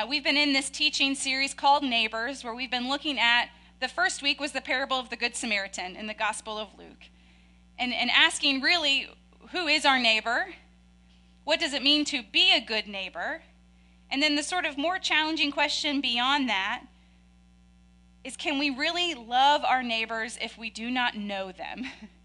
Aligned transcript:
Uh, 0.00 0.06
we've 0.06 0.24
been 0.24 0.36
in 0.36 0.52
this 0.52 0.70
teaching 0.70 1.14
series 1.14 1.52
called 1.52 1.82
Neighbors, 1.82 2.42
where 2.42 2.54
we've 2.54 2.70
been 2.70 2.88
looking 2.88 3.18
at 3.18 3.50
the 3.80 3.88
first 3.88 4.22
week 4.22 4.40
was 4.40 4.52
the 4.52 4.60
parable 4.60 4.98
of 4.98 5.10
the 5.10 5.16
Good 5.16 5.36
Samaritan 5.36 5.94
in 5.94 6.06
the 6.06 6.14
Gospel 6.14 6.56
of 6.56 6.68
Luke, 6.78 7.08
and, 7.78 7.92
and 7.92 8.10
asking 8.10 8.62
really 8.62 9.08
who 9.50 9.66
is 9.66 9.84
our 9.84 9.98
neighbor? 9.98 10.54
What 11.44 11.60
does 11.60 11.74
it 11.74 11.82
mean 11.82 12.06
to 12.06 12.22
be 12.22 12.50
a 12.52 12.60
good 12.60 12.86
neighbor? 12.86 13.42
And 14.10 14.22
then 14.22 14.36
the 14.36 14.42
sort 14.42 14.64
of 14.64 14.78
more 14.78 14.98
challenging 14.98 15.52
question 15.52 16.00
beyond 16.00 16.48
that 16.48 16.84
is 18.24 18.36
can 18.36 18.58
we 18.58 18.70
really 18.70 19.14
love 19.14 19.64
our 19.64 19.82
neighbors 19.82 20.38
if 20.40 20.56
we 20.56 20.70
do 20.70 20.90
not 20.90 21.14
know 21.14 21.52
them? 21.52 21.84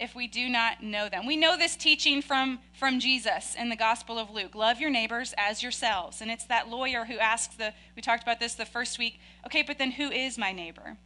if 0.00 0.14
we 0.14 0.26
do 0.26 0.48
not 0.48 0.82
know 0.82 1.08
them. 1.08 1.26
We 1.26 1.36
know 1.36 1.56
this 1.56 1.76
teaching 1.76 2.22
from, 2.22 2.58
from 2.72 2.98
Jesus 2.98 3.54
in 3.54 3.68
the 3.68 3.76
Gospel 3.76 4.18
of 4.18 4.30
Luke 4.30 4.54
love 4.54 4.80
your 4.80 4.90
neighbors 4.90 5.34
as 5.36 5.62
yourselves. 5.62 6.22
And 6.22 6.30
it's 6.30 6.46
that 6.46 6.68
lawyer 6.68 7.04
who 7.04 7.18
asks 7.18 7.54
the, 7.54 7.74
we 7.94 8.02
talked 8.02 8.22
about 8.22 8.40
this 8.40 8.54
the 8.54 8.64
first 8.64 8.98
week, 8.98 9.20
okay, 9.46 9.62
but 9.62 9.78
then 9.78 9.92
who 9.92 10.10
is 10.10 10.38
my 10.38 10.52
neighbor? 10.52 10.96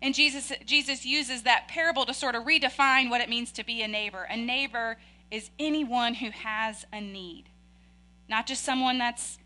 And 0.00 0.14
Jesus, 0.14 0.52
Jesus 0.64 1.04
uses 1.04 1.42
that 1.42 1.66
parable 1.66 2.06
to 2.06 2.14
sort 2.14 2.36
of 2.36 2.44
redefine 2.44 3.10
what 3.10 3.20
it 3.20 3.28
means 3.28 3.50
to 3.52 3.64
be 3.64 3.82
a 3.82 3.88
neighbor. 3.88 4.28
A 4.30 4.36
neighbor 4.36 4.96
is 5.30 5.50
anyone 5.58 6.14
who 6.14 6.30
has 6.30 6.86
a 6.92 7.00
need, 7.00 7.46
not 8.28 8.46
just 8.46 8.64
someone 8.64 8.98
that's, 8.98 9.38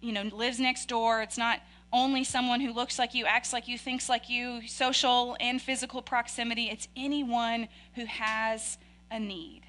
you 0.00 0.12
know, 0.12 0.22
lives 0.22 0.58
next 0.58 0.88
door. 0.88 1.20
It's 1.20 1.36
not 1.36 1.60
only 1.92 2.24
someone 2.24 2.60
who 2.60 2.72
looks 2.72 2.98
like 2.98 3.14
you, 3.14 3.26
acts 3.26 3.52
like 3.52 3.66
you, 3.68 3.76
thinks 3.76 4.08
like 4.08 4.28
you, 4.28 4.66
social 4.66 5.36
and 5.40 5.60
physical 5.60 6.02
proximity. 6.02 6.68
It's 6.68 6.88
anyone 6.96 7.68
who 7.94 8.04
has 8.04 8.78
a 9.10 9.18
need. 9.18 9.62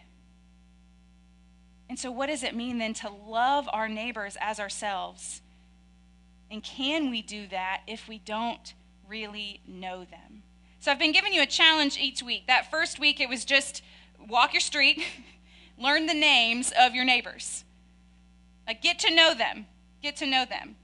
And 1.89 1.99
so, 1.99 2.11
what 2.11 2.27
does 2.27 2.43
it 2.43 2.55
mean 2.55 2.77
then 2.77 2.93
to 2.95 3.09
love 3.09 3.67
our 3.73 3.89
neighbors 3.89 4.37
as 4.39 4.59
ourselves? 4.59 5.41
And 6.49 6.63
can 6.63 7.09
we 7.09 7.21
do 7.21 7.47
that 7.47 7.81
if 7.87 8.07
we 8.07 8.19
don't 8.19 8.73
really 9.07 9.61
know 9.67 10.05
them? 10.05 10.43
So, 10.79 10.91
I've 10.91 10.99
been 10.99 11.11
giving 11.11 11.33
you 11.33 11.41
a 11.41 11.47
challenge 11.47 11.97
each 11.97 12.23
week. 12.23 12.47
That 12.47 12.71
first 12.71 12.99
week, 12.99 13.19
it 13.19 13.29
was 13.29 13.43
just 13.43 13.81
walk 14.29 14.53
your 14.53 14.61
street, 14.61 15.03
learn 15.77 16.05
the 16.05 16.13
names 16.13 16.71
of 16.79 16.93
your 16.93 17.03
neighbors, 17.03 17.65
like 18.67 18.81
get 18.81 18.99
to 18.99 19.13
know 19.13 19.33
them, 19.33 19.65
get 20.01 20.15
to 20.17 20.27
know 20.27 20.45
them 20.45 20.75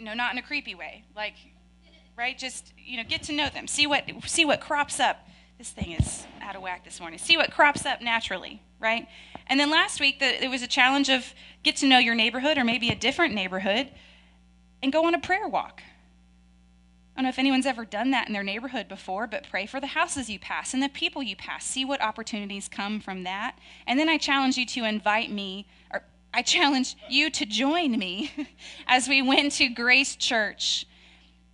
you 0.00 0.06
know, 0.06 0.14
not 0.14 0.32
in 0.32 0.38
a 0.38 0.42
creepy 0.42 0.74
way. 0.74 1.04
Like, 1.14 1.34
right? 2.16 2.36
Just, 2.36 2.72
you 2.78 2.96
know, 2.96 3.04
get 3.06 3.22
to 3.24 3.34
know 3.34 3.50
them. 3.50 3.68
See 3.68 3.86
what 3.86 4.04
see 4.26 4.44
what 4.46 4.60
crops 4.60 4.98
up. 4.98 5.28
This 5.58 5.70
thing 5.70 5.92
is 5.92 6.26
out 6.40 6.56
of 6.56 6.62
whack 6.62 6.84
this 6.84 7.00
morning. 7.00 7.18
See 7.18 7.36
what 7.36 7.52
crops 7.52 7.84
up 7.84 8.00
naturally, 8.00 8.62
right? 8.80 9.06
And 9.46 9.60
then 9.60 9.70
last 9.70 10.00
week 10.00 10.18
the, 10.18 10.42
it 10.42 10.48
was 10.48 10.62
a 10.62 10.66
challenge 10.66 11.10
of 11.10 11.34
get 11.62 11.76
to 11.76 11.86
know 11.86 11.98
your 11.98 12.14
neighborhood 12.14 12.56
or 12.56 12.64
maybe 12.64 12.88
a 12.88 12.94
different 12.94 13.34
neighborhood 13.34 13.90
and 14.82 14.90
go 14.90 15.04
on 15.04 15.14
a 15.14 15.18
prayer 15.18 15.46
walk. 15.46 15.82
I 17.14 17.20
don't 17.20 17.24
know 17.24 17.28
if 17.28 17.38
anyone's 17.38 17.66
ever 17.66 17.84
done 17.84 18.10
that 18.12 18.26
in 18.26 18.32
their 18.32 18.42
neighborhood 18.42 18.88
before, 18.88 19.26
but 19.26 19.46
pray 19.50 19.66
for 19.66 19.80
the 19.80 19.88
houses 19.88 20.30
you 20.30 20.38
pass 20.38 20.72
and 20.72 20.82
the 20.82 20.88
people 20.88 21.22
you 21.22 21.36
pass. 21.36 21.66
See 21.66 21.84
what 21.84 22.00
opportunities 22.00 22.68
come 22.68 23.00
from 23.00 23.24
that. 23.24 23.58
And 23.86 23.98
then 23.98 24.08
I 24.08 24.16
challenge 24.16 24.56
you 24.56 24.64
to 24.64 24.84
invite 24.84 25.30
me 25.30 25.66
I 26.32 26.42
challenge 26.42 26.96
you 27.08 27.28
to 27.30 27.46
join 27.46 27.98
me 27.98 28.32
as 28.86 29.08
we 29.08 29.20
went 29.20 29.52
to 29.52 29.68
Grace 29.68 30.16
Church. 30.16 30.86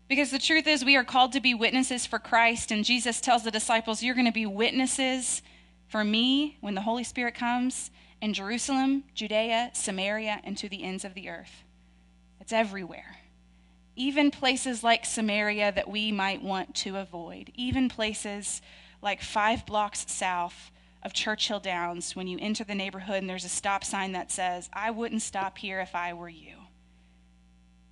Because 0.09 0.31
the 0.31 0.39
truth 0.39 0.67
is, 0.67 0.85
we 0.85 0.97
are 0.97 1.05
called 1.05 1.33
to 1.33 1.41
be 1.41 1.55
witnesses 1.55 2.07
for 2.07 2.19
Christ, 2.19 2.71
and 2.71 2.85
Jesus 2.85 3.21
tells 3.21 3.43
the 3.43 3.51
disciples, 3.51 4.03
You're 4.03 4.15
going 4.15 4.27
to 4.27 4.33
be 4.33 4.47
witnesses 4.47 5.43
for 5.89 6.05
me 6.05 6.59
when 6.61 6.75
the 6.75 6.83
Holy 6.83 7.05
Spirit 7.05 7.35
comes 7.35 7.91
in 8.21 8.33
Jerusalem, 8.33 9.05
Judea, 9.15 9.71
Samaria, 9.73 10.41
and 10.45 10.57
to 10.59 10.69
the 10.69 10.85
ends 10.85 11.05
of 11.05 11.15
the 11.15 11.29
earth. 11.29 11.65
It's 12.41 12.53
everywhere. 12.53 13.17
Even 13.97 14.31
places 14.31 14.85
like 14.85 15.05
Samaria 15.05 15.73
that 15.73 15.89
we 15.89 16.13
might 16.13 16.43
want 16.43 16.75
to 16.77 16.97
avoid, 16.97 17.51
even 17.55 17.89
places 17.89 18.61
like 19.03 19.23
five 19.23 19.67
blocks 19.67 20.05
south 20.09 20.71
of 21.03 21.13
Churchill 21.13 21.61
Downs 21.61 22.17
when 22.17 22.27
you 22.27 22.39
enter 22.41 22.65
the 22.65 22.75
neighborhood 22.75 23.19
and 23.19 23.31
there's 23.31 23.45
a 23.45 23.49
stop 23.49 23.85
sign 23.85 24.13
that 24.13 24.31
says, 24.31 24.69
I 24.73 24.91
wouldn't 24.91 25.23
stop 25.23 25.59
here 25.59 25.81
if 25.81 25.95
I 25.95 26.13
were 26.13 26.29
you. 26.29 26.57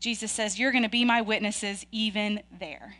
Jesus 0.00 0.32
says, 0.32 0.58
You're 0.58 0.72
going 0.72 0.84
to 0.84 0.90
be 0.90 1.04
my 1.04 1.20
witnesses 1.20 1.86
even 1.92 2.42
there. 2.58 2.96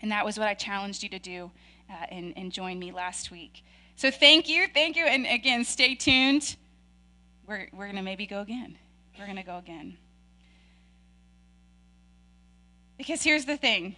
And 0.00 0.12
that 0.12 0.24
was 0.24 0.38
what 0.38 0.48
I 0.48 0.54
challenged 0.54 1.02
you 1.02 1.08
to 1.08 1.18
do 1.18 1.50
uh, 1.90 2.06
and, 2.10 2.34
and 2.36 2.52
join 2.52 2.78
me 2.78 2.92
last 2.92 3.30
week. 3.30 3.64
So 3.96 4.10
thank 4.10 4.48
you, 4.48 4.66
thank 4.72 4.96
you. 4.96 5.06
And 5.06 5.26
again, 5.26 5.64
stay 5.64 5.94
tuned. 5.94 6.56
We're, 7.46 7.68
we're 7.72 7.86
going 7.86 7.96
to 7.96 8.02
maybe 8.02 8.26
go 8.26 8.40
again. 8.40 8.76
We're 9.18 9.26
going 9.26 9.38
to 9.38 9.42
go 9.42 9.58
again. 9.58 9.96
Because 12.98 13.22
here's 13.22 13.44
the 13.44 13.56
thing 13.56 13.96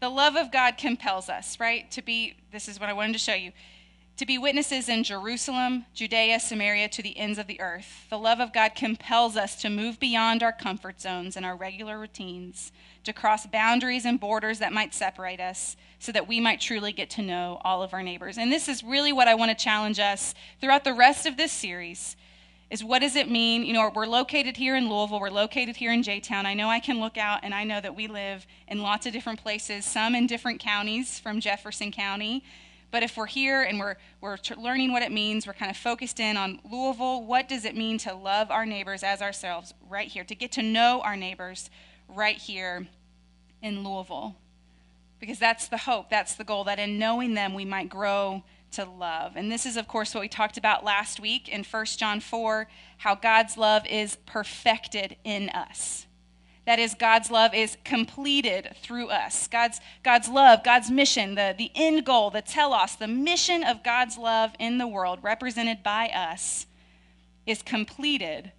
the 0.00 0.08
love 0.08 0.36
of 0.36 0.52
God 0.52 0.76
compels 0.76 1.28
us, 1.28 1.58
right? 1.58 1.90
To 1.92 2.02
be, 2.02 2.36
this 2.52 2.68
is 2.68 2.78
what 2.78 2.88
I 2.88 2.92
wanted 2.92 3.14
to 3.14 3.18
show 3.18 3.34
you 3.34 3.52
to 4.16 4.24
be 4.24 4.38
witnesses 4.38 4.88
in 4.88 5.04
Jerusalem, 5.04 5.84
Judea, 5.92 6.40
Samaria, 6.40 6.88
to 6.88 7.02
the 7.02 7.18
ends 7.18 7.38
of 7.38 7.46
the 7.46 7.60
earth. 7.60 8.06
The 8.08 8.18
love 8.18 8.40
of 8.40 8.52
God 8.52 8.74
compels 8.74 9.36
us 9.36 9.60
to 9.60 9.68
move 9.68 10.00
beyond 10.00 10.42
our 10.42 10.52
comfort 10.52 11.00
zones 11.00 11.36
and 11.36 11.44
our 11.44 11.54
regular 11.54 11.98
routines, 11.98 12.72
to 13.04 13.12
cross 13.12 13.46
boundaries 13.46 14.06
and 14.06 14.18
borders 14.18 14.58
that 14.60 14.72
might 14.72 14.94
separate 14.94 15.38
us, 15.38 15.76
so 15.98 16.12
that 16.12 16.26
we 16.26 16.40
might 16.40 16.62
truly 16.62 16.92
get 16.92 17.10
to 17.10 17.22
know 17.22 17.60
all 17.62 17.82
of 17.82 17.92
our 17.92 18.02
neighbors. 18.02 18.38
And 18.38 18.50
this 18.50 18.68
is 18.68 18.82
really 18.82 19.12
what 19.12 19.28
I 19.28 19.34
want 19.34 19.50
to 19.50 19.64
challenge 19.64 19.98
us 19.98 20.34
throughout 20.62 20.84
the 20.84 20.94
rest 20.94 21.26
of 21.26 21.36
this 21.36 21.52
series. 21.52 22.16
Is 22.70 22.82
what 22.82 23.00
does 23.00 23.16
it 23.16 23.30
mean? 23.30 23.64
You 23.64 23.74
know, 23.74 23.92
we're 23.94 24.06
located 24.06 24.56
here 24.56 24.76
in 24.76 24.88
Louisville, 24.88 25.20
we're 25.20 25.30
located 25.30 25.76
here 25.76 25.92
in 25.92 26.02
J 26.02 26.20
Town. 26.20 26.46
I 26.46 26.54
know 26.54 26.68
I 26.68 26.80
can 26.80 27.00
look 27.00 27.16
out 27.18 27.40
and 27.42 27.54
I 27.54 27.64
know 27.64 27.80
that 27.82 27.94
we 27.94 28.08
live 28.08 28.46
in 28.66 28.80
lots 28.80 29.06
of 29.06 29.12
different 29.12 29.40
places, 29.40 29.84
some 29.84 30.14
in 30.14 30.26
different 30.26 30.58
counties 30.58 31.20
from 31.20 31.38
Jefferson 31.38 31.92
County, 31.92 32.42
but 32.90 33.02
if 33.02 33.16
we're 33.16 33.26
here 33.26 33.62
and 33.62 33.78
we're, 33.78 33.96
we're 34.20 34.38
learning 34.56 34.92
what 34.92 35.02
it 35.02 35.12
means, 35.12 35.46
we're 35.46 35.52
kind 35.52 35.70
of 35.70 35.76
focused 35.76 36.20
in 36.20 36.36
on 36.36 36.60
Louisville, 36.70 37.24
what 37.24 37.48
does 37.48 37.64
it 37.64 37.76
mean 37.76 37.98
to 37.98 38.14
love 38.14 38.50
our 38.50 38.64
neighbors 38.64 39.02
as 39.02 39.20
ourselves 39.22 39.74
right 39.88 40.08
here, 40.08 40.24
to 40.24 40.34
get 40.34 40.52
to 40.52 40.62
know 40.62 41.00
our 41.02 41.16
neighbors 41.16 41.70
right 42.08 42.36
here 42.36 42.86
in 43.62 43.82
Louisville? 43.82 44.36
Because 45.18 45.38
that's 45.38 45.68
the 45.68 45.78
hope, 45.78 46.10
that's 46.10 46.34
the 46.34 46.44
goal, 46.44 46.64
that 46.64 46.78
in 46.78 46.98
knowing 46.98 47.34
them 47.34 47.54
we 47.54 47.64
might 47.64 47.88
grow 47.88 48.42
to 48.72 48.84
love. 48.84 49.32
And 49.36 49.50
this 49.50 49.66
is, 49.66 49.76
of 49.76 49.88
course, 49.88 50.14
what 50.14 50.20
we 50.20 50.28
talked 50.28 50.56
about 50.56 50.84
last 50.84 51.20
week 51.20 51.48
in 51.48 51.64
1 51.64 51.84
John 51.96 52.20
4 52.20 52.68
how 52.98 53.14
God's 53.14 53.56
love 53.56 53.86
is 53.86 54.16
perfected 54.26 55.16
in 55.24 55.48
us. 55.50 56.05
That 56.66 56.80
is, 56.80 56.94
God's 56.94 57.30
love 57.30 57.54
is 57.54 57.78
completed 57.84 58.74
through 58.82 59.08
us. 59.08 59.46
God's, 59.46 59.80
God's 60.02 60.28
love, 60.28 60.64
God's 60.64 60.90
mission, 60.90 61.36
the, 61.36 61.54
the 61.56 61.70
end 61.76 62.04
goal, 62.04 62.30
the 62.30 62.42
telos, 62.42 62.96
the 62.96 63.06
mission 63.06 63.62
of 63.62 63.84
God's 63.84 64.18
love 64.18 64.50
in 64.58 64.78
the 64.78 64.88
world, 64.88 65.20
represented 65.22 65.84
by 65.84 66.08
us, 66.08 66.66
is 67.46 67.62
completed 67.62 68.50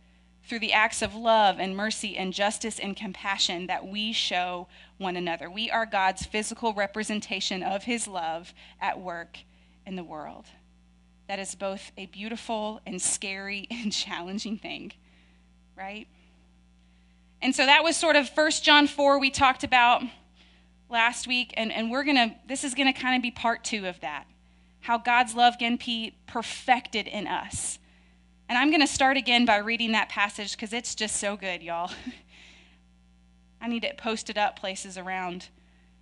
through 0.47 0.59
the 0.59 0.71
acts 0.71 1.01
of 1.01 1.13
love 1.13 1.59
and 1.59 1.75
mercy 1.75 2.15
and 2.15 2.31
justice 2.33 2.79
and 2.79 2.95
compassion 2.95 3.67
that 3.67 3.85
we 3.85 4.13
show 4.13 4.67
one 4.97 5.17
another. 5.17 5.49
We 5.49 5.69
are 5.69 5.85
God's 5.85 6.25
physical 6.25 6.73
representation 6.73 7.61
of 7.61 7.83
his 7.83 8.07
love 8.07 8.53
at 8.79 9.01
work 9.01 9.39
in 9.85 9.97
the 9.97 10.03
world. 10.05 10.45
That 11.27 11.39
is 11.39 11.55
both 11.55 11.91
a 11.97 12.05
beautiful 12.05 12.79
and 12.85 13.01
scary 13.01 13.67
and 13.71 13.91
challenging 13.91 14.57
thing, 14.57 14.93
right? 15.75 16.07
And 17.41 17.55
so 17.55 17.65
that 17.65 17.83
was 17.83 17.95
sort 17.95 18.15
of 18.15 18.29
First 18.29 18.63
John 18.63 18.87
4 18.87 19.19
we 19.19 19.29
talked 19.29 19.63
about 19.63 20.01
last 20.89 21.27
week. 21.27 21.53
And, 21.55 21.71
and 21.71 21.91
we're 21.91 22.03
to, 22.17 22.35
this 22.47 22.63
is 22.63 22.73
to 22.93 22.99
kind 22.99 23.15
of 23.15 23.21
be 23.21 23.31
part 23.31 23.63
two 23.63 23.87
of 23.87 23.99
that. 24.01 24.25
How 24.79 24.97
God's 24.97 25.35
love 25.35 25.57
can 25.59 25.77
be 25.77 26.15
perfected 26.27 27.07
in 27.07 27.27
us. 27.27 27.79
And 28.49 28.57
I'm 28.57 28.69
to 28.81 28.87
start 28.87 29.17
again 29.17 29.45
by 29.45 29.57
reading 29.57 29.91
that 29.91 30.09
passage 30.09 30.53
because 30.55 30.71
it's 30.71 30.95
just 30.95 31.17
so 31.17 31.35
good, 31.35 31.61
y'all. 31.61 31.91
I 33.61 33.67
need 33.67 33.83
it 33.83 33.97
posted 33.97 34.37
up 34.37 34.57
places 34.57 34.97
around 34.97 35.49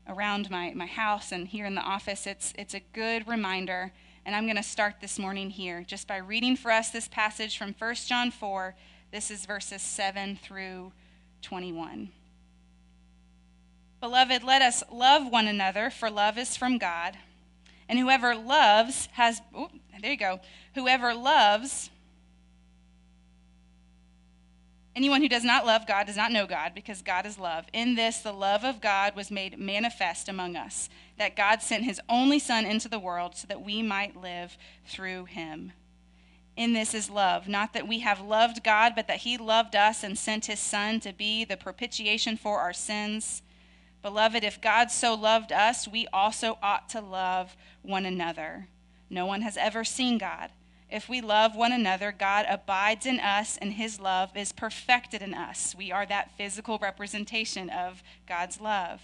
around 0.08 0.50
my, 0.52 0.72
my 0.76 0.86
house 0.86 1.32
and 1.32 1.48
here 1.48 1.66
in 1.66 1.76
the 1.76 1.82
office. 1.82 2.28
It's, 2.28 2.54
it's 2.58 2.74
a 2.76 2.82
good 2.94 3.28
reminder. 3.28 3.92
And 4.26 4.36
I'm 4.36 4.46
going 4.46 4.56
to 4.56 4.64
start 4.64 4.96
this 5.02 5.18
morning 5.18 5.50
here 5.50 5.84
just 5.84 6.08
by 6.08 6.18
reading 6.18 6.56
for 6.56 6.72
us 6.72 6.92
this 6.92 7.08
passage 7.08 7.58
from 7.58 7.76
1 7.78 7.96
John 8.08 8.32
4. 8.32 8.76
This 9.12 9.32
is 9.32 9.46
verses 9.46 9.82
7 9.82 10.36
through 10.36 10.92
21. 11.46 12.10
Beloved, 14.02 14.44
let 14.44 14.62
us 14.62 14.84
love 14.92 15.32
one 15.32 15.48
another, 15.48 15.90
for 15.90 16.10
love 16.10 16.38
is 16.38 16.58
from 16.58 16.78
God. 16.80 17.16
And 17.88 18.00
whoever 18.00 18.36
loves 18.36 19.08
has, 19.14 19.42
there 20.02 20.12
you 20.12 20.18
go. 20.18 20.40
Whoever 20.74 21.14
loves, 21.14 21.92
anyone 24.96 25.22
who 25.22 25.30
does 25.30 25.44
not 25.44 25.68
love 25.68 25.86
God 25.86 26.08
does 26.08 26.18
not 26.18 26.32
know 26.32 26.48
God, 26.48 26.74
because 26.74 27.04
God 27.04 27.28
is 27.28 27.38
love. 27.38 27.66
In 27.74 27.94
this, 27.94 28.20
the 28.20 28.34
love 28.34 28.64
of 28.64 28.82
God 28.82 29.16
was 29.16 29.30
made 29.30 29.60
manifest 29.60 30.28
among 30.28 30.56
us, 30.56 30.90
that 31.20 31.36
God 31.36 31.62
sent 31.62 31.84
his 31.84 32.02
only 32.10 32.40
Son 32.40 32.66
into 32.66 32.90
the 32.90 33.00
world 33.00 33.36
so 33.36 33.46
that 33.48 33.62
we 33.62 33.84
might 33.84 34.20
live 34.20 34.58
through 34.88 35.26
him. 35.26 35.74
In 36.56 36.74
this 36.74 36.94
is 36.94 37.10
love, 37.10 37.48
not 37.48 37.74
that 37.74 37.88
we 37.88 38.00
have 38.00 38.22
loved 38.22 38.64
God, 38.64 38.94
but 38.96 39.08
that 39.08 39.18
he 39.18 39.38
loved 39.38 39.76
us 39.76 40.04
and 40.04 40.18
sent 40.18 40.46
his 40.46 40.60
Son 40.60 41.00
to 41.02 41.12
be 41.12 41.44
the 41.44 41.58
propitiation 41.58 42.38
for 42.38 42.60
our 42.60 42.74
sins. 42.74 43.42
Beloved, 44.02 44.44
if 44.44 44.62
God 44.62 44.92
so 44.92 45.14
loved 45.16 45.52
us, 45.52 45.88
we 45.88 46.08
also 46.14 46.58
ought 46.62 46.88
to 46.90 47.02
love 47.02 47.58
one 47.82 48.06
another. 48.06 48.68
No 49.10 49.26
one 49.26 49.42
has 49.42 49.58
ever 49.58 49.84
seen 49.84 50.18
God. 50.18 50.52
If 50.90 51.10
we 51.10 51.20
love 51.20 51.56
one 51.56 51.72
another, 51.72 52.12
God 52.12 52.46
abides 52.48 53.06
in 53.06 53.20
us, 53.20 53.58
and 53.58 53.74
his 53.74 54.00
love 54.00 54.38
is 54.38 54.52
perfected 54.52 55.22
in 55.22 55.34
us. 55.34 55.76
We 55.76 55.92
are 55.92 56.06
that 56.06 56.38
physical 56.38 56.78
representation 56.78 57.70
of 57.70 58.04
God's 58.28 58.62
love. 58.62 59.02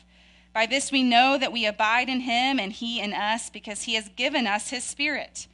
By 0.53 0.67
this 0.67 0.91
we 0.91 1.01
know 1.01 1.37
that 1.37 1.51
we 1.51 1.65
abide 1.65 2.07
in 2.07 2.21
him 2.21 2.59
and 2.59 2.71
he 2.71 2.99
in 3.01 3.13
us, 3.13 3.49
because 3.49 3.83
he 3.83 3.95
has 3.95 4.09
given 4.09 4.45
us 4.45 4.69
his 4.69 4.83
Spirit. 4.83 5.47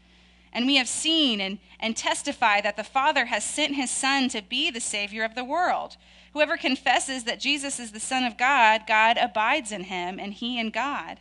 And 0.53 0.65
we 0.65 0.77
have 0.77 0.87
seen 0.87 1.41
and, 1.41 1.59
and 1.79 1.95
testify 1.95 2.61
that 2.61 2.77
the 2.77 2.83
Father 2.83 3.25
has 3.25 3.43
sent 3.43 3.75
his 3.75 3.91
Son 3.91 4.29
to 4.29 4.41
be 4.41 4.71
the 4.71 4.79
Savior 4.79 5.23
of 5.23 5.35
the 5.35 5.43
world. 5.43 5.97
Whoever 6.33 6.57
confesses 6.57 7.23
that 7.23 7.39
Jesus 7.39 7.79
is 7.79 7.91
the 7.91 7.99
Son 7.99 8.23
of 8.23 8.37
God, 8.37 8.83
God 8.87 9.17
abides 9.17 9.71
in 9.71 9.85
him, 9.85 10.19
and 10.19 10.33
he 10.33 10.59
in 10.59 10.69
God. 10.69 11.19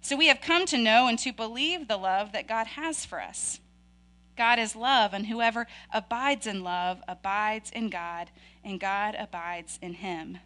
So 0.00 0.16
we 0.16 0.28
have 0.28 0.40
come 0.40 0.66
to 0.66 0.78
know 0.78 1.06
and 1.06 1.18
to 1.20 1.32
believe 1.32 1.88
the 1.88 1.96
love 1.96 2.32
that 2.32 2.48
God 2.48 2.66
has 2.68 3.04
for 3.04 3.20
us. 3.20 3.60
God 4.36 4.58
is 4.58 4.76
love, 4.76 5.12
and 5.12 5.26
whoever 5.26 5.66
abides 5.92 6.46
in 6.46 6.62
love 6.62 7.02
abides 7.08 7.70
in 7.70 7.90
God, 7.90 8.30
and 8.64 8.78
God 8.78 9.16
abides 9.18 9.78
in 9.82 9.94
him. 9.94 10.38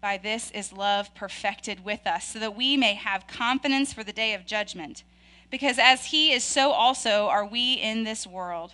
By 0.00 0.16
this 0.16 0.50
is 0.50 0.72
love 0.72 1.14
perfected 1.14 1.84
with 1.84 2.06
us, 2.06 2.26
so 2.26 2.38
that 2.38 2.56
we 2.56 2.76
may 2.76 2.94
have 2.94 3.26
confidence 3.26 3.92
for 3.92 4.02
the 4.02 4.12
day 4.12 4.34
of 4.34 4.44
judgment. 4.44 5.04
Because 5.50 5.78
as 5.78 6.06
he 6.06 6.32
is, 6.32 6.44
so 6.44 6.70
also 6.70 7.26
are 7.26 7.44
we 7.44 7.74
in 7.74 8.04
this 8.04 8.26
world. 8.26 8.72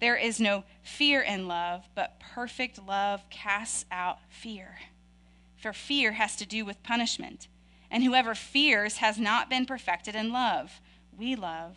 There 0.00 0.16
is 0.16 0.38
no 0.38 0.64
fear 0.82 1.20
in 1.20 1.48
love, 1.48 1.88
but 1.94 2.20
perfect 2.20 2.78
love 2.86 3.22
casts 3.30 3.84
out 3.90 4.18
fear. 4.28 4.78
For 5.56 5.72
fear 5.72 6.12
has 6.12 6.36
to 6.36 6.46
do 6.46 6.64
with 6.64 6.82
punishment. 6.82 7.48
And 7.90 8.04
whoever 8.04 8.34
fears 8.34 8.98
has 8.98 9.18
not 9.18 9.48
been 9.48 9.66
perfected 9.66 10.14
in 10.14 10.30
love. 10.30 10.80
We 11.18 11.34
love 11.34 11.76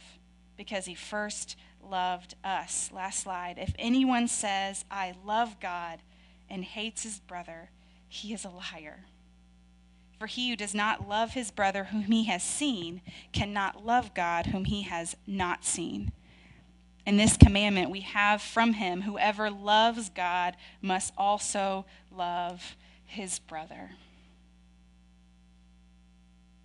because 0.58 0.86
he 0.86 0.94
first 0.94 1.56
loved 1.82 2.36
us. 2.44 2.92
Last 2.94 3.22
slide. 3.22 3.58
If 3.58 3.74
anyone 3.80 4.28
says, 4.28 4.86
I 4.92 5.14
love 5.26 5.60
God, 5.60 6.00
and 6.50 6.66
hates 6.66 7.04
his 7.04 7.20
brother, 7.20 7.70
he 8.08 8.34
is 8.34 8.44
a 8.44 8.50
liar. 8.50 9.06
For 10.22 10.28
he 10.28 10.52
who 10.52 10.56
does 10.56 10.76
not 10.76 11.10
love 11.10 11.34
his 11.34 11.50
brother 11.50 11.86
whom 11.86 12.04
he 12.04 12.26
has 12.26 12.44
seen 12.44 13.02
cannot 13.34 13.88
love 13.88 14.14
God 14.14 14.46
whom 14.46 14.66
he 14.66 14.84
has 14.84 15.16
not 15.26 15.66
seen. 15.66 16.12
In 17.08 17.18
this 17.18 17.36
commandment 17.36 17.90
we 17.90 18.02
have 18.02 18.40
from 18.40 18.74
him 18.74 19.02
whoever 19.02 19.50
loves 19.50 20.12
God 20.12 20.58
must 20.80 21.12
also 21.18 21.88
love 22.12 22.76
his 23.04 23.40
brother. 23.40 23.94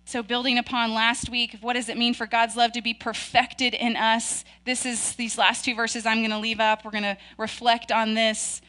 So, 0.05 0.21
building 0.21 0.59
upon 0.59 0.93
last 0.93 1.27
week, 1.27 1.57
what 1.59 1.73
does 1.73 1.89
it 1.89 1.97
mean 1.97 2.13
for 2.13 2.27
God's 2.27 2.55
love 2.55 2.73
to 2.73 2.81
be 2.83 2.93
perfected 2.93 3.73
in 3.73 3.95
us? 3.95 4.45
This 4.65 4.85
is 4.85 5.13
these 5.13 5.35
last 5.35 5.65
two 5.65 5.73
verses 5.73 6.05
I'm 6.05 6.19
going 6.19 6.29
to 6.29 6.37
leave 6.37 6.59
up. 6.59 6.85
We're 6.85 6.91
going 6.91 7.01
to 7.01 7.17
reflect 7.39 7.91
on 7.91 8.13
this. 8.13 8.61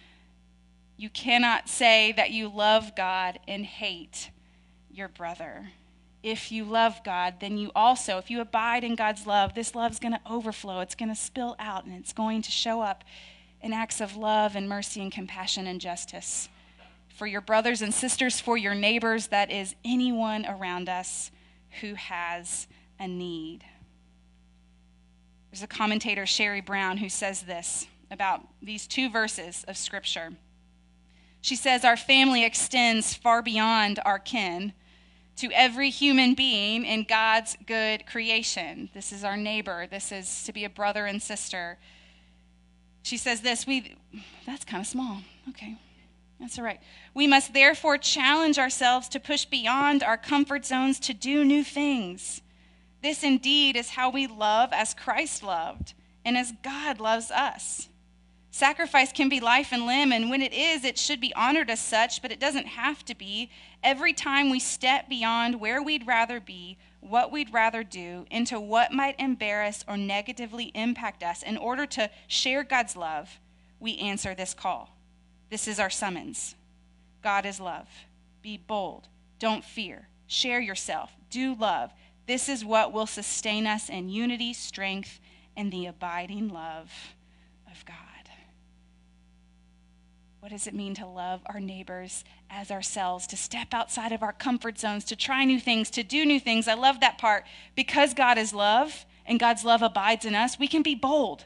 You 0.97 1.11
cannot 1.11 1.69
say 1.69 2.13
that 2.13 2.31
you 2.31 2.49
love 2.49 2.97
God 2.97 3.39
and 3.47 3.67
hate 3.67 4.31
your 4.99 5.09
brother. 5.09 5.71
If 6.23 6.51
you 6.51 6.65
love 6.65 7.01
God, 7.05 7.35
then 7.41 7.57
you 7.57 7.71
also, 7.75 8.19
if 8.19 8.31
you 8.31 8.41
abide 8.41 8.83
in 8.83 8.97
God's 8.97 9.27
love, 9.27 9.55
this 9.55 9.75
love's 9.75 10.01
going 10.01 10.13
to 10.13 10.21
overflow. 10.29 10.81
It's 10.81 10.97
going 10.97 11.09
to 11.09 11.15
spill 11.15 11.55
out 11.59 11.85
and 11.85 11.95
it's 11.95 12.13
going 12.13 12.43
to 12.43 12.51
show 12.51 12.83
up 12.83 13.05
in 13.63 13.73
acts 13.73 14.01
of 14.01 14.17
love 14.17 14.57
and 14.57 14.69
mercy 14.69 15.01
and 15.01 15.13
compassion 15.13 15.67
and 15.67 15.81
justice 15.81 16.49
for 17.19 17.27
your 17.27 17.41
brothers 17.41 17.83
and 17.83 17.93
sisters, 17.93 18.41
for 18.41 18.57
your 18.57 18.77
neighbors, 18.77 19.29
that 19.29 19.51
is 19.51 19.75
anyone 19.85 20.47
around 20.47 20.89
us 20.89 21.33
who 21.81 21.95
has 21.95 22.69
a 23.01 23.09
need. 23.09 23.65
There's 25.51 25.65
a 25.65 25.67
commentator, 25.67 26.27
Sherry 26.27 26.61
Brown, 26.61 26.99
who 26.99 27.09
says 27.09 27.43
this 27.43 27.89
about 28.11 28.43
these 28.63 28.87
two 28.87 29.11
verses 29.11 29.65
of 29.67 29.77
Scripture. 29.77 30.35
She 31.41 31.57
says, 31.57 31.85
Our 31.85 31.97
family 31.97 32.45
extends 32.45 33.15
far 33.15 33.43
beyond 33.43 33.99
our 34.05 34.21
kin 34.21 34.73
to 35.39 35.51
every 35.53 35.91
human 35.91 36.35
being 36.35 36.85
in 36.85 37.05
God's 37.05 37.57
good 37.67 38.07
creation. 38.07 38.91
This 38.95 39.13
is 39.13 39.25
our 39.25 39.37
neighbor. 39.37 39.87
This 39.87 40.13
is 40.13 40.45
to 40.45 40.53
be 40.53 40.65
a 40.65 40.71
brother 40.71 41.07
and 41.07 41.23
sister. 41.23 41.79
She 43.03 43.17
says 43.17 43.41
this, 43.41 43.67
we 43.67 43.97
that's 44.47 44.65
kind 44.65 44.81
of 44.81 44.87
small. 44.87 45.23
Okay. 45.49 45.77
That's 46.41 46.59
all 46.59 46.65
right. 46.65 46.81
We 47.15 47.27
must 47.27 47.53
therefore 47.53 47.99
challenge 47.99 48.59
ourselves 48.59 49.09
to 49.09 49.21
push 49.21 49.45
beyond 49.45 50.03
our 50.03 50.17
comfort 50.17 50.65
zones 50.65 51.01
to 51.01 51.15
do 51.15 51.45
new 51.45 51.65
things. 51.65 52.43
This 53.03 53.25
indeed 53.25 53.77
is 53.77 53.91
how 53.91 54.11
we 54.11 54.27
love 54.27 54.71
as 54.73 54.95
Christ 54.95 55.43
loved 55.43 55.95
and 56.25 56.37
as 56.37 56.53
God 56.63 57.01
loves 57.01 57.31
us. 57.31 57.89
Sacrifice 58.59 59.13
can 59.13 59.29
be 59.29 59.39
life 59.39 59.69
and 59.71 59.87
limb, 59.87 60.11
and 60.11 60.31
when 60.31 60.43
it 60.43 60.53
is, 60.53 60.83
it 60.83 60.99
should 60.99 61.21
be 61.21 61.33
honored 61.35 61.71
as 61.71 61.79
such, 61.79 62.21
but 62.21 62.33
it 62.33 62.41
doesn't 62.41 62.67
have 62.67 63.05
to 63.05 63.15
be. 63.15 63.53
Every 63.85 64.13
time 64.13 64.51
we 64.51 64.59
step 64.59 65.09
beyond 65.09 65.61
where 65.61 65.81
we'd 65.81 66.09
rather 66.09 66.41
be, 66.41 66.77
what 66.99 67.31
we'd 67.31 67.53
rather 67.53 67.85
do, 67.85 68.27
into 68.33 68.59
what 68.59 68.91
might 68.91 69.15
embarrass 69.21 69.85
or 69.87 69.97
negatively 69.97 70.73
impact 70.75 71.23
us 71.23 71.45
in 71.45 71.57
order 71.57 71.87
to 71.87 72.11
share 72.27 72.65
God's 72.65 72.97
love, 72.97 73.39
we 73.79 73.97
answer 73.99 74.35
this 74.35 74.55
call. 74.55 74.91
This 75.51 75.69
is 75.69 75.79
our 75.79 75.89
summons. 75.89 76.57
God 77.23 77.47
is 77.47 77.61
love. 77.61 77.87
Be 78.43 78.57
bold. 78.57 79.07
Don't 79.39 79.65
fear. 79.65 80.09
Share 80.27 80.59
yourself. 80.59 81.13
Do 81.31 81.55
love. 81.55 81.93
This 82.27 82.49
is 82.49 82.65
what 82.65 82.93
will 82.93 83.07
sustain 83.07 83.69
us 83.69 83.89
in 83.89 84.09
unity, 84.09 84.53
strength, 84.53 85.21
and 85.57 85.71
the 85.73 85.87
abiding 85.87 86.49
love 86.49 86.91
of 87.71 87.85
God. 87.87 88.08
What 90.49 90.53
does 90.53 90.67
it 90.67 90.73
mean 90.73 90.95
to 90.95 91.05
love 91.07 91.43
our 91.45 91.61
neighbors 91.61 92.25
as 92.49 92.71
ourselves, 92.71 93.27
to 93.27 93.37
step 93.37 93.75
outside 93.75 94.13
of 94.13 94.23
our 94.23 94.33
comfort 94.33 94.79
zones, 94.79 95.05
to 95.05 95.15
try 95.15 95.45
new 95.45 95.61
things, 95.61 95.91
to 95.91 96.03
do 96.03 96.25
new 96.25 96.41
things? 96.41 96.67
I 96.67 96.73
love 96.73 97.01
that 97.01 97.19
part. 97.19 97.45
Because 97.77 98.15
God 98.15 98.39
is 98.39 98.55
love 98.55 99.05
and 99.27 99.39
God's 99.39 99.63
love 99.63 99.83
abides 99.83 100.25
in 100.25 100.35
us, 100.35 100.59
we 100.59 100.67
can 100.67 100.81
be 100.81 100.95
bold. 100.95 101.45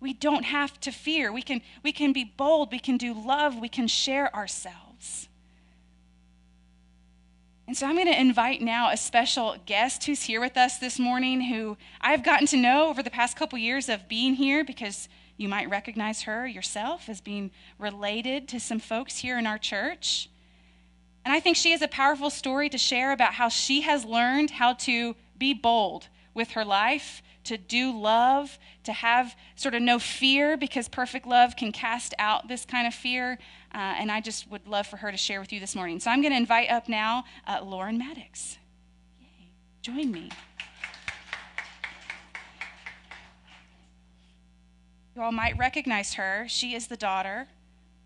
We 0.00 0.14
don't 0.14 0.44
have 0.44 0.80
to 0.80 0.90
fear. 0.90 1.30
We 1.30 1.42
can, 1.42 1.60
we 1.82 1.92
can 1.92 2.14
be 2.14 2.24
bold. 2.24 2.72
We 2.72 2.78
can 2.78 2.96
do 2.96 3.12
love. 3.12 3.58
We 3.58 3.68
can 3.68 3.86
share 3.86 4.34
ourselves. 4.34 5.28
And 7.66 7.76
so 7.76 7.86
I'm 7.86 7.96
going 7.96 8.06
to 8.06 8.18
invite 8.18 8.62
now 8.62 8.88
a 8.90 8.96
special 8.96 9.56
guest 9.66 10.06
who's 10.06 10.22
here 10.22 10.40
with 10.40 10.56
us 10.56 10.78
this 10.78 10.98
morning 10.98 11.42
who 11.42 11.76
I've 12.00 12.24
gotten 12.24 12.46
to 12.46 12.56
know 12.56 12.88
over 12.88 13.02
the 13.02 13.10
past 13.10 13.36
couple 13.36 13.58
years 13.58 13.90
of 13.90 14.08
being 14.08 14.36
here 14.36 14.64
because 14.64 15.06
you 15.38 15.48
might 15.48 15.70
recognize 15.70 16.22
her 16.22 16.46
yourself 16.46 17.08
as 17.08 17.22
being 17.22 17.50
related 17.78 18.46
to 18.48 18.60
some 18.60 18.78
folks 18.78 19.18
here 19.18 19.38
in 19.38 19.46
our 19.46 19.56
church. 19.56 20.28
And 21.24 21.32
I 21.32 21.40
think 21.40 21.56
she 21.56 21.70
has 21.70 21.80
a 21.80 21.88
powerful 21.88 22.28
story 22.28 22.68
to 22.68 22.78
share 22.78 23.12
about 23.12 23.34
how 23.34 23.48
she 23.48 23.80
has 23.80 24.04
learned 24.04 24.50
how 24.50 24.74
to 24.74 25.16
be 25.38 25.54
bold 25.54 26.08
with 26.34 26.50
her 26.50 26.64
life 26.64 27.22
to 27.48 27.56
do 27.56 27.98
love, 27.98 28.58
to 28.84 28.92
have 28.92 29.34
sort 29.56 29.74
of 29.74 29.80
no 29.80 29.98
fear, 29.98 30.56
because 30.56 30.86
perfect 30.88 31.26
love 31.26 31.56
can 31.56 31.72
cast 31.72 32.14
out 32.18 32.46
this 32.46 32.66
kind 32.66 32.86
of 32.86 32.94
fear. 32.94 33.38
Uh, 33.74 33.78
and 33.78 34.12
I 34.12 34.20
just 34.20 34.50
would 34.50 34.66
love 34.66 34.86
for 34.86 34.98
her 34.98 35.10
to 35.10 35.16
share 35.16 35.40
with 35.40 35.52
you 35.52 35.58
this 35.58 35.74
morning. 35.74 35.98
So 35.98 36.10
I'm 36.10 36.20
going 36.20 36.32
to 36.32 36.38
invite 36.38 36.70
up 36.70 36.88
now 36.88 37.24
uh, 37.46 37.60
Lauren 37.62 37.98
Maddox. 37.98 38.58
Yay. 39.18 39.50
Join 39.82 40.12
me. 40.12 40.30
You 45.18 45.24
all 45.24 45.32
might 45.32 45.58
recognize 45.58 46.14
her. 46.14 46.46
She 46.46 46.76
is 46.76 46.86
the 46.86 46.96
daughter 46.96 47.48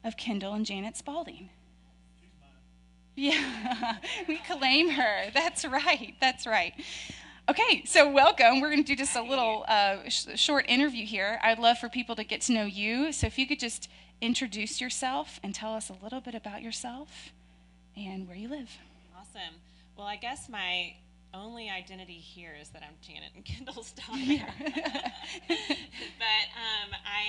of 0.02 0.16
Kendall 0.16 0.54
and 0.54 0.64
Janet 0.64 0.97
Spalding. 0.97 1.50
Yeah, 3.14 3.99
we 4.28 4.38
claim 4.38 4.88
her. 4.88 5.31
That's 5.35 5.66
right. 5.66 6.14
That's 6.23 6.47
right. 6.47 6.73
Okay, 7.50 7.85
so 7.85 8.11
welcome. 8.11 8.62
We're 8.62 8.71
going 8.71 8.83
to 8.83 8.87
do 8.87 8.97
just 8.97 9.14
a 9.14 9.21
little 9.21 9.66
uh, 9.69 10.09
sh- 10.09 10.28
short 10.37 10.64
interview 10.71 11.04
here. 11.04 11.38
I'd 11.42 11.59
love 11.59 11.76
for 11.76 11.90
people 11.90 12.16
to 12.16 12.25
get 12.25 12.40
to 12.42 12.54
know 12.54 12.64
you. 12.64 13.12
So 13.12 13.26
if 13.26 13.38
you 13.38 13.47
could 13.47 13.61
just 13.61 13.90
introduce 14.23 14.81
yourself 14.81 15.38
and 15.42 15.54
tell 15.54 15.75
us 15.75 15.90
a 15.90 16.02
little 16.02 16.23
bit 16.23 16.35
about 16.35 16.62
yourself 16.62 17.35
and 17.95 18.26
where 18.26 18.38
you 18.38 18.49
live. 18.49 18.71
Awesome. 19.14 19.57
Well, 19.99 20.07
I 20.07 20.16
guess 20.16 20.49
my 20.49 20.95
only 21.35 21.71
identity 21.71 22.14
here 22.14 22.54
is 22.59 22.71
that 22.71 22.83
I'm 22.83 22.95
Janet 23.02 23.33
and 23.35 23.45
Kendall's 23.45 23.92
daughter. 24.07 24.19
Yeah. 24.19 25.11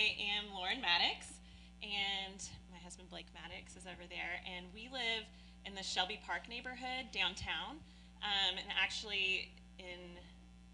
I 0.03 0.15
am 0.35 0.53
Lauren 0.53 0.81
Maddox, 0.81 1.39
and 1.81 2.35
my 2.69 2.77
husband 2.83 3.09
Blake 3.09 3.27
Maddox 3.33 3.77
is 3.77 3.87
over 3.87 4.03
there, 4.09 4.43
and 4.43 4.65
we 4.75 4.89
live 4.91 5.23
in 5.65 5.75
the 5.75 5.81
Shelby 5.81 6.19
Park 6.27 6.49
neighborhood 6.49 7.07
downtown. 7.13 7.79
Um, 8.19 8.57
and 8.59 8.67
actually, 8.75 9.53
in 9.79 10.19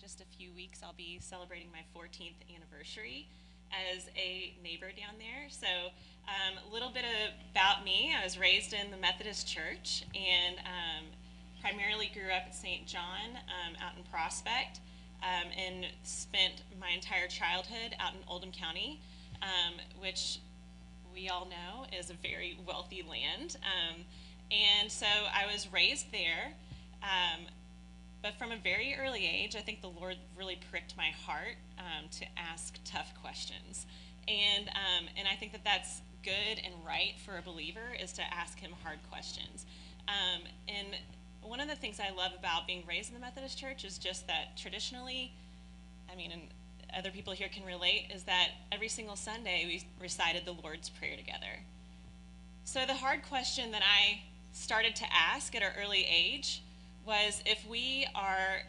just 0.01 0.19
a 0.19 0.25
few 0.35 0.51
weeks, 0.53 0.81
I'll 0.81 0.97
be 0.97 1.19
celebrating 1.21 1.67
my 1.71 1.85
14th 1.93 2.41
anniversary 2.49 3.29
as 3.69 4.09
a 4.17 4.57
neighbor 4.63 4.89
down 4.89 5.13
there. 5.19 5.45
So, 5.49 5.93
um, 6.25 6.57
a 6.67 6.73
little 6.73 6.89
bit 6.89 7.05
about 7.53 7.85
me 7.85 8.15
I 8.19 8.23
was 8.23 8.39
raised 8.39 8.73
in 8.73 8.89
the 8.89 8.97
Methodist 8.97 9.47
Church 9.47 10.05
and 10.15 10.57
um, 10.65 11.05
primarily 11.61 12.09
grew 12.15 12.33
up 12.33 12.47
at 12.47 12.55
St. 12.55 12.87
John 12.87 13.37
um, 13.45 13.75
out 13.79 13.93
in 13.95 14.01
Prospect 14.09 14.79
um, 15.21 15.51
and 15.55 15.85
spent 16.03 16.63
my 16.79 16.89
entire 16.89 17.27
childhood 17.27 17.95
out 17.99 18.13
in 18.13 18.19
Oldham 18.27 18.51
County, 18.51 19.01
um, 19.41 19.75
which 19.99 20.39
we 21.13 21.29
all 21.29 21.45
know 21.45 21.85
is 21.97 22.09
a 22.09 22.13
very 22.13 22.57
wealthy 22.65 23.03
land. 23.07 23.57
Um, 23.63 24.01
and 24.51 24.91
so 24.91 25.05
I 25.05 25.51
was 25.51 25.71
raised 25.71 26.11
there. 26.11 26.53
Um, 27.03 27.45
but 28.21 28.35
from 28.37 28.51
a 28.51 28.57
very 28.57 28.95
early 28.99 29.25
age, 29.25 29.55
I 29.55 29.61
think 29.61 29.81
the 29.81 29.89
Lord 29.89 30.17
really 30.37 30.59
pricked 30.69 30.97
my 30.97 31.11
heart 31.25 31.55
um, 31.77 32.09
to 32.19 32.25
ask 32.37 32.77
tough 32.83 33.13
questions. 33.21 33.85
And, 34.27 34.67
um, 34.69 35.07
and 35.17 35.27
I 35.27 35.35
think 35.35 35.53
that 35.53 35.63
that's 35.63 36.01
good 36.23 36.61
and 36.63 36.73
right 36.85 37.13
for 37.25 37.37
a 37.37 37.41
believer 37.41 37.95
is 37.99 38.11
to 38.13 38.21
ask 38.33 38.59
him 38.59 38.71
hard 38.83 38.99
questions. 39.09 39.65
Um, 40.07 40.41
and 40.67 40.87
one 41.41 41.59
of 41.59 41.69
the 41.69 41.75
things 41.75 41.99
I 41.99 42.13
love 42.13 42.31
about 42.37 42.67
being 42.67 42.83
raised 42.87 43.09
in 43.09 43.15
the 43.15 43.21
Methodist 43.21 43.57
Church 43.57 43.85
is 43.85 43.97
just 43.97 44.27
that 44.27 44.57
traditionally, 44.57 45.31
I 46.11 46.15
mean, 46.15 46.31
and 46.31 46.41
other 46.97 47.11
people 47.11 47.33
here 47.33 47.49
can 47.49 47.65
relate, 47.65 48.11
is 48.13 48.23
that 48.23 48.49
every 48.71 48.89
single 48.89 49.15
Sunday 49.15 49.65
we 49.65 49.83
recited 50.01 50.45
the 50.45 50.53
Lord's 50.53 50.89
Prayer 50.89 51.15
together. 51.15 51.63
So 52.63 52.85
the 52.85 52.93
hard 52.93 53.23
question 53.23 53.71
that 53.71 53.81
I 53.81 54.21
started 54.53 54.95
to 54.97 55.05
ask 55.13 55.55
at 55.55 55.63
an 55.63 55.71
early 55.79 56.05
age 56.05 56.61
was 57.05 57.41
if 57.45 57.67
we 57.67 58.07
are 58.13 58.61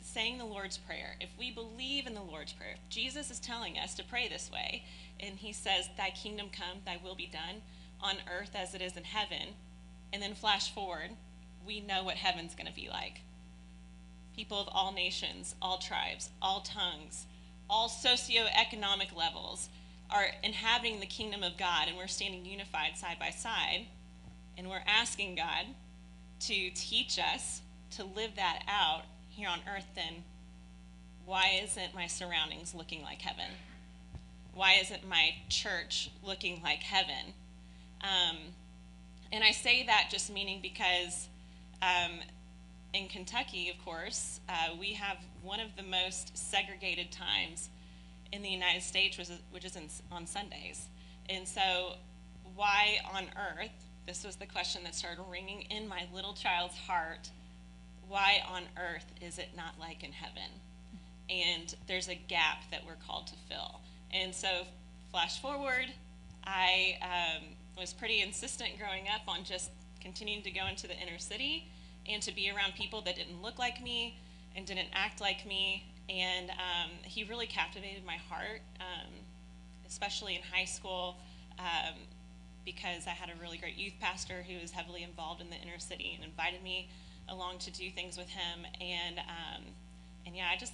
saying 0.00 0.38
the 0.38 0.44
Lord's 0.44 0.78
Prayer, 0.78 1.16
if 1.20 1.28
we 1.38 1.50
believe 1.50 2.06
in 2.06 2.14
the 2.14 2.22
Lord's 2.22 2.52
Prayer, 2.52 2.76
Jesus 2.88 3.30
is 3.30 3.38
telling 3.38 3.78
us 3.78 3.94
to 3.94 4.04
pray 4.04 4.28
this 4.28 4.50
way, 4.50 4.84
and 5.20 5.36
he 5.36 5.52
says, 5.52 5.88
Thy 5.96 6.10
kingdom 6.10 6.48
come, 6.50 6.78
thy 6.84 6.98
will 7.02 7.14
be 7.14 7.30
done 7.32 7.62
on 8.00 8.16
earth 8.32 8.52
as 8.54 8.74
it 8.74 8.82
is 8.82 8.96
in 8.96 9.04
heaven, 9.04 9.54
and 10.12 10.22
then 10.22 10.34
flash 10.34 10.72
forward, 10.72 11.10
we 11.66 11.80
know 11.80 12.04
what 12.04 12.16
heaven's 12.16 12.54
going 12.54 12.66
to 12.66 12.72
be 12.72 12.88
like. 12.88 13.20
People 14.34 14.60
of 14.60 14.68
all 14.70 14.92
nations, 14.92 15.54
all 15.60 15.78
tribes, 15.78 16.30
all 16.40 16.60
tongues, 16.60 17.26
all 17.68 17.88
socioeconomic 17.88 19.14
levels 19.16 19.68
are 20.10 20.26
inhabiting 20.42 21.00
the 21.00 21.06
kingdom 21.06 21.42
of 21.42 21.56
God, 21.56 21.88
and 21.88 21.96
we're 21.96 22.06
standing 22.06 22.44
unified 22.44 22.96
side 22.96 23.18
by 23.18 23.30
side, 23.30 23.86
and 24.56 24.68
we're 24.68 24.84
asking 24.86 25.34
God 25.34 25.66
to 26.40 26.70
teach 26.70 27.18
us 27.18 27.60
to 27.92 28.04
live 28.04 28.36
that 28.36 28.62
out 28.68 29.02
here 29.30 29.48
on 29.48 29.60
earth, 29.74 29.86
then 29.94 30.22
why 31.24 31.60
isn't 31.62 31.94
my 31.94 32.06
surroundings 32.06 32.74
looking 32.74 33.02
like 33.02 33.20
heaven? 33.20 33.50
Why 34.54 34.76
isn't 34.80 35.06
my 35.06 35.34
church 35.48 36.10
looking 36.24 36.62
like 36.62 36.82
heaven? 36.82 37.34
Um, 38.02 38.36
and 39.32 39.42
I 39.42 39.50
say 39.50 39.84
that 39.86 40.08
just 40.10 40.32
meaning 40.32 40.60
because 40.62 41.28
um, 41.82 42.20
in 42.96 43.08
Kentucky, 43.08 43.68
of 43.68 43.84
course, 43.84 44.40
uh, 44.48 44.74
we 44.80 44.94
have 44.94 45.18
one 45.42 45.60
of 45.60 45.76
the 45.76 45.82
most 45.82 46.36
segregated 46.36 47.12
times 47.12 47.68
in 48.32 48.42
the 48.42 48.48
United 48.48 48.82
States, 48.82 49.18
which 49.50 49.64
is, 49.64 49.76
in, 49.76 49.88
on 50.10 50.26
Sundays. 50.26 50.88
And 51.28 51.46
so, 51.46 51.96
why 52.54 52.98
on 53.14 53.24
earth? 53.36 53.70
This 54.06 54.24
was 54.24 54.36
the 54.36 54.46
question 54.46 54.82
that 54.84 54.94
started 54.94 55.22
ringing 55.28 55.62
in 55.62 55.86
my 55.86 56.06
little 56.14 56.32
child's 56.32 56.76
heart. 56.76 57.28
Why 58.08 58.40
on 58.48 58.62
earth 58.78 59.06
is 59.20 59.38
it 59.38 59.50
not 59.56 59.74
like 59.78 60.02
in 60.02 60.12
heaven? 60.12 60.50
And 61.28 61.74
there's 61.86 62.08
a 62.08 62.14
gap 62.14 62.70
that 62.70 62.82
we're 62.86 62.96
called 63.06 63.26
to 63.26 63.34
fill. 63.48 63.80
And 64.12 64.34
so, 64.34 64.62
flash 65.10 65.40
forward, 65.42 65.92
I 66.44 66.96
um, 67.02 67.42
was 67.78 67.92
pretty 67.92 68.22
insistent 68.22 68.78
growing 68.78 69.04
up 69.14 69.28
on 69.28 69.44
just 69.44 69.70
continuing 70.00 70.42
to 70.44 70.50
go 70.50 70.66
into 70.66 70.86
the 70.86 70.96
inner 70.96 71.18
city 71.18 71.68
and 72.08 72.22
to 72.22 72.34
be 72.34 72.50
around 72.50 72.74
people 72.74 73.00
that 73.02 73.16
didn't 73.16 73.42
look 73.42 73.58
like 73.58 73.82
me 73.82 74.18
and 74.54 74.66
didn't 74.66 74.88
act 74.92 75.20
like 75.20 75.46
me. 75.46 75.84
And 76.08 76.50
um, 76.50 76.90
he 77.02 77.24
really 77.24 77.46
captivated 77.46 78.04
my 78.04 78.16
heart, 78.16 78.62
um, 78.80 79.12
especially 79.88 80.36
in 80.36 80.42
high 80.42 80.64
school, 80.64 81.16
um, 81.58 81.94
because 82.64 83.06
I 83.06 83.10
had 83.10 83.28
a 83.28 83.40
really 83.40 83.58
great 83.58 83.76
youth 83.76 83.94
pastor 84.00 84.44
who 84.48 84.60
was 84.60 84.70
heavily 84.70 85.02
involved 85.02 85.40
in 85.40 85.50
the 85.50 85.56
inner 85.56 85.78
city 85.78 86.12
and 86.14 86.24
invited 86.24 86.62
me 86.62 86.88
along 87.28 87.58
to 87.58 87.70
do 87.72 87.90
things 87.90 88.16
with 88.16 88.28
him. 88.28 88.66
And 88.80 89.18
um, 89.18 89.62
and 90.26 90.36
yeah, 90.36 90.48
I 90.52 90.56
just 90.56 90.72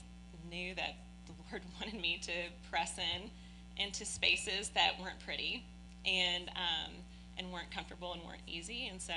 knew 0.51 0.75
that 0.75 0.97
the 1.27 1.33
Lord 1.51 1.63
wanted 1.81 2.01
me 2.01 2.19
to 2.23 2.33
press 2.71 2.99
in 2.99 3.31
into 3.79 4.05
spaces 4.05 4.71
that 4.71 5.01
weren't 5.01 5.19
pretty 5.21 5.65
and 6.05 6.49
um, 6.51 6.93
and 7.39 7.53
weren't 7.53 7.71
comfortable 7.71 8.13
and 8.13 8.23
weren't 8.23 8.43
easy. 8.47 8.89
And 8.89 9.01
so, 9.01 9.15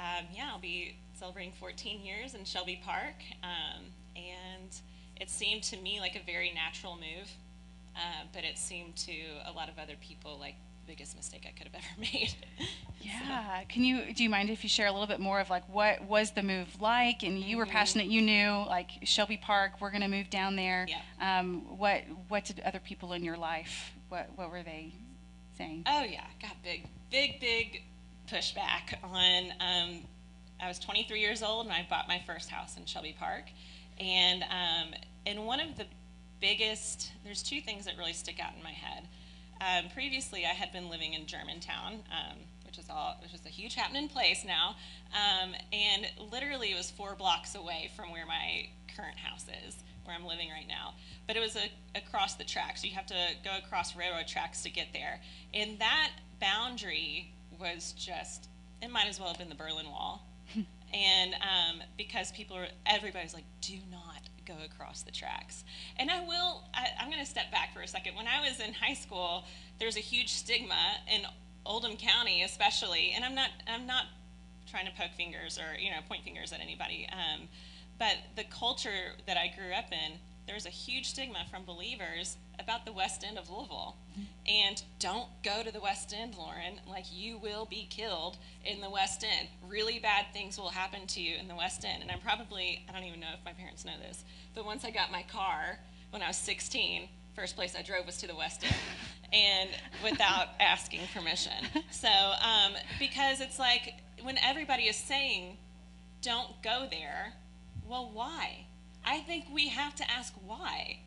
um, 0.00 0.26
yeah, 0.34 0.50
I'll 0.52 0.60
be 0.60 0.96
celebrating 1.22 1.52
14 1.52 2.04
years 2.04 2.34
in 2.34 2.44
Shelby 2.44 2.80
Park, 2.84 3.14
um, 3.44 3.84
and 4.16 4.76
it 5.20 5.30
seemed 5.30 5.62
to 5.62 5.76
me 5.76 6.00
like 6.00 6.16
a 6.16 6.22
very 6.26 6.50
natural 6.52 6.96
move, 6.96 7.30
uh, 7.94 8.24
but 8.32 8.42
it 8.42 8.58
seemed 8.58 8.96
to 8.96 9.12
a 9.46 9.52
lot 9.52 9.68
of 9.68 9.78
other 9.78 9.94
people 10.00 10.36
like 10.40 10.56
the 10.84 10.92
biggest 10.92 11.14
mistake 11.14 11.46
I 11.46 11.56
could 11.56 11.68
have 11.68 11.74
ever 11.76 12.00
made. 12.00 12.34
yeah. 13.00 13.60
So. 13.60 13.66
Can 13.68 13.84
you 13.84 14.12
do 14.12 14.24
you 14.24 14.30
mind 14.30 14.50
if 14.50 14.64
you 14.64 14.68
share 14.68 14.88
a 14.88 14.90
little 14.90 15.06
bit 15.06 15.20
more 15.20 15.38
of 15.38 15.48
like 15.48 15.62
what 15.72 16.04
was 16.06 16.32
the 16.32 16.42
move 16.42 16.80
like? 16.80 17.22
And 17.22 17.38
you 17.38 17.50
mm-hmm. 17.50 17.58
were 17.58 17.66
passionate. 17.66 18.08
You 18.08 18.20
knew 18.20 18.64
like 18.66 18.90
Shelby 19.04 19.36
Park. 19.36 19.74
We're 19.80 19.92
going 19.92 20.02
to 20.02 20.08
move 20.08 20.28
down 20.28 20.56
there. 20.56 20.88
Yeah. 20.88 21.38
Um, 21.38 21.78
what 21.78 22.02
What 22.26 22.46
did 22.46 22.58
other 22.64 22.80
people 22.80 23.12
in 23.12 23.22
your 23.22 23.36
life? 23.36 23.92
What 24.08 24.28
What 24.34 24.50
were 24.50 24.64
they 24.64 24.92
saying? 25.56 25.84
Oh 25.86 26.02
yeah, 26.02 26.24
got 26.40 26.60
big, 26.64 26.88
big, 27.12 27.38
big 27.38 27.84
pushback 28.28 28.94
on. 29.04 29.52
Um, 29.60 30.00
I 30.62 30.68
was 30.68 30.78
23 30.78 31.18
years 31.18 31.42
old 31.42 31.66
and 31.66 31.74
I 31.74 31.84
bought 31.90 32.06
my 32.06 32.22
first 32.24 32.48
house 32.48 32.76
in 32.76 32.86
Shelby 32.86 33.16
Park, 33.18 33.46
and 33.98 34.44
um, 34.44 34.94
and 35.26 35.44
one 35.44 35.58
of 35.58 35.76
the 35.76 35.86
biggest 36.40 37.10
there's 37.24 37.42
two 37.42 37.60
things 37.60 37.84
that 37.84 37.98
really 37.98 38.12
stick 38.12 38.38
out 38.40 38.52
in 38.56 38.62
my 38.62 38.70
head. 38.70 39.08
Um, 39.60 39.90
previously, 39.90 40.44
I 40.44 40.50
had 40.50 40.72
been 40.72 40.88
living 40.88 41.14
in 41.14 41.26
Germantown, 41.26 42.04
um, 42.12 42.36
which 42.64 42.78
is 42.78 42.88
all 42.88 43.16
which 43.20 43.34
is 43.34 43.44
a 43.44 43.48
huge 43.48 43.74
happening 43.74 44.08
place 44.08 44.44
now, 44.44 44.76
um, 45.12 45.52
and 45.72 46.06
literally 46.30 46.70
it 46.70 46.76
was 46.76 46.92
four 46.92 47.16
blocks 47.16 47.56
away 47.56 47.90
from 47.96 48.12
where 48.12 48.26
my 48.26 48.68
current 48.96 49.18
house 49.18 49.46
is, 49.66 49.74
where 50.04 50.14
I'm 50.14 50.24
living 50.24 50.48
right 50.50 50.68
now. 50.68 50.94
But 51.26 51.36
it 51.36 51.40
was 51.40 51.56
a, 51.56 51.70
across 51.98 52.34
the 52.34 52.44
tracks. 52.44 52.82
So 52.82 52.86
you 52.86 52.94
have 52.94 53.06
to 53.06 53.30
go 53.44 53.50
across 53.58 53.96
railroad 53.96 54.28
tracks 54.28 54.62
to 54.62 54.70
get 54.70 54.92
there, 54.92 55.20
and 55.52 55.80
that 55.80 56.10
boundary 56.40 57.32
was 57.58 57.94
just 57.98 58.48
it 58.80 58.92
might 58.92 59.08
as 59.08 59.18
well 59.18 59.28
have 59.28 59.38
been 59.38 59.48
the 59.48 59.56
Berlin 59.56 59.86
Wall. 59.86 60.24
And 60.94 61.34
um, 61.34 61.82
because 61.96 62.32
people 62.32 62.56
are, 62.56 62.68
everybody's 62.86 63.34
like, 63.34 63.44
do 63.60 63.76
not 63.90 64.22
go 64.46 64.54
across 64.64 65.02
the 65.02 65.10
tracks. 65.10 65.64
And 65.96 66.10
I 66.10 66.20
will, 66.24 66.64
I, 66.74 66.88
I'm 67.00 67.08
going 67.08 67.22
to 67.22 67.30
step 67.30 67.50
back 67.50 67.72
for 67.72 67.80
a 67.80 67.88
second. 67.88 68.16
When 68.16 68.26
I 68.26 68.40
was 68.40 68.60
in 68.60 68.72
high 68.72 68.94
school, 68.94 69.44
there's 69.78 69.96
a 69.96 70.00
huge 70.00 70.30
stigma 70.30 70.96
in 71.12 71.22
Oldham 71.64 71.96
County, 71.96 72.42
especially, 72.42 73.12
and 73.14 73.24
I'm 73.24 73.34
not, 73.34 73.50
I'm 73.68 73.86
not 73.86 74.06
trying 74.72 74.86
to 74.86 74.92
poke 74.92 75.12
fingers 75.16 75.58
or 75.58 75.78
you 75.78 75.90
know 75.90 75.98
point 76.08 76.24
fingers 76.24 76.52
at 76.52 76.60
anybody. 76.60 77.08
Um, 77.12 77.48
but 77.98 78.16
the 78.36 78.44
culture 78.44 79.12
that 79.26 79.36
I 79.36 79.52
grew 79.56 79.72
up 79.72 79.92
in, 79.92 80.18
there's 80.46 80.66
a 80.66 80.70
huge 80.70 81.06
stigma 81.06 81.46
from 81.50 81.64
believers 81.64 82.36
about 82.62 82.84
the 82.86 82.92
West 82.92 83.24
End 83.26 83.38
of 83.38 83.50
Louisville. 83.50 83.96
And 84.46 84.82
don't 84.98 85.28
go 85.42 85.62
to 85.62 85.70
the 85.70 85.80
West 85.80 86.14
End, 86.16 86.34
Lauren. 86.36 86.80
Like, 86.88 87.04
you 87.12 87.38
will 87.38 87.66
be 87.66 87.86
killed 87.90 88.38
in 88.64 88.80
the 88.80 88.90
West 88.90 89.24
End. 89.24 89.48
Really 89.68 89.98
bad 89.98 90.26
things 90.32 90.58
will 90.58 90.70
happen 90.70 91.06
to 91.08 91.20
you 91.20 91.36
in 91.36 91.48
the 91.48 91.54
West 91.54 91.84
End. 91.84 92.02
And 92.02 92.10
I'm 92.10 92.20
probably, 92.20 92.84
I 92.88 92.92
don't 92.92 93.04
even 93.04 93.20
know 93.20 93.34
if 93.34 93.44
my 93.44 93.52
parents 93.52 93.84
know 93.84 93.98
this, 94.06 94.24
but 94.54 94.64
once 94.64 94.84
I 94.84 94.90
got 94.90 95.10
my 95.10 95.22
car 95.22 95.78
when 96.10 96.22
I 96.22 96.28
was 96.28 96.36
16, 96.36 97.08
first 97.34 97.56
place 97.56 97.74
I 97.78 97.82
drove 97.82 98.06
was 98.06 98.18
to 98.18 98.26
the 98.26 98.36
West 98.36 98.64
End. 98.64 98.74
and 99.32 99.70
without 100.02 100.48
asking 100.60 101.00
permission. 101.14 101.52
So, 101.90 102.08
um, 102.08 102.72
because 102.98 103.40
it's 103.40 103.58
like 103.58 103.94
when 104.22 104.36
everybody 104.38 104.84
is 104.84 104.96
saying, 104.96 105.56
don't 106.20 106.50
go 106.62 106.86
there, 106.90 107.32
well, 107.86 108.10
why? 108.12 108.66
I 109.04 109.20
think 109.20 109.46
we 109.52 109.68
have 109.68 109.94
to 109.96 110.10
ask 110.10 110.32
why 110.46 110.98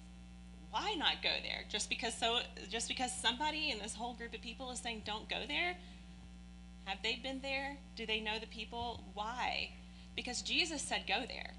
why 0.76 0.94
not 0.96 1.24
go 1.24 1.30
there? 1.42 1.64
Just 1.70 1.88
because 1.88 2.14
so 2.14 2.40
just 2.70 2.90
because 2.90 3.10
somebody 3.10 3.72
in 3.72 3.80
this 3.80 3.96
whole 3.96 4.14
group 4.14 4.34
of 4.34 4.42
people 4.42 4.72
is 4.72 4.80
saying 4.80 5.04
don't 5.06 5.30
go 5.30 5.38
there? 5.48 5.78
Have 6.84 6.98
they 7.02 7.16
been 7.16 7.40
there? 7.42 7.78
Do 7.96 8.06
they 8.06 8.20
know 8.20 8.40
the 8.40 8.48
people? 8.48 9.02
Why? 9.14 9.70
Because 10.18 10.42
Jesus 10.42 10.82
said 10.82 11.04
go 11.08 11.24
there. 11.30 11.54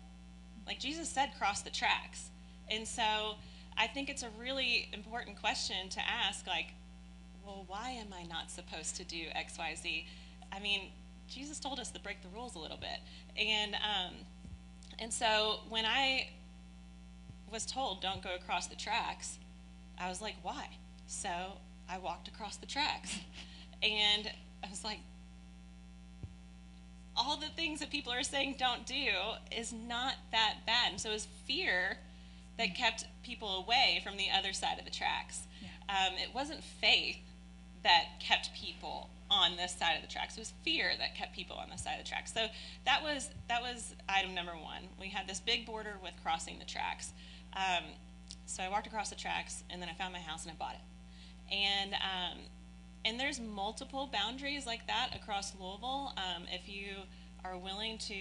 Like 0.67 0.79
Jesus 0.81 1.09
said 1.09 1.31
cross 1.39 1.63
the 1.63 1.71
tracks. 1.71 2.29
And 2.71 2.87
so 2.87 3.37
I 3.79 3.87
think 3.87 4.11
it's 4.11 4.23
a 4.23 4.29
really 4.39 4.91
important 4.93 5.41
question 5.41 5.89
to 5.89 6.01
ask 6.01 6.47
like 6.47 6.75
well, 7.47 7.65
why 7.69 7.93
am 7.93 8.09
I 8.13 8.25
not 8.25 8.51
supposed 8.51 8.97
to 8.97 9.05
do 9.05 9.29
XYZ? 9.35 10.05
I 10.53 10.61
mean, 10.61 10.91
Jesus 11.27 11.59
told 11.59 11.81
us 11.81 11.91
to 11.93 12.01
break 12.01 12.21
the 12.21 12.29
rules 12.29 12.55
a 12.55 12.59
little 12.59 12.77
bit. 12.77 13.01
And 13.39 13.77
um, 13.77 14.15
and 14.99 15.11
so 15.11 15.61
when 15.71 15.87
I 15.87 16.29
was 17.57 17.65
told 17.65 18.03
don't 18.03 18.23
go 18.23 18.35
across 18.35 18.67
the 18.67 18.77
tracks, 18.77 19.39
I 19.99 20.11
was 20.11 20.21
like, 20.21 20.35
why? 20.43 20.77
So 21.07 21.31
I 21.89 21.97
walked 21.97 22.29
across 22.29 22.57
the 22.57 22.67
tracks. 22.67 23.19
And 23.83 24.31
I 24.65 24.71
was 24.71 24.83
like, 24.85 25.01
all 27.15 27.37
the 27.37 27.49
things 27.49 27.81
that 27.81 27.91
people 27.91 28.11
are 28.11 28.23
saying 28.23 28.55
don't 28.59 28.87
do 28.87 29.11
is 29.55 29.71
not 29.71 30.15
that 30.33 30.61
bad. 30.65 30.93
And 30.93 31.01
so 31.01 31.11
it 31.11 31.13
was 31.13 31.29
fear 31.45 31.99
that 32.57 32.75
kept 32.75 33.05
people 33.23 33.59
away 33.59 34.01
from 34.03 34.17
the 34.17 34.29
other 34.35 34.55
side 34.55 34.79
of 34.79 34.87
the 34.87 34.91
tracks. 34.91 35.43
Yeah. 35.61 35.69
Um, 35.91 36.15
it 36.15 36.35
wasn't 36.35 36.65
faith 36.65 37.19
that 37.83 38.19
kept 38.19 38.55
people 38.55 39.11
on 39.31 39.57
this 39.57 39.73
side 39.73 39.97
of 39.97 40.03
the 40.03 40.09
tracks. 40.09 40.39
It 40.39 40.41
was 40.41 40.55
fear 40.65 40.93
that 40.99 41.15
kept 41.15 41.37
people 41.37 41.57
on 41.57 41.69
this 41.69 41.85
side 41.85 41.99
of 41.99 42.05
the 42.05 42.09
tracks. 42.09 42.33
So 42.33 42.47
that 42.87 43.03
was 43.03 43.29
that 43.49 43.61
was 43.61 43.95
item 44.09 44.35
number 44.35 44.53
one. 44.53 44.85
We 44.99 45.09
had 45.09 45.29
this 45.29 45.41
big 45.41 45.67
border 45.67 45.99
with 46.03 46.13
crossing 46.23 46.59
the 46.59 46.65
tracks. 46.65 47.13
Um, 47.57 47.85
so 48.45 48.63
I 48.63 48.69
walked 48.69 48.87
across 48.87 49.11
the 49.11 49.17
tracks, 49.17 49.65
and 49.71 49.81
then 49.83 49.89
I 49.89 49.95
found 49.95 50.13
my 50.13 50.21
house 50.21 50.45
and 50.45 50.53
I 50.53 50.55
bought 50.55 50.75
it. 50.75 51.55
And 51.55 51.95
um, 51.95 52.39
and 53.05 53.21
there's 53.21 53.41
multiple 53.41 54.09
boundaries 54.13 54.67
like 54.67 54.87
that 54.89 55.11
across 55.15 55.55
Louisville. 55.59 56.13
Um, 56.17 56.45
if 56.51 56.69
you 56.69 56.89
are 57.45 57.57
willing 57.57 57.99
to 57.99 58.15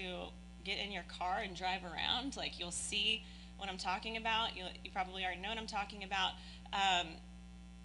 get 0.63 0.77
in 0.77 0.91
your 0.91 1.05
car 1.19 1.39
and 1.43 1.55
drive 1.55 1.81
around, 1.83 2.37
like 2.37 2.59
you'll 2.59 2.71
see 2.71 3.23
what 3.57 3.69
I'm 3.69 3.77
talking 3.77 4.17
about. 4.17 4.55
You'll, 4.55 4.69
you 4.83 4.91
probably 4.91 5.23
already 5.23 5.41
know 5.41 5.49
what 5.49 5.57
I'm 5.57 5.67
talking 5.67 6.03
about. 6.03 6.31
Um, 6.71 7.07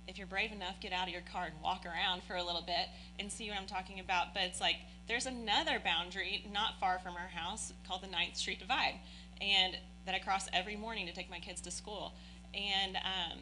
if 0.08 0.18
you're 0.18 0.26
brave 0.26 0.52
enough, 0.52 0.80
get 0.80 0.92
out 0.92 1.06
of 1.06 1.12
your 1.12 1.22
car 1.22 1.46
and 1.46 1.54
walk 1.62 1.86
around 1.86 2.22
for 2.24 2.34
a 2.34 2.42
little 2.42 2.62
bit 2.62 2.88
and 3.18 3.30
see 3.30 3.48
what 3.48 3.58
I'm 3.58 3.66
talking 3.66 4.00
about. 4.00 4.34
But 4.34 4.42
it's 4.44 4.60
like 4.60 4.76
there's 5.08 5.26
another 5.26 5.80
boundary 5.82 6.44
not 6.52 6.78
far 6.80 6.98
from 6.98 7.14
our 7.14 7.28
house 7.28 7.72
called 7.86 8.02
the 8.02 8.08
Ninth 8.08 8.36
Street 8.36 8.58
Divide, 8.58 8.94
and 9.40 9.76
that 10.06 10.14
I 10.14 10.18
cross 10.18 10.48
every 10.52 10.76
morning 10.76 11.06
to 11.06 11.12
take 11.12 11.30
my 11.30 11.38
kids 11.38 11.60
to 11.62 11.70
school. 11.70 12.14
And 12.54 12.96
um, 12.96 13.38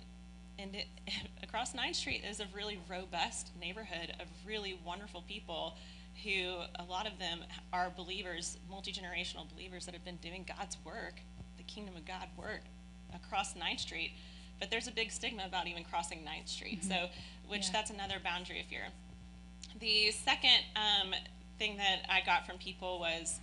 and 0.59 0.75
it, 0.75 0.87
across 1.43 1.73
9th 1.73 1.95
Street 1.95 2.25
is 2.29 2.41
a 2.41 2.47
really 2.55 2.79
robust 2.91 3.51
neighborhood 3.61 4.13
of 4.21 4.27
really 4.47 4.79
wonderful 4.85 5.23
people 5.29 5.77
who 6.25 6.59
a 6.79 6.85
lot 6.89 7.07
of 7.07 7.19
them 7.19 7.41
are 7.73 7.93
believers, 7.97 8.59
multi 8.69 8.93
generational 8.93 9.49
believers 9.55 9.85
that 9.87 9.95
have 9.95 10.05
been 10.05 10.17
doing 10.17 10.45
God's 10.59 10.77
work, 10.85 11.21
the 11.57 11.63
kingdom 11.63 11.95
of 11.97 12.05
God 12.05 12.27
work 12.37 12.63
across 13.15 13.55
9th 13.55 13.81
Street 13.81 14.13
but 14.59 14.71
there's 14.71 14.89
a 14.89 14.93
big 14.93 15.13
stigma 15.13 15.45
about 15.47 15.67
even 15.67 15.85
crossing 15.85 16.19
9th 16.19 16.49
Street. 16.49 16.81
Mm-hmm. 16.81 16.91
So, 16.91 17.09
which 17.49 17.67
yeah. 17.67 17.73
that's 17.73 17.91
another 17.91 18.17
boundary 18.23 18.61
of 18.61 18.67
fear. 18.67 18.87
The 19.81 20.11
second 20.11 20.65
um, 20.77 21.15
thing 21.59 21.77
that 21.77 22.01
I 22.09 22.21
got 22.25 22.47
from 22.47 22.59
people 22.59 22.99
was 23.01 23.39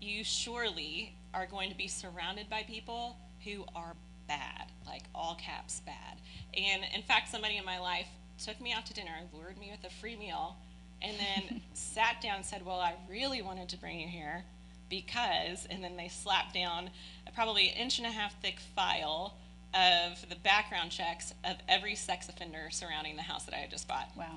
you 0.00 0.24
surely 0.24 1.14
are 1.34 1.46
going 1.46 1.70
to 1.70 1.76
be 1.76 1.88
surrounded 1.88 2.48
by 2.50 2.62
people 2.62 3.16
who 3.44 3.64
are 3.74 3.94
bad, 4.28 4.70
like 4.86 5.04
all 5.14 5.34
caps 5.34 5.80
bad. 5.80 6.20
And 6.54 6.82
in 6.94 7.02
fact, 7.02 7.30
somebody 7.30 7.56
in 7.56 7.64
my 7.64 7.78
life 7.78 8.08
took 8.42 8.60
me 8.60 8.72
out 8.72 8.86
to 8.86 8.94
dinner, 8.94 9.12
lured 9.32 9.58
me 9.58 9.70
with 9.70 9.84
a 9.84 9.94
free 9.94 10.16
meal, 10.16 10.56
and 11.02 11.16
then 11.18 11.60
sat 11.74 12.20
down 12.20 12.36
and 12.36 12.44
said, 12.44 12.64
Well, 12.64 12.80
I 12.80 12.94
really 13.08 13.42
wanted 13.42 13.68
to 13.70 13.76
bring 13.76 14.00
you 14.00 14.08
here 14.08 14.44
because, 14.88 15.66
and 15.70 15.82
then 15.82 15.96
they 15.96 16.08
slapped 16.08 16.54
down 16.54 16.90
a 17.26 17.32
probably 17.32 17.68
an 17.68 17.76
inch 17.76 17.98
and 17.98 18.06
a 18.06 18.10
half 18.10 18.40
thick 18.40 18.58
file 18.74 19.36
of 19.72 20.28
the 20.28 20.36
background 20.36 20.90
checks 20.90 21.32
of 21.44 21.56
every 21.68 21.94
sex 21.94 22.28
offender 22.28 22.68
surrounding 22.70 23.14
the 23.16 23.22
house 23.22 23.44
that 23.44 23.54
I 23.54 23.58
had 23.58 23.70
just 23.70 23.86
bought. 23.86 24.10
Wow. 24.16 24.34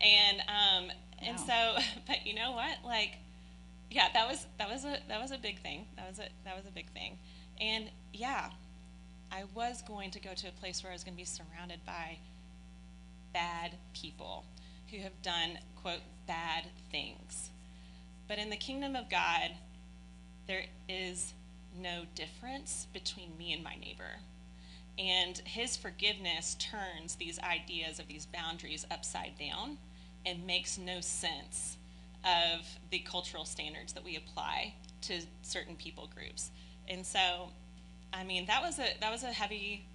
And 0.00 0.40
um, 0.40 0.90
and 1.20 1.36
wow. 1.38 1.76
so, 1.76 1.82
but 2.06 2.26
you 2.26 2.34
know 2.34 2.52
what? 2.52 2.78
Like, 2.84 3.18
yeah, 3.90 4.08
that 4.12 4.28
was 4.28 4.46
that 4.58 4.68
was 4.68 4.84
a 4.84 4.98
that 5.08 5.20
was 5.20 5.30
a 5.30 5.38
big 5.38 5.60
thing. 5.60 5.86
That 5.96 6.08
was 6.08 6.18
a 6.18 6.28
that 6.44 6.56
was 6.56 6.66
a 6.66 6.70
big 6.70 6.90
thing. 6.90 7.18
And 7.60 7.90
yeah, 8.12 8.50
I 9.32 9.44
was 9.54 9.82
going 9.82 10.10
to 10.12 10.20
go 10.20 10.34
to 10.34 10.48
a 10.48 10.52
place 10.52 10.82
where 10.82 10.92
I 10.92 10.94
was 10.94 11.04
going 11.04 11.14
to 11.14 11.20
be 11.20 11.24
surrounded 11.24 11.80
by 11.86 12.18
bad 13.32 13.72
people 13.94 14.44
who 14.90 14.98
have 14.98 15.20
done 15.22 15.58
quote 15.82 16.00
bad 16.26 16.64
things. 16.90 17.50
But 18.28 18.38
in 18.38 18.50
the 18.50 18.56
kingdom 18.56 18.96
of 18.96 19.08
God, 19.08 19.52
there 20.46 20.64
is 20.88 21.32
no 21.78 22.04
difference 22.14 22.86
between 22.92 23.36
me 23.38 23.52
and 23.52 23.62
my 23.62 23.76
neighbor. 23.76 24.20
And 24.98 25.38
his 25.44 25.76
forgiveness 25.76 26.56
turns 26.58 27.16
these 27.16 27.38
ideas 27.40 27.98
of 27.98 28.08
these 28.08 28.26
boundaries 28.26 28.86
upside 28.90 29.38
down 29.38 29.78
and 30.24 30.46
makes 30.46 30.78
no 30.78 31.00
sense 31.00 31.76
of 32.26 32.66
the 32.90 32.98
cultural 32.98 33.44
standards 33.44 33.92
that 33.92 34.04
we 34.04 34.16
apply 34.16 34.74
to 35.02 35.20
certain 35.42 35.76
people 35.76 36.10
groups. 36.12 36.50
And 36.88 37.06
so, 37.06 37.50
I 38.12 38.24
mean, 38.24 38.46
that 38.46 38.62
was 38.62 38.78
a 38.78 38.86
that 39.00 39.12
was 39.12 39.22
a 39.22 39.32
heavy, 39.32 39.86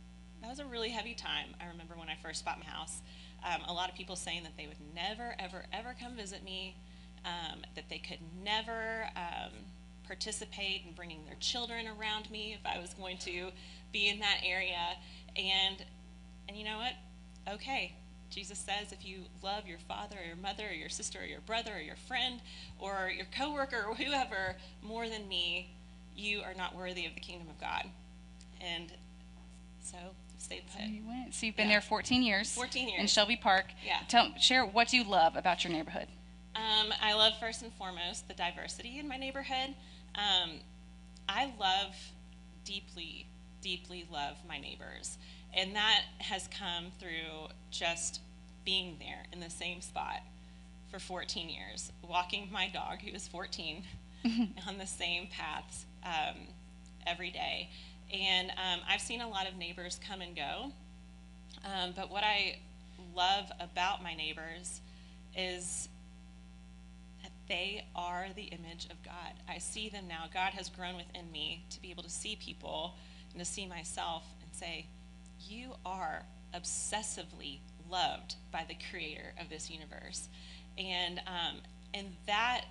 that 0.41 0.49
was 0.49 0.59
a 0.59 0.65
really 0.65 0.89
heavy 0.89 1.13
time. 1.13 1.47
I 1.59 1.67
remember 1.67 1.95
when 1.95 2.09
I 2.09 2.15
first 2.21 2.45
bought 2.45 2.59
my 2.59 2.65
house. 2.65 3.01
Um, 3.43 3.61
a 3.67 3.73
lot 3.73 3.89
of 3.89 3.95
people 3.95 4.15
saying 4.15 4.43
that 4.43 4.55
they 4.55 4.67
would 4.67 4.77
never, 4.93 5.35
ever, 5.39 5.65
ever 5.73 5.95
come 5.99 6.15
visit 6.15 6.43
me, 6.43 6.75
um, 7.25 7.61
that 7.75 7.89
they 7.89 7.97
could 7.97 8.19
never 8.43 9.09
um, 9.15 9.51
participate 10.05 10.83
in 10.85 10.93
bringing 10.93 11.25
their 11.25 11.37
children 11.39 11.87
around 11.87 12.29
me 12.29 12.53
if 12.53 12.65
I 12.65 12.79
was 12.79 12.93
going 12.93 13.17
to 13.19 13.49
be 13.91 14.09
in 14.09 14.19
that 14.19 14.41
area. 14.45 14.95
And 15.35 15.83
and 16.47 16.57
you 16.57 16.65
know 16.65 16.77
what? 16.77 16.93
Okay. 17.55 17.95
Jesus 18.31 18.57
says 18.57 18.91
if 18.91 19.05
you 19.05 19.19
love 19.43 19.67
your 19.67 19.77
father 19.77 20.15
or 20.21 20.25
your 20.25 20.37
mother 20.37 20.63
or 20.69 20.73
your 20.73 20.89
sister 20.89 21.19
or 21.19 21.25
your 21.25 21.41
brother 21.41 21.73
or 21.75 21.81
your 21.81 21.97
friend 21.97 22.41
or 22.79 23.11
your 23.15 23.27
coworker 23.37 23.85
or 23.87 23.93
whoever 23.93 24.55
more 24.81 25.07
than 25.07 25.27
me, 25.27 25.69
you 26.15 26.41
are 26.41 26.53
not 26.55 26.75
worthy 26.75 27.05
of 27.05 27.13
the 27.13 27.19
kingdom 27.19 27.47
of 27.49 27.59
God. 27.59 27.83
And 28.61 28.91
so 29.81 29.97
stay 30.37 30.61
put. 30.71 30.81
So 30.81 30.87
you 30.87 31.03
went. 31.05 31.35
So 31.35 31.45
you've 31.45 31.57
been 31.57 31.67
yeah. 31.67 31.73
there 31.73 31.81
14 31.81 32.23
years. 32.23 32.53
14 32.53 32.87
years. 32.87 33.01
In 33.01 33.07
Shelby 33.07 33.35
Park. 33.35 33.65
Yeah. 33.85 33.99
Tell, 34.07 34.33
share 34.39 34.65
what 34.65 34.93
you 34.93 35.03
love 35.03 35.35
about 35.35 35.63
your 35.63 35.73
neighborhood. 35.73 36.07
Um, 36.55 36.93
I 37.01 37.13
love 37.13 37.33
first 37.39 37.61
and 37.61 37.73
foremost 37.73 38.27
the 38.27 38.33
diversity 38.33 38.97
in 38.97 39.07
my 39.07 39.17
neighborhood. 39.17 39.75
Um, 40.15 40.59
I 41.27 41.53
love 41.59 41.95
deeply 42.63 43.25
deeply 43.61 44.05
love 44.11 44.37
my 44.47 44.59
neighbors. 44.59 45.17
And 45.53 45.75
that 45.75 46.01
has 46.19 46.47
come 46.47 46.91
through 46.99 47.49
just 47.71 48.21
being 48.63 48.97
there 48.99 49.25
in 49.33 49.39
the 49.39 49.49
same 49.49 49.81
spot 49.81 50.21
for 50.89 50.99
14 50.99 51.49
years, 51.49 51.91
walking 52.07 52.49
my 52.51 52.69
dog, 52.69 52.99
who 53.01 53.11
is 53.11 53.27
14, 53.27 53.83
on 54.67 54.77
the 54.77 54.85
same 54.85 55.27
paths 55.27 55.85
um, 56.03 56.35
every 57.07 57.31
day. 57.31 57.69
And 58.13 58.51
um, 58.51 58.81
I've 58.87 59.01
seen 59.01 59.21
a 59.21 59.29
lot 59.29 59.47
of 59.47 59.55
neighbors 59.55 59.99
come 60.05 60.21
and 60.21 60.35
go. 60.35 60.71
Um, 61.65 61.93
but 61.95 62.11
what 62.11 62.23
I 62.23 62.59
love 63.15 63.51
about 63.59 64.03
my 64.03 64.13
neighbors 64.13 64.81
is 65.35 65.89
that 67.23 67.31
they 67.47 67.85
are 67.95 68.27
the 68.35 68.43
image 68.43 68.85
of 68.89 69.01
God. 69.03 69.33
I 69.47 69.57
see 69.59 69.89
them 69.89 70.07
now. 70.07 70.25
God 70.33 70.53
has 70.53 70.69
grown 70.69 70.97
within 70.97 71.31
me 71.31 71.63
to 71.69 71.81
be 71.81 71.91
able 71.91 72.03
to 72.03 72.09
see 72.09 72.35
people 72.35 72.95
and 73.31 73.39
to 73.39 73.45
see 73.45 73.65
myself 73.65 74.25
and 74.41 74.51
say, 74.53 74.87
You 75.47 75.75
are 75.85 76.23
obsessively 76.53 77.59
loved 77.89 78.35
by 78.51 78.65
the 78.67 78.75
creator 78.89 79.33
of 79.39 79.49
this 79.49 79.69
universe. 79.69 80.27
And, 80.77 81.19
um, 81.27 81.57
and 81.93 82.15
that 82.27 82.65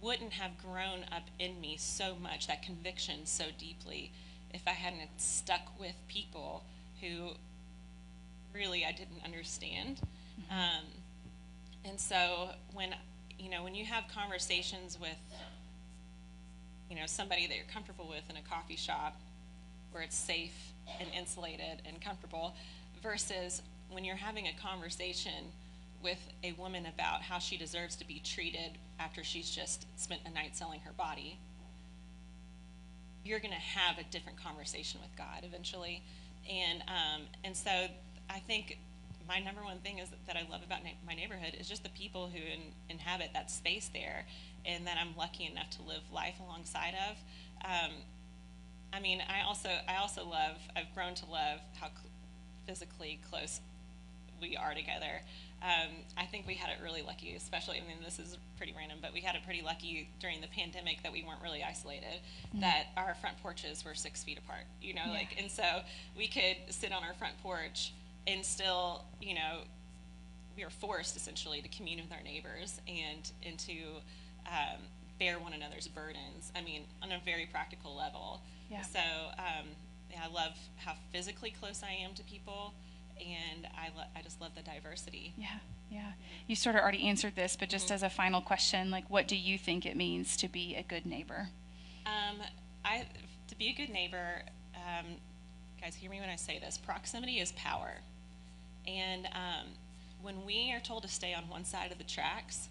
wouldn't 0.00 0.32
have 0.32 0.52
grown 0.58 1.04
up 1.12 1.28
in 1.38 1.60
me 1.60 1.76
so 1.78 2.16
much, 2.20 2.46
that 2.46 2.62
conviction 2.62 3.26
so 3.26 3.46
deeply, 3.58 4.12
if 4.52 4.62
I 4.66 4.70
hadn't 4.70 5.10
stuck 5.18 5.78
with 5.78 5.94
people 6.08 6.64
who 7.00 7.30
really 8.52 8.84
I 8.84 8.92
didn't 8.92 9.24
understand. 9.24 10.00
Mm-hmm. 10.40 10.58
Um, 10.58 10.84
and 11.84 12.00
so 12.00 12.50
when 12.72 12.94
you 13.38 13.50
know 13.50 13.62
when 13.62 13.74
you 13.74 13.84
have 13.84 14.04
conversations 14.14 14.98
with 15.00 15.16
you 16.90 16.96
know 16.96 17.06
somebody 17.06 17.46
that 17.46 17.56
you're 17.56 17.64
comfortable 17.72 18.08
with 18.08 18.28
in 18.28 18.36
a 18.36 18.42
coffee 18.42 18.76
shop 18.76 19.16
where 19.92 20.02
it's 20.02 20.16
safe 20.16 20.69
and 20.98 21.08
insulated 21.16 21.82
and 21.86 22.00
comfortable 22.00 22.54
versus 23.02 23.62
when 23.90 24.04
you're 24.04 24.16
having 24.16 24.46
a 24.46 24.52
conversation 24.60 25.46
with 26.02 26.18
a 26.42 26.52
woman 26.52 26.86
about 26.86 27.22
how 27.22 27.38
she 27.38 27.56
deserves 27.56 27.96
to 27.96 28.06
be 28.06 28.20
treated 28.20 28.78
after 28.98 29.22
she's 29.22 29.50
just 29.50 29.86
spent 30.00 30.20
a 30.26 30.30
night 30.30 30.56
selling 30.56 30.80
her 30.80 30.92
body 30.92 31.38
you're 33.22 33.40
going 33.40 33.52
to 33.52 33.60
have 33.60 33.98
a 33.98 34.04
different 34.10 34.42
conversation 34.42 35.00
with 35.02 35.14
god 35.16 35.42
eventually 35.42 36.02
and 36.50 36.82
um, 36.88 37.22
and 37.44 37.56
so 37.56 37.86
i 38.30 38.38
think 38.38 38.78
my 39.30 39.38
number 39.38 39.62
one 39.62 39.78
thing 39.78 39.98
is 40.00 40.08
that 40.26 40.36
I 40.36 40.44
love 40.50 40.62
about 40.66 40.82
na- 40.82 40.98
my 41.06 41.14
neighborhood 41.14 41.56
is 41.58 41.68
just 41.68 41.84
the 41.84 41.90
people 41.90 42.28
who 42.28 42.38
in, 42.38 42.72
inhabit 42.88 43.30
that 43.32 43.48
space 43.48 43.88
there, 43.92 44.26
and 44.66 44.84
that 44.88 44.98
I'm 45.00 45.16
lucky 45.16 45.46
enough 45.46 45.70
to 45.78 45.82
live 45.82 46.02
life 46.12 46.34
alongside 46.40 46.94
of. 47.08 47.16
Um, 47.64 47.92
I 48.92 49.00
mean, 49.00 49.22
I 49.28 49.46
also 49.46 49.68
I 49.88 49.96
also 49.96 50.24
love. 50.24 50.56
I've 50.76 50.92
grown 50.94 51.14
to 51.14 51.26
love 51.26 51.60
how 51.80 51.88
cl- 51.88 52.10
physically 52.66 53.20
close 53.30 53.60
we 54.40 54.56
are 54.56 54.74
together. 54.74 55.22
Um, 55.62 55.90
I 56.16 56.24
think 56.24 56.46
we 56.46 56.54
had 56.54 56.70
it 56.70 56.82
really 56.82 57.02
lucky, 57.02 57.34
especially. 57.34 57.76
I 57.76 57.86
mean, 57.86 57.98
this 58.02 58.18
is 58.18 58.38
pretty 58.56 58.74
random, 58.76 58.98
but 59.02 59.12
we 59.12 59.20
had 59.20 59.34
it 59.34 59.42
pretty 59.44 59.60
lucky 59.60 60.08
during 60.18 60.40
the 60.40 60.46
pandemic 60.48 61.02
that 61.02 61.12
we 61.12 61.22
weren't 61.22 61.42
really 61.42 61.62
isolated. 61.62 62.20
Mm-hmm. 62.48 62.60
That 62.60 62.86
our 62.96 63.14
front 63.20 63.40
porches 63.42 63.84
were 63.84 63.94
six 63.94 64.24
feet 64.24 64.38
apart. 64.38 64.64
You 64.80 64.94
know, 64.94 65.02
yeah. 65.06 65.12
like, 65.12 65.36
and 65.38 65.50
so 65.50 65.82
we 66.16 66.28
could 66.28 66.56
sit 66.70 66.92
on 66.92 67.04
our 67.04 67.12
front 67.14 67.40
porch 67.42 67.92
and 68.26 68.44
still, 68.44 69.04
you 69.20 69.34
know, 69.34 69.60
we 70.56 70.64
are 70.64 70.70
forced 70.70 71.16
essentially 71.16 71.60
to 71.62 71.68
commune 71.68 72.00
with 72.00 72.12
our 72.12 72.22
neighbors 72.22 72.80
and 72.88 73.30
and 73.46 73.58
to 73.58 73.72
um, 74.46 74.80
bear 75.18 75.38
one 75.38 75.52
another's 75.52 75.88
burdens. 75.88 76.50
I 76.56 76.62
mean, 76.62 76.82
on 77.02 77.12
a 77.12 77.20
very 77.24 77.46
practical 77.46 77.94
level. 77.94 78.40
Yeah. 78.70 78.82
So 78.82 79.00
um, 79.38 79.66
yeah, 80.10 80.22
I 80.24 80.32
love 80.32 80.56
how 80.76 80.94
physically 81.12 81.50
close 81.50 81.82
I 81.82 81.92
am 81.92 82.14
to 82.14 82.22
people, 82.22 82.74
and 83.18 83.66
I 83.76 83.88
lo- 83.96 84.04
I 84.16 84.22
just 84.22 84.40
love 84.40 84.54
the 84.54 84.62
diversity. 84.62 85.34
Yeah, 85.36 85.58
yeah. 85.90 86.12
You 86.46 86.56
sort 86.56 86.76
of 86.76 86.82
already 86.82 87.06
answered 87.06 87.34
this, 87.36 87.56
but 87.56 87.68
just 87.68 87.90
as 87.90 88.02
a 88.02 88.10
final 88.10 88.40
question, 88.40 88.90
like, 88.90 89.08
what 89.10 89.28
do 89.28 89.36
you 89.36 89.58
think 89.58 89.84
it 89.84 89.96
means 89.96 90.36
to 90.38 90.48
be 90.48 90.74
a 90.76 90.82
good 90.82 91.04
neighbor? 91.04 91.48
Um, 92.06 92.38
I 92.84 93.06
to 93.48 93.56
be 93.56 93.68
a 93.68 93.72
good 93.72 93.90
neighbor, 93.90 94.42
um, 94.74 95.06
guys, 95.80 95.96
hear 95.96 96.10
me 96.10 96.20
when 96.20 96.30
I 96.30 96.36
say 96.36 96.58
this. 96.58 96.78
Proximity 96.78 97.40
is 97.40 97.52
power, 97.52 97.94
and 98.86 99.26
um, 99.26 99.66
when 100.22 100.44
we 100.46 100.72
are 100.72 100.80
told 100.80 101.02
to 101.02 101.08
stay 101.08 101.34
on 101.34 101.48
one 101.48 101.64
side 101.64 101.92
of 101.92 101.98
the 101.98 102.04
tracks, 102.04 102.68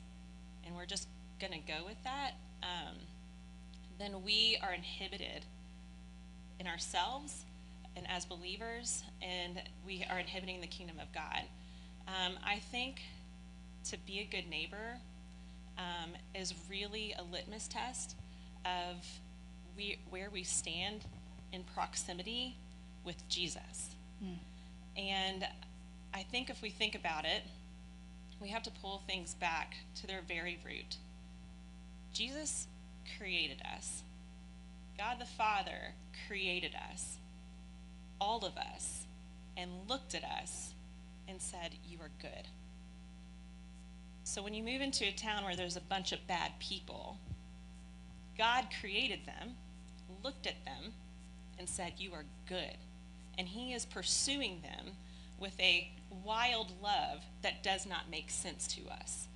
and 0.66 0.76
we're 0.76 0.86
just 0.86 1.08
going 1.40 1.54
to 1.54 1.60
go 1.60 1.86
with 1.86 2.02
that, 2.04 2.32
um, 2.64 2.98
then 3.98 4.24
we 4.24 4.58
are 4.62 4.74
inhibited 4.74 5.46
in 6.60 6.68
ourselves 6.68 7.46
and 7.96 8.06
as 8.10 8.26
believers, 8.26 9.04
and 9.22 9.62
we 9.86 10.06
are 10.10 10.20
inhibiting 10.20 10.62
the 10.62 10.68
kingdom 10.68 10.98
of 11.00 11.12
God. 11.14 11.44
Um, 12.08 12.34
I 12.46 12.60
think 12.60 13.02
to 13.86 13.98
be 14.06 14.20
a 14.20 14.26
good 14.26 14.50
neighbor 14.50 14.98
um, 15.78 16.12
is 16.36 16.54
really 16.70 17.16
a 17.18 17.24
litmus 17.24 17.68
test 17.68 18.16
of 18.66 19.06
we, 19.76 19.98
where 20.10 20.30
we 20.30 20.44
stand 20.44 21.06
in 21.52 21.64
proximity 21.64 22.58
with 23.06 23.28
Jesus. 23.30 23.96
And 24.98 25.48
I 26.14 26.24
think 26.24 26.50
if 26.50 26.62
we 26.62 26.70
think 26.70 26.96
about 26.96 27.26
it, 27.26 27.44
we 28.42 28.50
have 28.50 28.64
to 28.64 28.72
pull 28.82 29.02
things 29.08 29.34
back 29.34 29.76
to 29.96 30.08
their 30.08 30.22
very 30.28 30.60
root. 30.66 30.98
Jesus 32.14 32.68
created 33.18 33.62
us. 33.76 34.04
God 35.00 35.18
the 35.18 35.26
Father 35.26 35.94
created 36.28 36.76
us, 36.92 37.20
all 38.20 38.44
of 38.44 38.58
us, 38.58 39.06
and 39.56 39.72
looked 39.88 40.14
at 40.14 40.26
us 40.26 40.74
and 41.26 41.42
said, 41.42 41.72
You 41.88 42.00
are 42.02 42.12
good. 42.22 42.50
So 44.26 44.44
when 44.44 44.54
you 44.54 44.62
move 44.62 44.82
into 44.82 45.08
a 45.08 45.14
town 45.14 45.46
where 45.46 45.56
there's 45.56 45.78
a 45.78 45.82
bunch 45.82 46.12
of 46.12 46.28
bad 46.28 46.52
people, 46.60 47.18
God 48.38 48.66
created 48.82 49.22
them, 49.26 49.56
looked 50.22 50.46
at 50.46 50.66
them, 50.66 50.92
and 51.58 51.70
said, 51.70 51.94
You 51.98 52.12
are 52.12 52.26
good. 52.46 52.76
And 53.38 53.48
He 53.48 53.72
is 53.72 53.86
pursuing 53.86 54.60
them 54.62 54.96
with 55.40 55.58
a 55.62 55.92
wild 56.26 56.74
love 56.84 57.24
that 57.42 57.64
does 57.64 57.86
not 57.86 58.12
make 58.12 58.30
sense 58.30 58.68
to 58.68 58.82
us. 58.92 59.30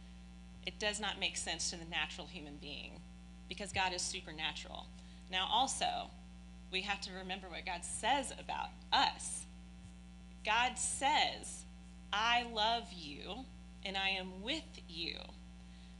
It 0.67 0.77
does 0.77 0.99
not 0.99 1.21
make 1.21 1.37
sense 1.37 1.69
to 1.69 1.77
the 1.77 1.89
natural 1.89 2.27
human 2.27 2.57
being 2.57 2.99
because 3.47 3.71
God 3.71 3.93
is 3.93 4.01
supernatural. 4.01 4.87
Now, 5.31 5.47
also, 5.51 6.09
we 6.71 6.81
have 6.81 7.01
to 7.01 7.11
remember 7.11 7.47
what 7.49 7.65
God 7.65 7.83
says 7.83 8.31
about 8.37 8.69
us. 8.91 9.45
God 10.45 10.77
says, 10.77 11.65
I 12.11 12.45
love 12.53 12.91
you 12.91 13.45
and 13.85 13.97
I 13.97 14.09
am 14.09 14.43
with 14.43 14.63
you. 14.89 15.17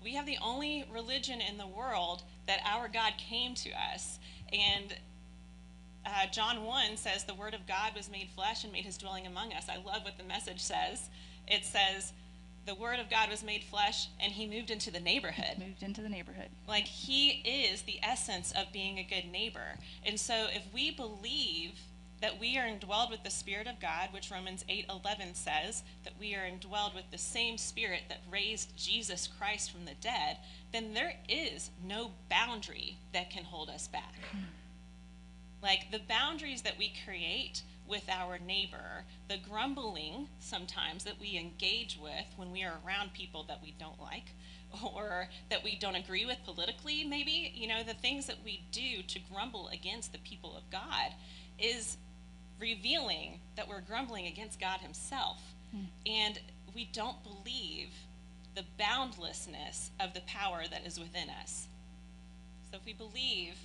We 0.04 0.16
have 0.16 0.26
the 0.26 0.38
only 0.44 0.86
religion 0.92 1.40
in 1.42 1.58
the 1.58 1.68
world 1.68 2.24
that 2.48 2.60
our 2.66 2.88
God 2.88 3.14
came 3.18 3.56
to 3.56 3.72
us. 3.72 4.20
And 4.52 4.96
uh, 6.06 6.28
John 6.32 6.64
1 6.64 6.98
says, 6.98 7.24
The 7.24 7.34
Word 7.34 7.54
of 7.54 7.66
God 7.66 7.96
was 7.96 8.12
made 8.12 8.30
flesh 8.30 8.64
and 8.64 8.74
made 8.74 8.84
his 8.84 8.98
dwelling 8.98 9.26
among 9.26 9.54
us. 9.54 9.68
I 9.70 9.78
love 9.78 10.04
what 10.04 10.18
the 10.18 10.24
message 10.24 10.60
says. 10.60 11.10
It 11.48 11.66
says, 11.66 12.12
The 12.66 12.76
Word 12.76 13.00
of 13.00 13.10
God 13.10 13.30
was 13.30 13.44
made 13.44 13.64
flesh 13.64 14.08
and 14.20 14.32
he 14.32 14.48
moved 14.48 14.72
into 14.72 14.90
the 14.90 15.00
neighborhood. 15.00 15.60
Moved 15.60 15.84
into 15.84 16.02
the 16.02 16.10
neighborhood. 16.10 16.50
Like 16.68 16.86
he 16.86 17.42
is 17.44 17.82
the 17.82 18.00
essence 18.02 18.54
of 18.54 18.72
being 18.72 18.98
a 18.98 19.04
good 19.04 19.30
neighbor. 19.30 19.78
And 20.06 20.20
so 20.20 20.48
if 20.50 20.64
we 20.74 20.92
believe 20.92 21.80
that 22.22 22.40
we 22.40 22.58
are 22.58 22.66
indwelled 22.66 23.12
with 23.12 23.22
the 23.24 23.30
spirit 23.30 23.68
of 23.68 23.82
God, 23.82 24.14
which 24.14 24.32
Romans 24.32 24.64
8:11 24.70 25.36
says 25.36 25.84
that 26.06 26.18
we 26.18 26.34
are 26.36 26.50
indwelled 26.50 26.96
with 26.96 27.12
the 27.12 27.18
same 27.18 27.58
spirit 27.58 28.04
that 28.08 28.22
raised 28.32 28.78
Jesus 28.78 29.28
Christ 29.28 29.70
from 29.70 29.84
the 29.84 29.96
dead, 29.96 30.38
then 30.72 30.94
there 30.94 31.20
is 31.28 31.70
no 31.84 32.12
boundary 32.30 32.98
that 33.12 33.30
can 33.30 33.44
hold 33.44 33.70
us 33.70 33.90
back. 33.90 34.16
Hmm. 34.32 34.38
Like 35.62 35.92
the 35.92 36.00
boundaries 36.00 36.62
that 36.62 36.78
we 36.78 36.94
create 37.04 37.62
with 37.88 38.08
our 38.10 38.40
neighbor, 38.40 39.04
the 39.28 39.38
grumbling 39.38 40.28
sometimes 40.40 41.04
that 41.04 41.20
we 41.20 41.38
engage 41.38 42.00
with 42.02 42.26
when 42.38 42.52
we 42.52 42.64
are 42.64 42.80
around 42.86 43.14
people 43.14 43.44
that 43.48 43.62
we 43.62 43.74
don't 43.80 44.00
like 44.02 44.32
or 44.94 45.28
that 45.50 45.64
we 45.64 45.76
don't 45.76 45.96
agree 45.96 46.26
with 46.26 46.38
politically, 46.46 47.04
maybe, 47.04 47.52
you 47.56 47.68
know, 47.68 47.84
the 47.84 47.94
things 47.94 48.26
that 48.28 48.38
we 48.44 48.64
do 48.72 49.02
to 49.08 49.20
grumble 49.32 49.70
against 49.70 50.12
the 50.12 50.20
people 50.20 50.56
of 50.56 50.70
God 50.72 51.14
is 51.60 51.98
revealing 52.60 53.40
that 53.56 53.68
we're 53.68 53.82
grumbling 53.82 54.28
against 54.28 54.60
God 54.60 54.80
Himself. 54.80 55.42
Hmm. 55.72 55.86
And 56.06 56.40
we 56.74 56.90
don't 56.92 57.18
believe 57.24 57.90
the 58.56 58.64
boundlessness 58.78 59.92
of 60.00 60.14
the 60.14 60.22
power 60.22 60.64
that 60.70 60.86
is 60.86 61.00
within 61.00 61.30
us. 61.30 61.68
So 62.72 62.78
if 62.78 62.86
we 62.86 62.94
believe 62.94 63.56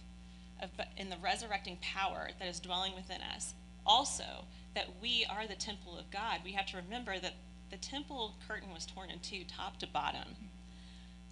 of, 0.62 0.70
in 0.96 1.08
the 1.10 1.16
resurrecting 1.22 1.78
power 1.80 2.28
that 2.38 2.48
is 2.48 2.60
dwelling 2.60 2.94
within 2.94 3.20
us, 3.34 3.54
also 3.88 4.44
that 4.74 5.00
we 5.02 5.26
are 5.28 5.46
the 5.46 5.56
temple 5.56 5.98
of 5.98 6.10
God, 6.10 6.40
we 6.44 6.52
have 6.52 6.66
to 6.66 6.76
remember 6.76 7.18
that 7.18 7.34
the 7.70 7.78
temple 7.78 8.34
curtain 8.46 8.72
was 8.72 8.86
torn 8.86 9.10
in 9.10 9.18
two, 9.20 9.42
top 9.44 9.78
to 9.78 9.86
bottom, 9.86 10.36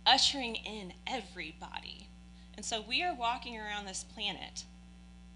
ushering 0.05 0.57
in 0.57 0.93
everybody. 1.07 2.09
And 2.57 2.65
so 2.65 2.81
we 2.81 3.03
are 3.03 3.15
walking 3.15 3.59
around 3.59 3.87
this 3.87 4.05
planet, 4.05 4.65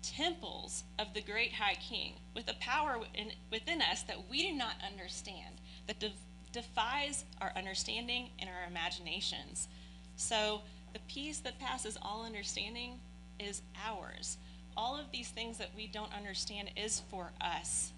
temples 0.02 0.84
of 0.98 1.12
the 1.14 1.20
great 1.20 1.52
high 1.52 1.74
king, 1.74 2.14
with 2.34 2.48
a 2.48 2.54
power 2.54 2.98
in, 3.14 3.32
within 3.50 3.82
us 3.82 4.02
that 4.04 4.28
we 4.30 4.50
do 4.50 4.56
not 4.56 4.74
understand, 4.86 5.56
that 5.86 6.00
de- 6.00 6.12
defies 6.52 7.24
our 7.40 7.52
understanding 7.54 8.30
and 8.38 8.48
our 8.48 8.66
imaginations. 8.66 9.68
So 10.16 10.62
the 10.92 11.00
peace 11.08 11.38
that 11.40 11.58
passes 11.58 11.98
all 12.00 12.24
understanding 12.24 12.98
is 13.38 13.62
ours. 13.86 14.38
All 14.76 14.98
of 14.98 15.10
these 15.10 15.28
things 15.28 15.58
that 15.58 15.70
we 15.76 15.86
don't 15.86 16.14
understand 16.14 16.70
is 16.76 17.02
for 17.10 17.32
us 17.40 17.92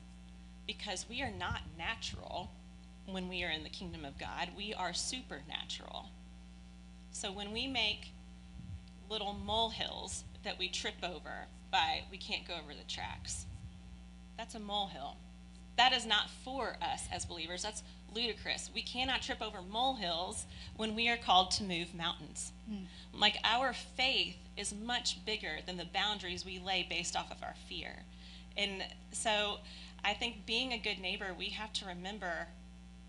because 0.66 1.06
we 1.08 1.22
are 1.22 1.30
not 1.30 1.60
natural 1.76 2.50
when 3.06 3.28
we 3.28 3.42
are 3.44 3.50
in 3.50 3.62
the 3.62 3.68
kingdom 3.68 4.04
of 4.04 4.18
God. 4.18 4.48
We 4.56 4.74
are 4.74 4.92
supernatural. 4.92 6.06
So 7.10 7.30
when 7.30 7.52
we 7.52 7.66
make 7.66 8.12
little 9.10 9.34
molehills 9.34 10.24
that 10.44 10.58
we 10.58 10.68
trip 10.68 10.94
over 11.02 11.46
by 11.70 12.02
we 12.10 12.16
can't 12.16 12.46
go 12.46 12.54
over 12.54 12.74
the 12.74 12.88
tracks, 12.88 13.46
that's 14.36 14.54
a 14.54 14.60
molehill. 14.60 15.16
That 15.76 15.92
is 15.92 16.06
not 16.06 16.30
for 16.44 16.76
us 16.82 17.06
as 17.12 17.24
believers. 17.24 17.62
That's 17.62 17.82
ludicrous. 18.14 18.70
We 18.74 18.82
cannot 18.82 19.22
trip 19.22 19.40
over 19.40 19.62
molehills 19.62 20.46
when 20.76 20.94
we 20.94 21.08
are 21.08 21.16
called 21.16 21.50
to 21.52 21.64
move 21.64 21.94
mountains. 21.94 22.52
Hmm. 22.68 22.84
Like 23.12 23.36
our 23.44 23.72
faith 23.72 24.36
is 24.56 24.74
much 24.74 25.24
bigger 25.24 25.58
than 25.66 25.76
the 25.76 25.84
boundaries 25.84 26.44
we 26.44 26.58
lay 26.58 26.86
based 26.88 27.16
off 27.16 27.30
of 27.30 27.42
our 27.42 27.54
fear. 27.68 28.02
And 28.56 28.84
so 29.12 29.58
I 30.04 30.14
think 30.14 30.46
being 30.46 30.72
a 30.72 30.78
good 30.78 30.98
neighbor, 30.98 31.34
we 31.36 31.50
have 31.50 31.72
to 31.74 31.86
remember 31.86 32.48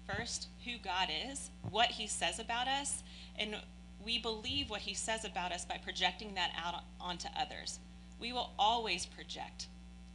first 0.08 0.48
who 0.66 0.78
God 0.84 1.10
is, 1.32 1.50
what 1.70 1.88
he 1.88 2.08
says 2.08 2.40
about 2.40 2.68
us, 2.68 3.04
and 3.38 3.56
we 4.06 4.20
believe 4.20 4.70
what 4.70 4.82
he 4.82 4.94
says 4.94 5.26
about 5.26 5.52
us 5.52 5.66
by 5.66 5.78
projecting 5.78 6.36
that 6.36 6.52
out 6.62 6.84
onto 7.00 7.28
others. 7.38 7.80
We 8.20 8.34
will 8.34 8.52
always 8.60 9.06
project 9.06 9.68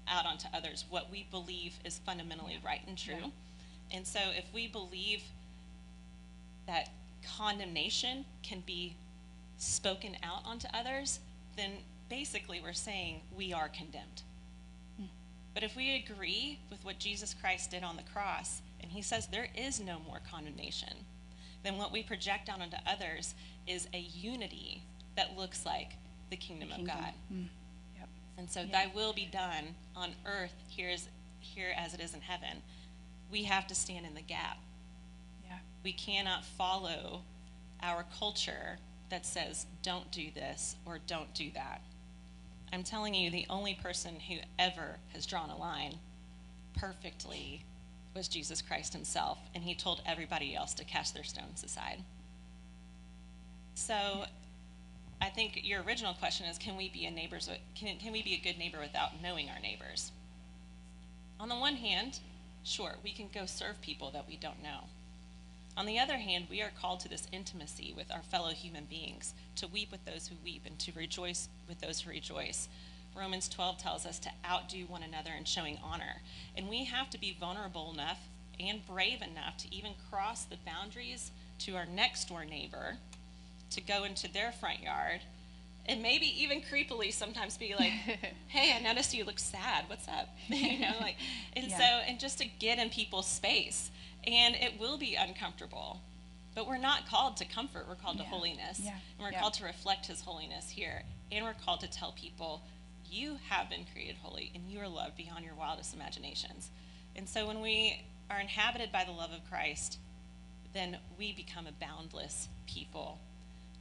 out 0.07 0.27
onto 0.27 0.49
others 0.55 0.85
what 0.89 1.11
we 1.11 1.27
believe 1.31 1.75
is 1.85 1.99
fundamentally 1.99 2.59
right 2.65 2.81
and 2.87 2.97
true. 2.97 3.15
Yeah. 3.21 3.97
And 3.97 4.07
so 4.07 4.21
if 4.37 4.45
we 4.53 4.69
believe 4.69 5.23
that 6.67 6.91
condemnation 7.37 8.25
can 8.43 8.63
be 8.67 8.95
spoken 9.59 10.17
out 10.23 10.43
onto 10.45 10.69
others, 10.73 11.21
then 11.57 11.73
basically 12.09 12.61
we're 12.61 12.73
saying 12.73 13.21
we 13.37 13.53
are 13.53 13.69
condemned. 13.69 14.23
But 15.55 15.65
if 15.65 15.75
we 15.75 15.97
agree 15.97 16.61
with 16.71 16.85
what 16.85 17.01
Jesus 17.01 17.35
Christ 17.35 17.73
did 17.73 17.83
on 17.83 17.97
the 17.97 18.05
cross, 18.15 18.63
and 18.81 18.93
he 18.93 19.03
says 19.03 19.27
there 19.27 19.49
is 19.57 19.81
no 19.81 19.99
more 20.07 20.21
condemnation, 20.31 20.93
then 21.65 21.79
what 21.79 21.91
we 21.91 22.03
project 22.05 22.49
out 22.49 22.61
onto 22.61 22.77
others 22.87 23.35
is 23.67 23.89
a 23.93 23.99
unity 23.99 24.83
that 25.17 25.37
looks 25.37 25.67
like 25.67 25.95
the 26.31 26.37
kingdom, 26.37 26.69
Kingdom. 26.69 26.97
of 26.97 27.03
God. 27.03 27.13
Mm. 27.33 27.49
Yep. 27.99 28.09
And 28.37 28.49
so, 28.51 28.61
Yeah. 28.61 28.67
thy 28.71 28.87
will 28.95 29.13
be 29.13 29.27
done 29.27 29.75
on 29.97 30.15
earth 30.25 30.55
here 30.69 30.91
as, 30.91 31.09
here 31.41 31.75
as 31.77 31.93
it 31.93 31.99
is 32.01 32.15
in 32.15 32.21
heaven. 32.21 32.63
We 33.29 33.43
have 33.45 33.67
to 33.67 33.75
stand 33.75 34.07
in 34.07 34.15
the 34.15 34.23
gap. 34.23 34.59
Yeah. 35.45 35.59
We 35.83 35.93
cannot 35.93 36.45
follow 36.45 37.23
our 37.83 38.05
culture 38.17 38.79
that 39.11 39.27
says, 39.27 39.67
don't 39.83 40.11
do 40.11 40.31
this 40.35 40.77
or 40.85 40.99
don't 41.07 41.33
do 41.35 41.51
that. 41.55 41.83
I'm 42.73 42.83
telling 42.83 43.15
you, 43.15 43.31
the 43.31 43.47
only 43.49 43.75
person 43.75 44.21
who 44.29 44.37
ever 44.59 44.99
has 45.15 45.27
drawn 45.27 45.51
a 45.51 45.57
line 45.57 45.95
perfectly 46.77 47.65
was 48.15 48.29
Jesus 48.29 48.61
Christ 48.61 48.93
himself, 48.93 49.39
and 49.55 49.65
he 49.65 49.75
told 49.75 50.03
everybody 50.05 50.55
else 50.55 50.75
to 50.75 50.85
cast 50.85 51.15
their 51.15 51.25
stones 51.25 51.65
aside. 51.65 52.03
So 53.75 54.25
I 55.21 55.29
think 55.29 55.61
your 55.63 55.83
original 55.83 56.15
question 56.15 56.47
is 56.47 56.59
can 56.59 56.77
we 56.77 56.89
be 56.89 57.07
a 57.07 57.11
neighbors 57.11 57.49
can, 57.75 57.97
can 57.99 58.13
we 58.13 58.23
be 58.23 58.35
a 58.35 58.39
good 58.39 58.59
neighbor 58.59 58.79
without 58.81 59.23
knowing 59.23 59.49
our 59.49 59.61
neighbors? 59.61 60.13
On 61.41 61.49
the 61.49 61.57
one 61.57 61.77
hand, 61.77 62.19
sure, 62.65 62.97
we 63.05 63.13
can 63.13 63.29
go 63.33 63.47
serve 63.47 63.81
people 63.81 64.11
that 64.11 64.27
we 64.29 64.37
don't 64.37 64.63
know. 64.63 64.85
On 65.79 65.87
the 65.87 66.01
other 66.01 66.17
hand, 66.17 66.49
we 66.51 66.61
are 66.61 66.73
called 66.77 66.99
to 67.01 67.09
this 67.09 67.29
intimacy 67.31 67.95
with 67.97 68.11
our 68.11 68.23
fellow 68.23 68.51
human 68.51 68.87
beings, 68.87 69.33
to 69.55 69.69
weep 69.69 69.93
with 69.93 70.05
those 70.05 70.27
who 70.27 70.35
weep 70.43 70.63
and 70.67 70.77
to 70.81 70.91
rejoice 70.91 71.49
with 71.69 71.81
those 71.81 72.01
who 72.01 72.11
rejoice. 72.11 72.69
Romans 73.17 73.49
12 73.49 73.79
tells 73.79 74.05
us 74.05 74.19
to 74.19 74.31
outdo 74.45 74.87
one 74.87 75.05
another 75.05 75.31
in 75.39 75.45
showing 75.45 75.79
honor. 75.81 76.23
And 76.57 76.69
we 76.69 76.87
have 76.87 77.11
to 77.11 77.21
be 77.21 77.37
vulnerable 77.39 77.93
enough 77.93 78.19
and 78.59 78.85
brave 78.85 79.23
enough 79.23 79.57
to 79.59 79.73
even 79.73 79.93
cross 80.11 80.43
the 80.43 80.57
boundaries 80.67 81.31
to 81.61 81.77
our 81.77 81.87
next 81.87 82.29
door 82.29 82.45
neighbor, 82.45 82.97
to 83.71 83.81
go 83.81 84.03
into 84.03 84.27
their 84.27 84.51
front 84.51 84.83
yard, 84.83 85.21
and 85.87 86.03
maybe 86.03 86.27
even 86.43 86.61
creepily 86.61 87.13
sometimes 87.13 87.57
be 87.57 87.77
like, 87.79 87.93
"Hey, 88.49 88.73
I 88.77 88.81
noticed 88.81 89.15
you 89.15 89.25
look 89.25 89.39
sad. 89.39 89.85
What's 89.87 90.09
up?" 90.09 90.29
you 90.49 90.81
know, 90.81 90.95
like, 91.01 91.17
and 91.55 91.69
yeah. 91.69 91.79
so 91.79 91.85
and 91.85 92.19
just 92.19 92.39
to 92.39 92.47
get 92.47 92.79
in 92.79 92.91
people's 92.91 93.29
space, 93.29 93.91
and 94.27 94.55
it 94.55 94.79
will 94.79 94.99
be 94.99 95.15
uncomfortable, 95.15 96.01
but 96.55 96.67
we're 96.67 96.79
not 96.79 97.09
called 97.09 97.37
to 97.39 97.45
comfort. 97.45 97.87
We're 97.89 97.95
called 97.95 98.17
yeah. 98.17 98.25
to 98.25 98.29
holiness, 98.29 98.81
yeah. 98.83 98.91
and 99.19 99.21
we're 99.21 99.39
called 99.39 99.55
to 99.55 99.65
reflect 99.65 100.07
His 100.07 100.21
holiness 100.21 100.71
here, 100.71 101.03
and 101.31 101.45
we're 101.45 101.55
called 101.65 101.81
to 101.81 101.91
tell 101.91 102.13
people 102.13 102.63
you 103.11 103.39
have 103.49 103.71
been 103.71 103.85
created 103.93 104.17
holy 104.23 104.51
and 104.55 104.71
you 104.71 104.81
are 104.81 104.89
loved 104.89 105.17
beyond 105.17 105.45
your 105.45 105.55
wildest 105.55 105.95
imaginations. 105.95 106.71
And 107.17 107.29
so 107.29 107.47
when 107.47 107.61
we 107.61 108.03
are 108.31 108.41
inhabited 108.41 108.93
by 108.93 109.05
the 109.05 109.13
love 109.13 109.33
of 109.33 109.49
Christ, 109.49 109.99
then 110.75 110.99
we 111.19 111.33
become 111.33 111.67
a 111.67 111.73
boundless 111.73 112.49
people. 112.67 113.19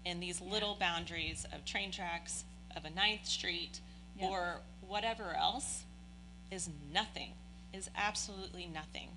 And 0.06 0.24
these 0.24 0.42
yeah. 0.42 0.52
little 0.52 0.78
boundaries 0.80 1.46
of 1.54 1.66
train 1.66 1.92
tracks, 1.92 2.46
of 2.76 2.86
a 2.86 2.90
Ninth 2.90 3.26
Street, 3.26 3.80
or 4.20 4.62
whatever 4.88 5.36
else 5.36 5.84
is 6.50 6.70
nothing, 6.92 7.34
is 7.74 7.90
absolutely 7.96 8.66
nothing. 8.66 9.10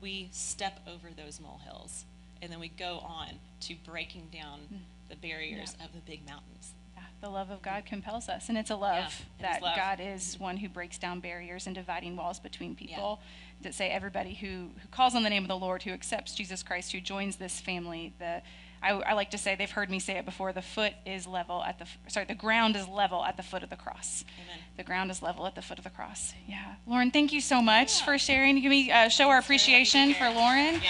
We 0.00 0.28
step 0.32 0.80
over 0.86 1.08
those 1.16 1.40
molehills 1.40 2.04
and 2.42 2.52
then 2.52 2.60
we 2.60 2.68
go 2.68 2.98
on 2.98 3.28
to 3.60 3.74
breaking 3.84 4.28
down 4.32 4.60
mm. 4.72 4.78
the 5.08 5.16
barriers 5.16 5.74
of 5.82 5.92
the 5.92 6.00
big 6.00 6.26
mountains 6.26 6.72
the 7.20 7.28
love 7.28 7.50
of 7.50 7.62
God 7.62 7.84
compels 7.84 8.28
us. 8.28 8.48
And 8.48 8.58
it's 8.58 8.70
a 8.70 8.76
love 8.76 9.24
yeah, 9.40 9.52
that 9.52 9.62
love. 9.62 9.76
God 9.76 10.00
is 10.00 10.38
one 10.38 10.58
who 10.58 10.68
breaks 10.68 10.98
down 10.98 11.20
barriers 11.20 11.66
and 11.66 11.74
dividing 11.74 12.16
walls 12.16 12.38
between 12.38 12.74
people. 12.74 13.20
Yeah. 13.20 13.26
That 13.62 13.74
say 13.74 13.88
everybody 13.88 14.34
who, 14.34 14.46
who 14.46 14.88
calls 14.90 15.14
on 15.14 15.22
the 15.22 15.30
name 15.30 15.42
of 15.42 15.48
the 15.48 15.56
Lord, 15.56 15.82
who 15.82 15.90
accepts 15.90 16.34
Jesus 16.34 16.62
Christ, 16.62 16.92
who 16.92 17.00
joins 17.00 17.36
this 17.36 17.58
family, 17.58 18.12
the 18.18 18.42
I, 18.86 19.10
I, 19.10 19.12
like 19.14 19.30
to 19.32 19.38
say 19.38 19.56
they've 19.56 19.70
heard 19.70 19.90
me 19.90 19.98
say 19.98 20.16
it 20.18 20.24
before 20.24 20.52
the 20.52 20.62
foot 20.62 20.92
is 21.04 21.26
level 21.26 21.62
at 21.62 21.78
the 21.78 21.86
sorry 22.06 22.26
the 22.26 22.34
ground 22.34 22.76
is 22.76 22.86
level 22.86 23.24
at 23.24 23.36
the 23.36 23.42
foot 23.42 23.62
of 23.62 23.70
the 23.70 23.76
cross 23.76 24.24
Amen. 24.44 24.58
the 24.76 24.84
ground 24.84 25.10
is 25.10 25.22
level 25.22 25.46
at 25.46 25.54
the 25.54 25.62
foot 25.62 25.78
of 25.78 25.84
the 25.84 25.90
cross 25.90 26.34
yeah 26.46 26.76
lauren 26.86 27.10
thank 27.10 27.32
you 27.32 27.40
so 27.40 27.60
much 27.60 27.98
yeah. 27.98 28.04
for 28.04 28.18
sharing 28.18 28.60
can 28.60 28.70
we 28.70 28.90
uh, 28.90 29.08
show 29.08 29.28
our 29.28 29.38
appreciation 29.38 30.14
for 30.14 30.30
lauren 30.30 30.74
yes. 30.74 30.84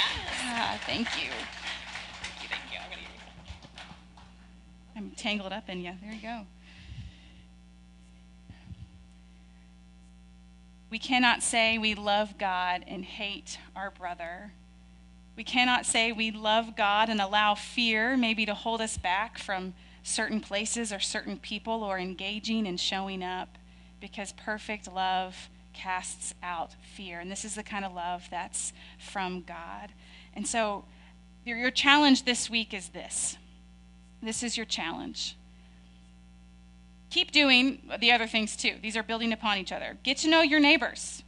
yeah 0.45 0.77
thank 0.79 1.09
you 1.17 1.31
thank 2.49 2.73
you. 2.73 2.79
I'm 4.97 5.11
tangled 5.11 5.53
up 5.53 5.69
in 5.69 5.83
you. 5.83 5.93
There 6.01 6.11
you 6.11 6.23
go. 6.23 6.47
We 10.89 10.99
cannot 10.99 11.43
say 11.43 11.77
we 11.77 11.95
love 11.95 12.39
God 12.39 12.85
and 12.89 13.05
hate 13.05 13.59
our 13.75 13.91
brother. 13.91 14.53
We 15.37 15.45
cannot 15.45 15.85
say 15.85 16.13
we 16.13 16.31
love 16.31 16.77
God 16.77 17.09
and 17.09 17.21
allow 17.21 17.55
fear 17.55 18.17
maybe 18.17 18.47
to 18.47 18.55
hold 18.55 18.81
us 18.81 18.97
back 18.97 19.39
from 19.39 19.75
certain 20.03 20.41
places 20.41 20.93
or 20.93 21.01
certain 21.01 21.37
people 21.37 21.83
or 21.85 21.99
engaging 21.99 22.67
and 22.67 22.81
showing 22.81 23.23
up 23.23 23.59
because 24.01 24.33
perfect 24.33 24.91
love 24.93 25.51
casts 25.75 26.35
out 26.43 26.75
fear. 26.95 27.21
And 27.21 27.31
this 27.31 27.45
is 27.45 27.55
the 27.55 27.63
kind 27.63 27.85
of 27.85 27.93
love 27.93 28.29
that's 28.31 28.73
from 28.99 29.43
God. 29.43 29.93
And 30.35 30.47
so 30.47 30.85
your 31.45 31.71
challenge 31.71 32.25
this 32.25 32.49
week 32.51 32.73
is 32.73 32.89
this 32.89 33.37
this 34.23 34.43
is 34.43 34.57
your 34.57 34.67
challenge. 34.67 35.37
Keep 37.11 37.31
doing 37.31 37.81
the 38.01 38.11
other 38.11 38.27
things 38.27 38.57
too. 38.57 38.75
These 38.83 38.97
are 38.97 39.03
building 39.03 39.33
upon 39.33 39.59
each 39.59 39.71
other. 39.71 39.99
Get 40.03 40.17
to 40.19 40.29
know 40.29 40.41
your 40.41 40.59
neighbors. 40.59 41.23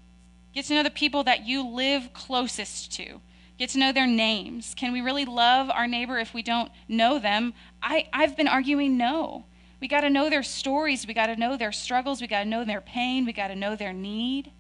Get 0.55 0.65
to 0.67 0.75
know 0.75 0.83
the 0.83 0.91
people 0.91 1.23
that 1.25 1.47
you 1.47 1.67
live 1.67 2.13
closest 2.13 2.91
to. 2.95 3.21
Get 3.59 3.71
to 3.71 3.79
know 3.79 3.93
their 3.93 4.07
names. 4.07 4.73
Can 4.77 4.93
we 4.93 5.01
really 5.01 5.25
love 5.25 5.69
our 5.69 5.89
neighbor 5.89 6.19
if 6.19 6.33
we 6.33 6.43
don't 6.43 6.71
know 6.87 7.19
them? 7.19 7.55
I, 7.83 8.07
I've 8.13 8.37
been 8.37 8.47
arguing 8.47 8.97
no. 8.97 9.47
We 9.81 9.89
got 9.89 10.03
to 10.03 10.11
know 10.11 10.31
their 10.31 10.43
stories. 10.45 11.07
We 11.07 11.15
got 11.15 11.27
to 11.27 11.37
know 11.37 11.57
their 11.57 11.73
struggles. 11.73 12.21
We 12.21 12.29
got 12.29 12.45
to 12.45 12.49
know 12.49 12.65
their 12.65 12.81
pain. 12.81 13.27
We 13.27 13.33
got 13.33 13.49
to 13.49 13.57
know 13.57 13.75
their 13.75 13.93
need. 13.93 14.53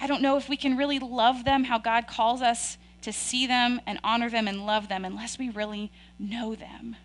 I 0.00 0.08
don't 0.08 0.22
know 0.22 0.36
if 0.36 0.48
we 0.48 0.56
can 0.56 0.76
really 0.76 0.98
love 0.98 1.44
them 1.44 1.64
how 1.64 1.78
God 1.78 2.08
calls 2.08 2.42
us 2.42 2.78
to 3.02 3.12
see 3.12 3.46
them 3.46 3.80
and 3.86 4.00
honor 4.02 4.28
them 4.28 4.48
and 4.48 4.66
love 4.66 4.88
them 4.88 5.04
unless 5.04 5.38
we 5.38 5.50
really 5.50 5.92
know 6.18 6.56
them. 6.56 6.96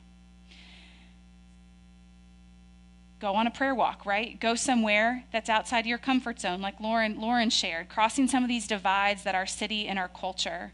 Go 3.19 3.33
on 3.33 3.47
a 3.47 3.51
prayer 3.51 3.73
walk, 3.73 4.05
right? 4.05 4.39
Go 4.39 4.53
somewhere 4.53 5.23
that's 5.31 5.49
outside 5.49 5.85
your 5.85 5.97
comfort 5.97 6.39
zone, 6.39 6.61
like 6.61 6.79
Lauren, 6.79 7.19
Lauren 7.19 7.49
shared, 7.49 7.89
crossing 7.89 8.27
some 8.27 8.43
of 8.43 8.49
these 8.49 8.67
divides 8.67 9.23
that 9.23 9.33
our 9.33 9.47
city 9.47 9.87
and 9.87 9.97
our 9.97 10.07
culture 10.07 10.73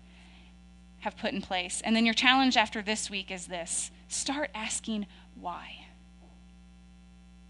have 0.99 1.17
put 1.17 1.34
in 1.34 1.41
place. 1.41 1.82
And 1.86 1.95
then 1.95 2.06
your 2.06 2.13
challenge 2.13 2.58
after 2.58 2.82
this 2.82 3.10
week 3.10 3.32
is 3.32 3.47
this 3.47 3.91
start 4.10 4.49
asking 4.53 5.08
why. 5.39 5.86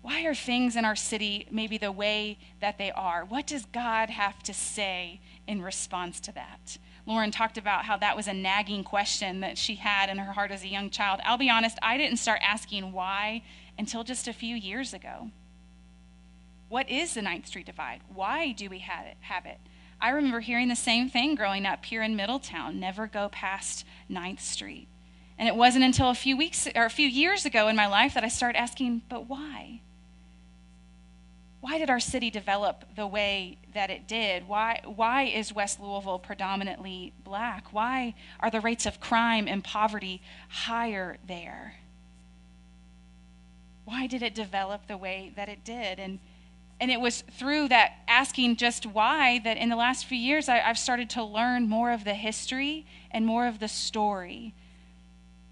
Why 0.01 0.25
are 0.25 0.35
things 0.35 0.75
in 0.75 0.85
our 0.85 0.97
city 0.97 1.47
maybe 1.49 1.77
the 1.77 1.91
way 1.91 2.37
that 2.59 2.77
they 2.77 2.91
are? 2.91 3.23
What 3.23 3.47
does 3.47 3.65
God 3.65 4.09
have 4.09 4.43
to 4.43 4.53
say 4.53 5.21
in 5.47 5.61
response 5.61 6.19
to 6.21 6.33
that? 6.33 6.77
Lauren 7.05 7.31
talked 7.31 7.57
about 7.57 7.85
how 7.85 7.97
that 7.97 8.15
was 8.15 8.27
a 8.27 8.33
nagging 8.33 8.83
question 8.83 9.39
that 9.39 9.57
she 9.57 9.75
had 9.75 10.09
in 10.09 10.17
her 10.17 10.33
heart 10.33 10.51
as 10.51 10.63
a 10.63 10.67
young 10.67 10.89
child. 10.89 11.19
I'll 11.23 11.37
be 11.37 11.49
honest, 11.49 11.77
I 11.81 11.97
didn't 11.97 12.17
start 12.17 12.41
asking 12.43 12.91
why 12.91 13.43
until 13.77 14.03
just 14.03 14.27
a 14.27 14.33
few 14.33 14.55
years 14.55 14.93
ago. 14.93 15.29
What 16.69 16.89
is 16.89 17.13
the 17.13 17.21
Ninth 17.21 17.47
Street 17.47 17.65
Divide? 17.65 18.01
Why 18.13 18.51
do 18.51 18.69
we 18.69 18.79
have 18.79 19.05
it? 19.05 19.17
Have 19.21 19.45
it? 19.45 19.59
I 20.01 20.09
remember 20.09 20.39
hearing 20.39 20.67
the 20.67 20.75
same 20.75 21.09
thing 21.09 21.35
growing 21.35 21.65
up 21.65 21.85
here 21.85 22.03
in 22.03 22.15
Middletown 22.15 22.79
never 22.79 23.07
go 23.07 23.29
past 23.29 23.85
Ninth 24.09 24.41
Street. 24.41 24.87
And 25.37 25.47
it 25.47 25.55
wasn't 25.55 25.85
until 25.85 26.09
a 26.09 26.15
few 26.15 26.35
weeks 26.35 26.67
or 26.75 26.85
a 26.85 26.89
few 26.89 27.07
years 27.07 27.45
ago 27.45 27.67
in 27.67 27.75
my 27.75 27.87
life 27.87 28.13
that 28.13 28.23
I 28.23 28.27
started 28.27 28.59
asking, 28.59 29.03
but 29.09 29.27
why? 29.29 29.81
why 31.63 31.77
did 31.77 31.89
our 31.89 32.01
city 32.01 32.29
develop 32.29 32.83
the 32.97 33.07
way 33.07 33.57
that 33.73 33.89
it 33.89 34.05
did? 34.05 34.49
Why, 34.49 34.81
why 34.83 35.23
is 35.23 35.53
West 35.53 35.79
Louisville 35.79 36.19
predominantly 36.19 37.13
black? 37.23 37.71
Why 37.71 38.15
are 38.41 38.51
the 38.51 38.59
rates 38.59 38.85
of 38.85 38.99
crime 38.99 39.47
and 39.47 39.63
poverty 39.63 40.21
higher 40.49 41.15
there? 41.25 41.75
Why 43.85 44.07
did 44.07 44.21
it 44.23 44.35
develop 44.35 44.87
the 44.87 44.97
way 44.97 45.31
that 45.35 45.49
it 45.49 45.63
did? 45.63 45.99
And, 45.99 46.19
and 46.79 46.91
it 46.91 47.01
was 47.01 47.23
through 47.31 47.69
that 47.69 47.93
asking 48.07 48.55
just 48.55 48.85
why 48.85 49.39
that 49.43 49.57
in 49.57 49.69
the 49.69 49.75
last 49.75 50.05
few 50.05 50.17
years 50.17 50.47
I, 50.49 50.61
I've 50.61 50.77
started 50.77 51.09
to 51.11 51.23
learn 51.23 51.67
more 51.67 51.91
of 51.91 52.03
the 52.03 52.13
history 52.13 52.85
and 53.11 53.25
more 53.25 53.47
of 53.47 53.59
the 53.59 53.67
story. 53.67 54.53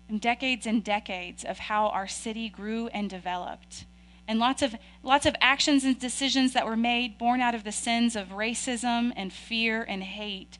And 0.09 0.19
decades 0.19 0.65
and 0.65 0.83
decades 0.83 1.43
of 1.43 1.59
how 1.59 1.87
our 1.87 2.07
city 2.07 2.49
grew 2.49 2.87
and 2.87 3.09
developed 3.09 3.85
and 4.31 4.39
lots 4.39 4.61
of 4.61 4.75
lots 5.03 5.25
of 5.25 5.35
actions 5.41 5.83
and 5.83 5.99
decisions 5.99 6.53
that 6.53 6.65
were 6.65 6.77
made 6.77 7.17
born 7.17 7.41
out 7.41 7.53
of 7.53 7.65
the 7.65 7.71
sins 7.71 8.15
of 8.15 8.29
racism 8.29 9.11
and 9.17 9.33
fear 9.33 9.83
and 9.83 10.03
hate 10.03 10.57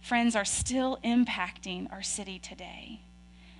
friends 0.00 0.36
are 0.36 0.44
still 0.44 0.96
impacting 1.04 1.90
our 1.92 2.02
city 2.02 2.38
today 2.38 3.00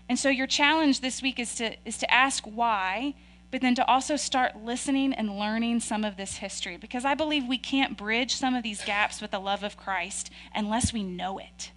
and 0.08 0.16
so 0.18 0.28
your 0.28 0.46
challenge 0.46 1.00
this 1.00 1.20
week 1.20 1.40
is 1.40 1.56
to 1.56 1.74
is 1.84 1.98
to 1.98 2.08
ask 2.12 2.44
why 2.44 3.12
but 3.50 3.60
then 3.60 3.74
to 3.74 3.86
also 3.86 4.16
start 4.16 4.62
listening 4.62 5.12
and 5.12 5.38
learning 5.38 5.80
some 5.80 6.04
of 6.04 6.16
this 6.16 6.36
history 6.36 6.76
because 6.76 7.04
i 7.04 7.14
believe 7.14 7.46
we 7.46 7.58
can't 7.58 7.96
bridge 7.96 8.34
some 8.34 8.54
of 8.54 8.62
these 8.62 8.84
gaps 8.84 9.20
with 9.20 9.30
the 9.30 9.38
love 9.38 9.62
of 9.62 9.76
christ 9.76 10.30
unless 10.54 10.92
we 10.92 11.02
know 11.02 11.38
it 11.38 11.72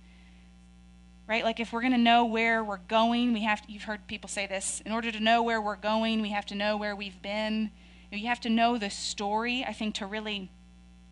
right? 1.27 1.43
Like 1.43 1.59
if 1.59 1.71
we're 1.71 1.81
going 1.81 1.93
to 1.93 1.97
know 1.97 2.25
where 2.25 2.63
we're 2.63 2.77
going, 2.77 3.33
we 3.33 3.43
have 3.43 3.65
to, 3.65 3.71
you've 3.71 3.83
heard 3.83 4.07
people 4.07 4.27
say 4.27 4.45
this, 4.45 4.81
in 4.85 4.91
order 4.91 5.11
to 5.11 5.19
know 5.19 5.41
where 5.41 5.61
we're 5.61 5.75
going, 5.75 6.21
we 6.21 6.29
have 6.29 6.45
to 6.47 6.55
know 6.55 6.77
where 6.77 6.95
we've 6.95 7.21
been. 7.21 7.71
You 8.11 8.27
have 8.27 8.41
to 8.41 8.49
know 8.49 8.77
the 8.77 8.89
story, 8.89 9.65
I 9.67 9.73
think, 9.73 9.95
to 9.95 10.05
really 10.05 10.51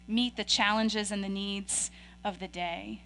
meet 0.08 0.36
the 0.36 0.44
challenges 0.44 1.12
and 1.12 1.24
the 1.24 1.30
needs 1.30 1.90
of 2.24 2.40
the 2.40 2.48
day. 2.48 3.02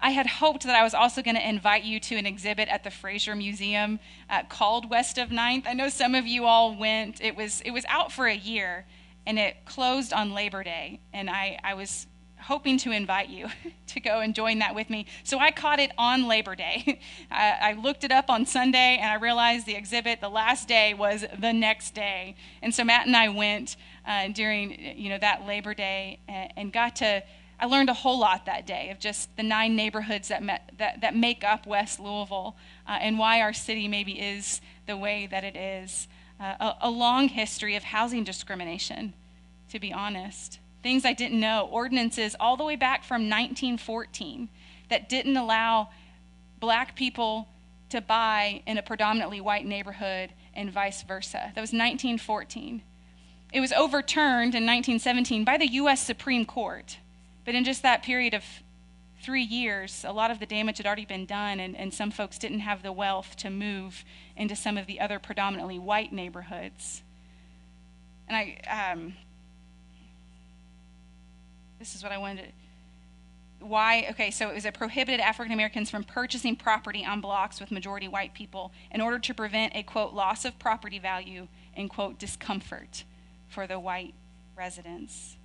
I 0.00 0.10
had 0.10 0.26
hoped 0.26 0.62
that 0.64 0.76
I 0.76 0.82
was 0.82 0.94
also 0.94 1.22
going 1.22 1.36
to 1.36 1.48
invite 1.48 1.84
you 1.84 1.98
to 2.00 2.16
an 2.16 2.26
exhibit 2.26 2.68
at 2.68 2.84
the 2.84 2.90
Frazier 2.90 3.34
Museum 3.34 3.98
uh, 4.30 4.44
called 4.48 4.88
West 4.88 5.18
of 5.18 5.30
Ninth. 5.30 5.64
I 5.68 5.74
know 5.74 5.88
some 5.88 6.14
of 6.14 6.26
you 6.26 6.44
all 6.44 6.76
went. 6.76 7.20
It 7.20 7.36
was 7.36 7.60
it 7.62 7.72
was 7.72 7.84
out 7.88 8.12
for 8.12 8.26
a 8.26 8.36
year, 8.36 8.86
and 9.26 9.38
it 9.38 9.64
closed 9.64 10.12
on 10.12 10.34
Labor 10.34 10.62
Day. 10.62 11.00
And 11.12 11.28
I, 11.28 11.58
I 11.64 11.74
was 11.74 12.06
hoping 12.40 12.78
to 12.78 12.92
invite 12.92 13.28
you 13.28 13.48
to 13.86 14.00
go 14.00 14.20
and 14.20 14.34
join 14.34 14.60
that 14.60 14.74
with 14.74 14.88
me. 14.88 15.06
So 15.24 15.38
I 15.38 15.50
caught 15.50 15.80
it 15.80 15.90
on 15.98 16.28
Labor 16.28 16.54
Day. 16.54 17.00
I, 17.30 17.58
I, 17.60 17.72
looked 17.74 18.04
it 18.04 18.12
up 18.12 18.30
on 18.30 18.46
Sunday 18.46 18.98
and 19.00 19.10
I 19.10 19.16
realized 19.16 19.66
the 19.66 19.74
exhibit, 19.74 20.20
the 20.20 20.28
last 20.28 20.68
day, 20.68 20.94
was 20.94 21.24
the 21.38 21.52
next 21.52 21.94
day. 21.94 22.36
And 22.62 22.74
so 22.74 22.84
Matt 22.84 23.06
and 23.06 23.16
I 23.16 23.28
went 23.28 23.76
uh, 24.06 24.28
during 24.28 24.96
you 24.96 25.10
know 25.10 25.18
that 25.18 25.46
Labor 25.46 25.74
Day 25.74 26.20
and, 26.28 26.52
and, 26.56 26.72
got 26.72 26.96
to. 26.96 27.22
I 27.60 27.66
learned 27.66 27.90
a 27.90 27.94
whole 27.94 28.18
lot 28.18 28.46
that 28.46 28.66
day 28.66 28.90
of 28.90 29.00
just 29.00 29.34
the 29.36 29.42
nine 29.42 29.74
neighborhoods 29.74 30.28
that 30.28 30.42
met, 30.42 30.70
that, 30.78 31.00
that 31.00 31.16
make 31.16 31.42
up 31.42 31.66
West 31.66 31.98
Louisville 31.98 32.56
uh, 32.86 32.98
and 33.00 33.18
why 33.18 33.40
our 33.40 33.52
city 33.52 33.88
maybe 33.88 34.12
is 34.12 34.60
the 34.86 34.96
way 34.96 35.26
that 35.26 35.44
it 35.44 35.56
is. 35.56 36.06
Uh, 36.40 36.54
a, 36.60 36.88
a 36.88 36.90
long 36.90 37.28
history 37.28 37.74
of 37.74 37.82
housing 37.82 38.22
discrimination, 38.22 39.12
to 39.70 39.80
be 39.80 39.92
honest 39.92 40.60
things 40.82 41.04
I 41.04 41.12
didn't 41.12 41.40
know, 41.40 41.68
ordinances 41.70 42.36
all 42.38 42.56
the 42.56 42.64
way 42.64 42.76
back 42.76 43.04
from 43.04 43.22
1914 43.22 44.48
that 44.88 45.08
didn't 45.08 45.36
allow 45.36 45.90
black 46.60 46.96
people 46.96 47.48
to 47.90 48.00
buy 48.00 48.62
in 48.66 48.78
a 48.78 48.82
predominantly 48.82 49.40
white 49.40 49.66
neighborhood 49.66 50.32
and 50.54 50.70
vice 50.70 51.02
versa. 51.02 51.52
That 51.54 51.60
was 51.60 51.72
1914. 51.72 52.82
It 53.52 53.60
was 53.60 53.72
overturned 53.72 54.54
in 54.54 54.66
1917 54.66 55.44
by 55.44 55.56
the 55.56 55.68
U.S. 55.72 56.02
Supreme 56.02 56.44
Court. 56.44 56.98
But 57.48 57.54
in 57.54 57.64
just 57.64 57.80
that 57.80 58.02
period 58.02 58.34
of 58.34 58.44
three 59.22 59.42
years, 59.42 60.04
a 60.06 60.12
lot 60.12 60.30
of 60.30 60.38
the 60.38 60.44
damage 60.44 60.76
had 60.76 60.86
already 60.86 61.06
been 61.06 61.24
done, 61.24 61.60
and, 61.60 61.74
and 61.74 61.94
some 61.94 62.10
folks 62.10 62.36
didn't 62.36 62.60
have 62.60 62.82
the 62.82 62.92
wealth 62.92 63.36
to 63.38 63.48
move 63.48 64.04
into 64.36 64.54
some 64.54 64.76
of 64.76 64.86
the 64.86 65.00
other 65.00 65.18
predominantly 65.18 65.78
white 65.78 66.12
neighborhoods. 66.12 67.02
And 68.28 68.36
I, 68.36 68.92
um, 68.92 69.14
this 71.78 71.94
is 71.94 72.02
what 72.02 72.12
I 72.12 72.18
wanted 72.18 72.52
to. 73.60 73.64
Why? 73.64 74.08
Okay, 74.10 74.30
so 74.30 74.50
it 74.50 74.54
was 74.54 74.66
a 74.66 74.70
prohibited 74.70 75.18
African 75.18 75.54
Americans 75.54 75.88
from 75.88 76.04
purchasing 76.04 76.54
property 76.54 77.02
on 77.02 77.22
blocks 77.22 77.60
with 77.60 77.70
majority 77.70 78.08
white 78.08 78.34
people 78.34 78.72
in 78.90 79.00
order 79.00 79.18
to 79.20 79.32
prevent 79.32 79.74
a 79.74 79.82
quote 79.82 80.12
loss 80.12 80.44
of 80.44 80.58
property 80.58 80.98
value 80.98 81.48
and 81.74 81.88
quote 81.88 82.18
discomfort 82.18 83.04
for 83.48 83.66
the 83.66 83.80
white 83.80 84.12
residents. 84.54 85.37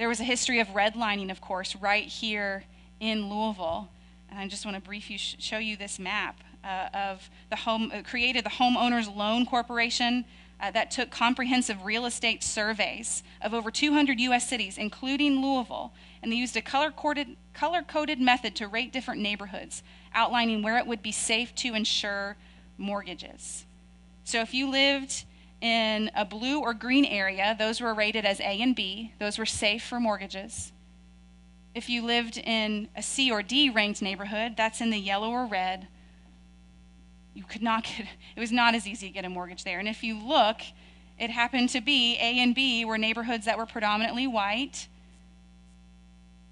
There 0.00 0.08
was 0.08 0.18
a 0.18 0.24
history 0.24 0.60
of 0.60 0.68
redlining, 0.68 1.30
of 1.30 1.42
course, 1.42 1.76
right 1.76 2.06
here 2.06 2.64
in 3.00 3.28
Louisville. 3.28 3.90
And 4.30 4.38
I 4.38 4.48
just 4.48 4.64
want 4.64 4.74
to 4.74 4.80
briefly 4.80 5.18
show 5.18 5.58
you 5.58 5.76
this 5.76 5.98
map 5.98 6.40
uh, 6.64 6.88
of 6.94 7.28
the 7.50 7.56
home, 7.56 7.92
uh, 7.94 8.00
created 8.00 8.46
the 8.46 8.48
Homeowners 8.48 9.14
Loan 9.14 9.44
Corporation 9.44 10.24
uh, 10.58 10.70
that 10.70 10.90
took 10.90 11.10
comprehensive 11.10 11.84
real 11.84 12.06
estate 12.06 12.42
surveys 12.42 13.22
of 13.42 13.52
over 13.52 13.70
200 13.70 14.18
U.S. 14.20 14.48
cities, 14.48 14.78
including 14.78 15.42
Louisville, 15.42 15.92
and 16.22 16.32
they 16.32 16.36
used 16.36 16.56
a 16.56 16.62
color 16.62 16.90
coded, 16.90 17.36
color 17.52 17.82
coded 17.82 18.18
method 18.18 18.56
to 18.56 18.68
rate 18.68 18.94
different 18.94 19.20
neighborhoods, 19.20 19.82
outlining 20.14 20.62
where 20.62 20.78
it 20.78 20.86
would 20.86 21.02
be 21.02 21.12
safe 21.12 21.54
to 21.56 21.74
insure 21.74 22.38
mortgages. 22.78 23.66
So 24.24 24.40
if 24.40 24.54
you 24.54 24.70
lived 24.70 25.26
in 25.60 26.10
a 26.14 26.24
blue 26.24 26.60
or 26.60 26.72
green 26.74 27.04
area, 27.04 27.54
those 27.58 27.80
were 27.80 27.92
rated 27.92 28.24
as 28.24 28.40
A 28.40 28.60
and 28.60 28.74
B, 28.74 29.12
those 29.18 29.38
were 29.38 29.46
safe 29.46 29.82
for 29.84 30.00
mortgages. 30.00 30.72
If 31.74 31.88
you 31.88 32.02
lived 32.02 32.38
in 32.38 32.88
a 32.96 33.02
C 33.02 33.30
or 33.30 33.42
D 33.42 33.70
ranked 33.70 34.02
neighborhood, 34.02 34.54
that's 34.56 34.80
in 34.80 34.90
the 34.90 34.98
yellow 34.98 35.30
or 35.30 35.46
red, 35.46 35.86
you 37.34 37.44
could 37.44 37.62
not 37.62 37.84
get, 37.84 38.06
it 38.36 38.40
was 38.40 38.52
not 38.52 38.74
as 38.74 38.86
easy 38.86 39.08
to 39.08 39.12
get 39.12 39.24
a 39.24 39.28
mortgage 39.28 39.64
there. 39.64 39.78
And 39.78 39.88
if 39.88 40.02
you 40.02 40.18
look, 40.18 40.62
it 41.18 41.30
happened 41.30 41.68
to 41.70 41.80
be 41.80 42.16
A 42.16 42.40
and 42.40 42.54
B 42.54 42.84
were 42.84 42.98
neighborhoods 42.98 43.44
that 43.44 43.58
were 43.58 43.66
predominantly 43.66 44.26
white, 44.26 44.88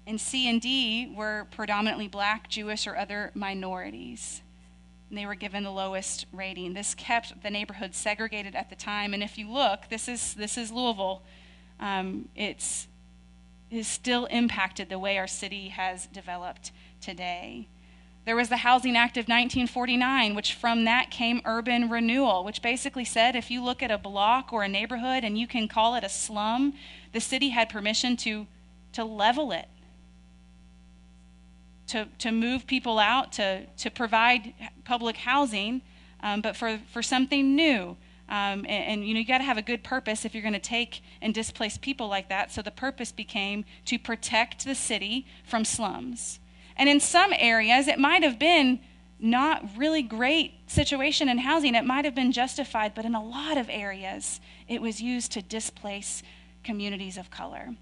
and 0.05 0.19
C 0.19 0.49
and 0.49 0.61
D 0.61 1.13
were 1.15 1.47
predominantly 1.51 2.07
black, 2.07 2.49
Jewish, 2.49 2.87
or 2.87 2.95
other 2.97 3.31
minorities. 3.35 4.41
And 5.09 5.17
they 5.17 5.25
were 5.25 5.35
given 5.35 5.63
the 5.63 5.71
lowest 5.71 6.25
rating. 6.31 6.73
This 6.73 6.93
kept 6.93 7.41
the 7.41 7.49
neighborhood 7.49 7.95
segregated 7.95 8.55
at 8.55 8.69
the 8.69 8.75
time. 8.75 9.13
And 9.13 9.23
if 9.23 9.37
you 9.37 9.49
look, 9.51 9.89
this 9.89 10.07
is 10.07 10.35
this 10.35 10.57
is 10.57 10.71
Louisville. 10.71 11.23
Um, 11.79 12.29
it's 12.35 12.87
is 13.71 13.87
still 13.87 14.25
impacted 14.25 14.89
the 14.89 14.99
way 14.99 15.17
our 15.17 15.27
city 15.27 15.69
has 15.69 16.07
developed 16.07 16.71
today. 17.01 17.67
There 18.25 18.35
was 18.35 18.49
the 18.49 18.57
Housing 18.57 18.95
Act 18.95 19.17
of 19.17 19.23
1949, 19.23 20.35
which 20.35 20.53
from 20.53 20.85
that 20.85 21.09
came 21.09 21.41
urban 21.45 21.89
renewal, 21.89 22.43
which 22.43 22.61
basically 22.61 23.05
said 23.05 23.35
if 23.35 23.49
you 23.49 23.63
look 23.63 23.81
at 23.81 23.91
a 23.91 23.97
block 23.97 24.51
or 24.51 24.63
a 24.63 24.67
neighborhood 24.67 25.23
and 25.23 25.37
you 25.37 25.47
can 25.47 25.67
call 25.67 25.95
it 25.95 26.03
a 26.03 26.09
slum, 26.09 26.73
the 27.11 27.19
city 27.19 27.49
had 27.49 27.69
permission 27.69 28.17
to, 28.17 28.45
to 28.93 29.03
level 29.03 29.51
it, 29.51 29.67
to, 31.89 32.07
to 32.19 32.31
move 32.31 32.67
people 32.67 32.99
out, 32.99 33.31
to, 33.33 33.65
to 33.65 33.89
provide 33.89 34.53
public 34.85 35.17
housing, 35.17 35.81
um, 36.21 36.41
but 36.41 36.55
for, 36.55 36.79
for 36.91 37.01
something 37.01 37.55
new. 37.55 37.97
Um, 38.29 38.63
and, 38.67 38.69
and, 38.69 39.07
you 39.07 39.15
know 39.15 39.19
you 39.19 39.25
got 39.25 39.39
to 39.39 39.43
have 39.43 39.57
a 39.57 39.63
good 39.63 39.83
purpose 39.83 40.23
if 40.23 40.35
you're 40.35 40.43
going 40.43 40.53
to 40.53 40.59
take 40.59 41.01
and 41.19 41.33
displace 41.33 41.79
people 41.79 42.07
like 42.07 42.29
that. 42.29 42.51
So 42.51 42.61
the 42.61 42.71
purpose 42.71 43.11
became 43.11 43.65
to 43.85 43.97
protect 43.97 44.65
the 44.65 44.75
city 44.75 45.25
from 45.43 45.65
slums. 45.65 46.39
And 46.77 46.87
in 46.87 46.99
some 46.99 47.33
areas, 47.35 47.87
it 47.87 47.97
might 47.97 48.21
have 48.21 48.37
been 48.37 48.79
not 49.19 49.65
really 49.75 50.03
great 50.03 50.53
situation 50.67 51.27
in 51.27 51.39
housing. 51.39 51.75
It 51.75 51.85
might 51.85 52.05
have 52.05 52.15
been 52.15 52.31
justified, 52.31 52.93
but 52.95 53.03
in 53.03 53.15
a 53.15 53.23
lot 53.23 53.57
of 53.57 53.67
areas, 53.69 54.39
it 54.67 54.81
was 54.81 55.01
used 55.01 55.31
to 55.33 55.41
displace 55.41 56.21
communities 56.63 57.17
of 57.17 57.31
color. 57.31 57.75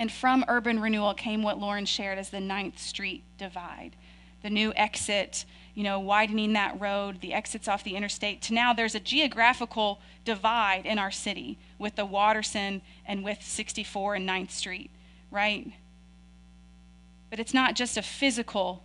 And 0.00 0.10
from 0.10 0.46
urban 0.48 0.80
renewal 0.80 1.12
came 1.12 1.42
what 1.42 1.58
Lauren 1.58 1.84
shared 1.84 2.18
as 2.18 2.30
the 2.30 2.40
Ninth 2.40 2.78
Street 2.78 3.22
divide. 3.36 3.96
The 4.42 4.48
new 4.48 4.72
exit, 4.74 5.44
you 5.74 5.84
know, 5.84 6.00
widening 6.00 6.54
that 6.54 6.80
road, 6.80 7.20
the 7.20 7.34
exits 7.34 7.68
off 7.68 7.84
the 7.84 7.96
interstate, 7.96 8.40
to 8.42 8.54
now 8.54 8.72
there's 8.72 8.94
a 8.94 9.00
geographical 9.00 10.00
divide 10.24 10.86
in 10.86 10.98
our 10.98 11.10
city 11.10 11.58
with 11.78 11.96
the 11.96 12.06
Watterson 12.06 12.80
and 13.06 13.22
with 13.22 13.42
64 13.42 14.14
and 14.14 14.26
9th 14.26 14.52
Street, 14.52 14.90
right? 15.30 15.70
But 17.28 17.38
it's 17.38 17.52
not 17.52 17.74
just 17.74 17.98
a 17.98 18.02
physical 18.02 18.82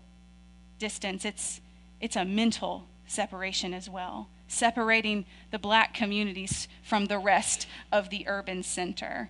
distance, 0.79 1.23
it's, 1.23 1.61
it's 2.01 2.17
a 2.17 2.25
mental 2.25 2.87
separation 3.07 3.73
as 3.73 3.89
well, 3.89 4.27
separating 4.49 5.23
the 5.51 5.59
black 5.59 5.93
communities 5.93 6.67
from 6.83 7.05
the 7.05 7.19
rest 7.19 7.67
of 7.89 8.09
the 8.09 8.27
urban 8.27 8.63
center. 8.63 9.29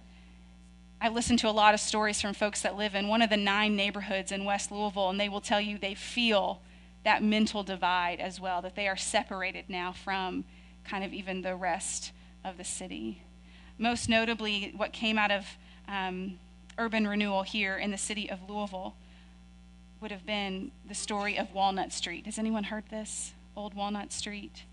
I 1.06 1.10
listen 1.10 1.38
to 1.38 1.50
a 1.50 1.52
lot 1.52 1.76
of 1.76 1.80
stories 1.80 2.20
from 2.20 2.34
folks 2.34 2.64
that 2.64 2.78
live 2.78 2.96
in 2.96 3.08
one 3.08 3.22
of 3.22 3.30
the 3.30 3.38
nine 3.38 3.76
neighborhoods 3.76 4.32
in 4.32 4.44
West 4.44 4.72
Louisville, 4.72 5.12
and 5.12 5.20
they 5.20 5.30
will 5.30 5.40
tell 5.40 5.62
you 5.62 5.78
they 5.78 5.94
feel 5.94 6.64
that 7.04 7.22
mental 7.22 7.62
divide 7.62 8.20
as 8.20 8.42
well, 8.42 8.60
that 8.64 8.76
they 8.76 8.88
are 8.88 8.98
separated 8.98 9.66
now 9.70 9.92
from 9.92 10.46
kind 10.84 11.04
of 11.04 11.14
even 11.14 11.44
the 11.44 11.56
rest 11.56 12.12
of 12.44 12.58
the 12.58 12.64
city. 12.64 13.22
Most 13.78 14.10
notably, 14.10 14.74
what 14.76 14.94
came 14.94 15.20
out 15.20 15.30
of 15.30 15.46
um, 15.88 16.40
urban 16.80 17.06
renewal 17.06 17.44
here 17.44 17.78
in 17.78 17.92
the 17.92 18.00
city 18.00 18.28
of 18.28 18.50
Louisville 18.50 18.96
would 20.02 20.10
have 20.10 20.26
been 20.26 20.72
the 20.90 20.96
story 20.96 21.38
of 21.38 21.54
Walnut 21.54 21.94
Street. 21.94 22.26
Has 22.26 22.40
anyone 22.40 22.64
heard 22.64 22.86
this? 22.90 23.34
Old 23.56 23.76
Walnut 23.76 24.12
Street? 24.12 24.64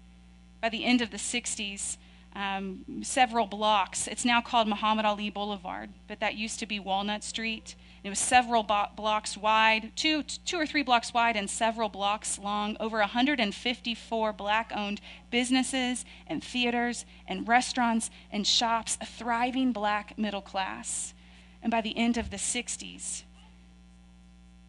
By 0.62 0.70
the 0.70 0.86
end 0.86 1.02
of 1.02 1.10
the 1.10 1.18
60s, 1.18 1.98
um, 2.34 3.02
several 3.02 3.46
blocks, 3.46 4.06
it's 4.06 4.24
now 4.24 4.40
called 4.40 4.66
Muhammad 4.66 5.04
Ali 5.04 5.28
Boulevard, 5.28 5.90
but 6.08 6.20
that 6.20 6.34
used 6.34 6.58
to 6.60 6.66
be 6.66 6.80
Walnut 6.80 7.22
Street. 7.22 7.74
It 8.02 8.08
was 8.08 8.18
several 8.18 8.62
bo- 8.62 8.88
blocks 8.96 9.36
wide, 9.36 9.92
two, 9.94 10.22
two 10.22 10.58
or 10.58 10.66
three 10.66 10.82
blocks 10.82 11.12
wide, 11.12 11.36
and 11.36 11.48
several 11.48 11.88
blocks 11.88 12.38
long. 12.38 12.76
Over 12.80 12.98
154 12.98 14.32
black 14.32 14.72
owned 14.74 15.00
businesses 15.30 16.04
and 16.26 16.42
theaters 16.42 17.04
and 17.28 17.46
restaurants 17.46 18.10
and 18.32 18.46
shops, 18.46 18.98
a 19.00 19.06
thriving 19.06 19.72
black 19.72 20.18
middle 20.18 20.40
class. 20.40 21.14
And 21.62 21.70
by 21.70 21.80
the 21.80 21.96
end 21.96 22.16
of 22.16 22.30
the 22.30 22.38
60s, 22.38 23.22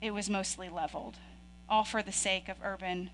it 0.02 0.14
was 0.14 0.30
mostly 0.30 0.70
leveled, 0.70 1.18
all 1.70 1.86
for 1.86 2.04
the 2.04 2.12
sake 2.12 2.50
of 2.50 2.58
urban 2.62 3.10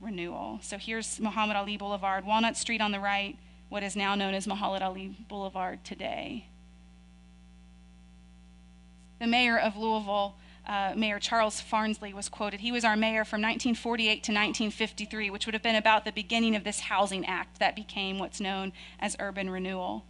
renewal. 0.00 0.60
So 0.62 0.76
here's 0.76 1.18
Muhammad 1.18 1.56
Ali 1.56 1.76
Boulevard, 1.76 2.24
Walnut 2.26 2.56
Street 2.56 2.82
on 2.82 2.92
the 2.92 3.00
right, 3.00 3.36
what 3.68 3.82
is 3.82 3.96
now 3.96 4.14
known 4.14 4.34
as 4.34 4.46
Muhammad 4.46 4.82
Ali 4.82 5.16
Boulevard 5.28 5.84
today. 5.84 6.46
The 9.18 9.26
mayor 9.26 9.58
of 9.58 9.76
Louisville, 9.76 10.36
uh, 10.66 10.92
Mayor 10.94 11.18
Charles 11.18 11.60
Farnsley, 11.60 12.12
was 12.12 12.28
quoted. 12.28 12.60
He 12.60 12.70
was 12.70 12.84
our 12.84 12.96
mayor 12.96 13.24
from 13.24 13.40
1948 13.40 14.06
to 14.08 14.32
1953, 14.32 15.30
which 15.30 15.46
would 15.46 15.54
have 15.54 15.62
been 15.62 15.74
about 15.74 16.04
the 16.04 16.12
beginning 16.12 16.54
of 16.54 16.64
this 16.64 16.80
housing 16.80 17.24
act 17.24 17.58
that 17.58 17.74
became 17.74 18.18
what's 18.18 18.40
known 18.40 18.72
as 19.00 19.16
urban 19.18 19.48
renewal. 19.48 20.04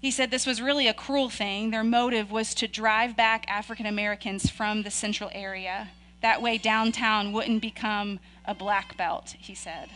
He 0.00 0.10
said 0.10 0.30
this 0.30 0.46
was 0.46 0.62
really 0.62 0.88
a 0.88 0.94
cruel 0.94 1.30
thing. 1.30 1.70
Their 1.70 1.84
motive 1.84 2.30
was 2.30 2.54
to 2.54 2.68
drive 2.68 3.16
back 3.16 3.44
African 3.48 3.86
Americans 3.86 4.50
from 4.50 4.82
the 4.82 4.90
central 4.90 5.30
area. 5.32 5.88
That 6.22 6.42
way, 6.42 6.58
downtown 6.58 7.32
wouldn't 7.32 7.62
become 7.62 8.20
a 8.44 8.54
black 8.54 8.96
belt, 8.96 9.34
he 9.38 9.54
said. 9.54 9.88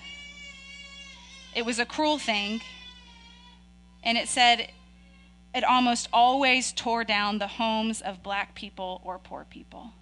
It 1.55 1.65
was 1.65 1.79
a 1.79 1.85
cruel 1.85 2.19
thing. 2.19 2.61
And 4.03 4.17
it 4.17 4.29
said 4.29 4.71
it 5.55 5.65
almost 5.65 6.09
always 6.13 6.73
tore 6.73 7.05
down 7.05 7.39
the 7.39 7.47
homes 7.47 8.01
of 8.01 8.23
black 8.23 8.55
people 8.55 9.01
or 9.05 9.19
poor 9.19 9.45
people. 9.49 9.93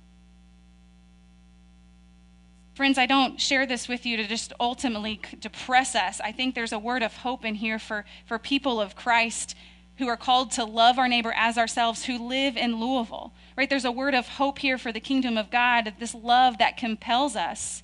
Friends, 2.75 2.99
I 2.99 3.07
don't 3.07 3.41
share 3.41 3.67
this 3.67 3.89
with 3.89 4.07
you 4.07 4.17
to 4.19 4.27
just 4.27 4.53
ultimately 4.61 5.21
depress 5.41 5.97
us. 5.97 6.21
I 6.21 6.31
think 6.31 6.55
there's 6.55 6.73
a 6.73 6.79
word 6.79 7.03
of 7.03 7.17
hope 7.17 7.45
in 7.45 7.57
here 7.57 7.79
for, 7.79 8.05
for 8.25 8.39
people 8.39 8.81
of 8.81 8.95
Christ 8.95 9.57
who 9.97 10.07
are 10.07 10.17
called 10.17 10.53
to 10.53 10.65
love 10.65 10.97
our 10.97 11.09
neighbor 11.09 11.33
as 11.35 11.59
ourselves 11.59 12.05
who 12.05 12.29
live 12.29 12.57
in 12.57 12.79
Louisville. 12.79 13.33
Right? 13.57 13.69
There's 13.69 13.85
a 13.85 13.91
word 13.91 14.15
of 14.15 14.29
hope 14.29 14.61
here 14.61 14.79
for 14.79 14.93
the 14.93 15.01
kingdom 15.01 15.37
of 15.37 15.51
God, 15.51 15.95
this 15.99 16.15
love 16.15 16.59
that 16.59 16.77
compels 16.77 17.35
us 17.35 17.83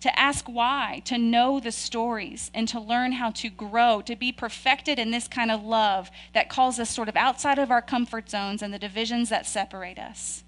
to 0.00 0.18
ask 0.18 0.46
why, 0.46 1.02
to 1.04 1.18
know 1.18 1.60
the 1.60 1.72
stories, 1.72 2.50
and 2.54 2.66
to 2.68 2.80
learn 2.80 3.12
how 3.12 3.30
to 3.30 3.50
grow, 3.50 4.00
to 4.02 4.16
be 4.16 4.32
perfected 4.32 4.98
in 4.98 5.10
this 5.10 5.28
kind 5.28 5.50
of 5.50 5.62
love 5.62 6.10
that 6.32 6.48
calls 6.48 6.78
us 6.78 6.90
sort 6.90 7.08
of 7.08 7.16
outside 7.16 7.58
of 7.58 7.70
our 7.70 7.82
comfort 7.82 8.30
zones 8.30 8.62
and 8.62 8.72
the 8.72 8.78
divisions 8.78 9.28
that 9.28 9.46
separate 9.46 9.98
us. 9.98 10.42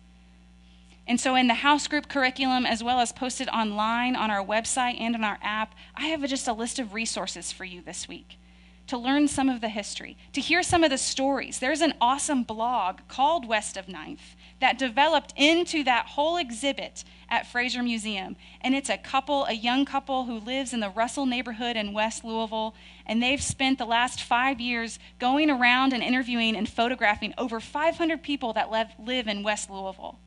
And 1.06 1.20
so, 1.20 1.34
in 1.34 1.48
the 1.48 1.54
house 1.54 1.88
group 1.88 2.08
curriculum, 2.08 2.64
as 2.64 2.82
well 2.82 3.00
as 3.00 3.12
posted 3.12 3.48
online 3.48 4.14
on 4.14 4.30
our 4.30 4.44
website 4.44 5.00
and 5.00 5.14
on 5.14 5.24
our 5.24 5.38
app, 5.42 5.74
I 5.96 6.06
have 6.06 6.26
just 6.28 6.48
a 6.48 6.52
list 6.52 6.78
of 6.78 6.94
resources 6.94 7.52
for 7.52 7.64
you 7.64 7.82
this 7.82 8.08
week 8.08 8.38
to 8.86 8.98
learn 8.98 9.28
some 9.28 9.48
of 9.48 9.60
the 9.60 9.68
history, 9.68 10.16
to 10.32 10.40
hear 10.40 10.62
some 10.62 10.84
of 10.84 10.90
the 10.90 10.98
stories. 10.98 11.58
There's 11.58 11.80
an 11.80 11.94
awesome 12.00 12.42
blog 12.42 12.98
called 13.08 13.48
West 13.48 13.76
of 13.76 13.88
Ninth 13.88 14.34
that 14.62 14.78
developed 14.78 15.32
into 15.34 15.82
that 15.82 16.06
whole 16.06 16.36
exhibit 16.36 17.02
at 17.28 17.50
Frazier 17.50 17.82
Museum. 17.82 18.36
And 18.60 18.76
it's 18.76 18.88
a 18.88 18.96
couple, 18.96 19.44
a 19.46 19.54
young 19.54 19.84
couple 19.84 20.26
who 20.26 20.38
lives 20.38 20.72
in 20.72 20.78
the 20.78 20.88
Russell 20.88 21.26
neighborhood 21.26 21.76
in 21.76 21.92
West 21.92 22.24
Louisville. 22.24 22.76
And 23.04 23.20
they've 23.20 23.42
spent 23.42 23.78
the 23.78 23.84
last 23.84 24.22
five 24.22 24.60
years 24.60 25.00
going 25.18 25.50
around 25.50 25.92
and 25.92 26.00
interviewing 26.00 26.54
and 26.54 26.68
photographing 26.68 27.34
over 27.36 27.58
500 27.58 28.22
people 28.22 28.52
that 28.52 28.70
live 28.70 29.26
in 29.26 29.42
West 29.42 29.68
Louisville 29.68 30.20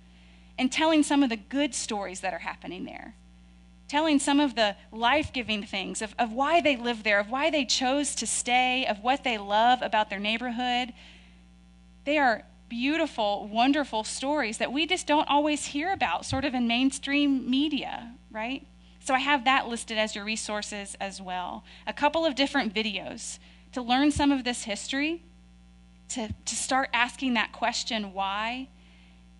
and 0.57 0.69
telling 0.69 1.01
some 1.01 1.23
of 1.23 1.29
the 1.29 1.37
good 1.37 1.73
stories 1.73 2.19
that 2.19 2.33
are 2.33 2.39
happening 2.39 2.83
there. 2.83 3.15
Telling 3.87 4.19
some 4.19 4.41
of 4.41 4.55
the 4.55 4.75
life 4.91 5.31
giving 5.31 5.63
things 5.63 6.01
of, 6.01 6.13
of 6.19 6.33
why 6.33 6.59
they 6.59 6.75
live 6.75 7.03
there, 7.03 7.21
of 7.21 7.29
why 7.29 7.49
they 7.51 7.63
chose 7.63 8.15
to 8.15 8.27
stay, 8.27 8.85
of 8.85 9.01
what 9.01 9.23
they 9.23 9.37
love 9.37 9.81
about 9.81 10.09
their 10.09 10.19
neighborhood. 10.19 10.91
They 12.03 12.17
are 12.17 12.43
beautiful, 12.69 13.47
wonderful 13.47 14.03
stories 14.03 14.57
that 14.57 14.71
we 14.71 14.85
just 14.85 15.07
don't 15.07 15.29
always 15.29 15.65
hear 15.65 15.91
about, 15.91 16.25
sort 16.25 16.45
of 16.45 16.53
in 16.53 16.67
mainstream 16.67 17.49
media, 17.49 18.13
right? 18.31 18.65
So 18.99 19.13
I 19.13 19.19
have 19.19 19.45
that 19.45 19.67
listed 19.67 19.97
as 19.97 20.15
your 20.15 20.25
resources 20.25 20.95
as 20.99 21.21
well. 21.21 21.63
A 21.85 21.93
couple 21.93 22.25
of 22.25 22.35
different 22.35 22.73
videos 22.73 23.39
to 23.73 23.81
learn 23.81 24.11
some 24.11 24.31
of 24.31 24.43
this 24.43 24.63
history, 24.63 25.23
to, 26.09 26.33
to 26.45 26.55
start 26.55 26.89
asking 26.93 27.33
that 27.35 27.51
question, 27.51 28.13
why? 28.13 28.69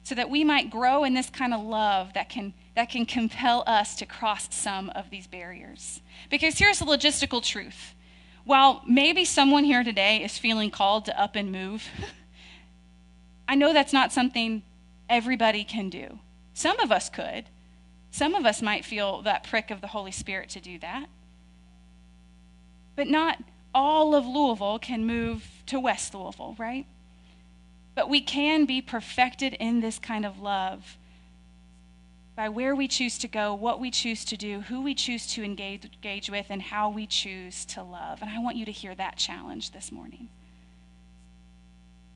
so 0.05 0.13
that 0.13 0.29
we 0.29 0.43
might 0.43 0.69
grow 0.69 1.03
in 1.03 1.15
this 1.15 1.31
kind 1.31 1.51
of 1.51 1.63
love 1.63 2.13
that 2.13 2.29
can, 2.29 2.53
that 2.75 2.91
can 2.91 3.07
compel 3.07 3.63
us 3.65 3.95
to 3.95 4.05
cross 4.05 4.47
some 4.51 4.91
of 4.91 5.09
these 5.09 5.25
barriers. 5.25 5.99
Because 6.29 6.59
here's 6.59 6.77
the 6.77 6.85
logistical 6.85 7.43
truth 7.43 7.95
while 8.45 8.83
maybe 8.87 9.25
someone 9.25 9.63
here 9.63 9.83
today 9.83 10.23
is 10.23 10.37
feeling 10.37 10.69
called 10.69 11.05
to 11.05 11.19
up 11.19 11.35
and 11.35 11.51
move, 11.51 11.89
I 13.47 13.55
know 13.55 13.73
that's 13.73 13.93
not 13.93 14.11
something 14.11 14.63
everybody 15.09 15.63
can 15.63 15.89
do. 15.89 16.19
Some 16.53 16.79
of 16.79 16.91
us 16.91 17.09
could. 17.09 17.45
Some 18.11 18.33
of 18.33 18.45
us 18.45 18.61
might 18.61 18.85
feel 18.85 19.21
that 19.23 19.43
prick 19.43 19.71
of 19.71 19.81
the 19.81 19.87
Holy 19.87 20.11
Spirit 20.11 20.49
to 20.51 20.61
do 20.61 20.79
that. 20.79 21.07
But 22.95 23.07
not 23.07 23.43
all 23.73 24.15
of 24.15 24.25
Louisville 24.25 24.79
can 24.79 25.05
move 25.05 25.45
to 25.65 25.79
West 25.79 26.15
Louisville, 26.15 26.55
right? 26.57 26.85
But 27.93 28.09
we 28.09 28.21
can 28.21 28.65
be 28.65 28.81
perfected 28.81 29.53
in 29.53 29.81
this 29.81 29.99
kind 29.99 30.25
of 30.25 30.39
love 30.39 30.97
by 32.35 32.49
where 32.49 32.75
we 32.75 32.87
choose 32.87 33.17
to 33.19 33.27
go, 33.27 33.53
what 33.53 33.79
we 33.79 33.91
choose 33.91 34.25
to 34.25 34.37
do, 34.37 34.61
who 34.61 34.81
we 34.81 34.93
choose 34.93 35.27
to 35.27 35.43
engage, 35.43 35.85
engage 35.85 36.29
with, 36.29 36.47
and 36.49 36.61
how 36.61 36.89
we 36.89 37.07
choose 37.07 37.65
to 37.65 37.83
love. 37.83 38.21
And 38.21 38.29
I 38.29 38.39
want 38.39 38.57
you 38.57 38.65
to 38.65 38.71
hear 38.71 38.95
that 38.95 39.17
challenge 39.17 39.71
this 39.71 39.91
morning. 39.91 40.29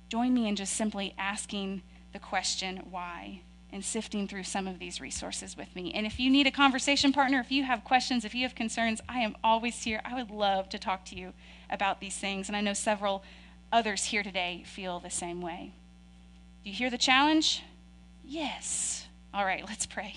Join 0.10 0.34
me 0.34 0.48
in 0.48 0.56
just 0.56 0.74
simply 0.74 1.14
asking 1.18 1.84
the 2.14 2.20
question, 2.20 2.88
why? 2.90 3.42
and 3.72 3.86
sifting 3.86 4.28
through 4.28 4.44
some 4.44 4.68
of 4.68 4.80
these 4.80 5.00
resources 5.00 5.56
with 5.56 5.76
me. 5.76 5.92
And 5.94 6.06
if 6.06 6.20
you 6.20 6.30
need 6.30 6.48
a 6.48 6.52
conversation 6.52 7.14
partner, 7.14 7.40
if 7.40 7.52
you 7.52 7.64
have 7.64 7.84
questions, 7.84 8.26
if 8.26 8.34
you 8.34 8.44
have 8.44 8.56
concerns, 8.56 9.00
I 9.08 9.20
am 9.20 9.36
always 9.44 9.84
here. 9.84 10.02
I 10.04 10.16
would 10.16 10.32
love 10.32 10.70
to 10.70 10.80
talk 10.80 11.06
to 11.06 11.16
you 11.16 11.34
about 11.70 12.00
these 12.00 12.18
things. 12.18 12.48
And 12.48 12.56
I 12.56 12.62
know 12.62 12.74
several 12.74 13.24
others 13.72 14.06
here 14.06 14.24
today 14.24 14.64
feel 14.66 15.00
the 15.00 15.12
same 15.12 15.42
way. 15.42 15.72
Do 16.64 16.70
you 16.70 16.76
hear 16.76 16.90
the 16.90 16.98
challenge? 16.98 17.64
Yes. 18.26 19.08
All 19.34 19.46
right, 19.46 19.64
let's 19.68 19.86
pray. 19.86 20.16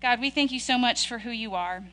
God, 0.00 0.20
we 0.20 0.30
thank 0.30 0.52
you 0.52 0.60
so 0.60 0.78
much 0.78 1.08
for 1.08 1.18
who 1.18 1.30
you 1.30 1.54
are 1.54 1.84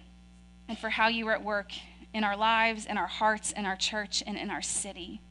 and 0.67 0.77
for 0.77 0.89
how 0.89 1.07
you 1.07 1.27
are 1.27 1.33
at 1.33 1.43
work 1.43 1.71
in 2.13 2.23
our 2.23 2.37
lives, 2.37 2.85
in 2.85 2.97
our 2.97 3.07
hearts, 3.07 3.51
in 3.51 3.65
our 3.65 3.75
church, 3.75 4.23
and 4.25 4.37
in 4.37 4.51
our 4.51 4.61
city. 4.61 5.21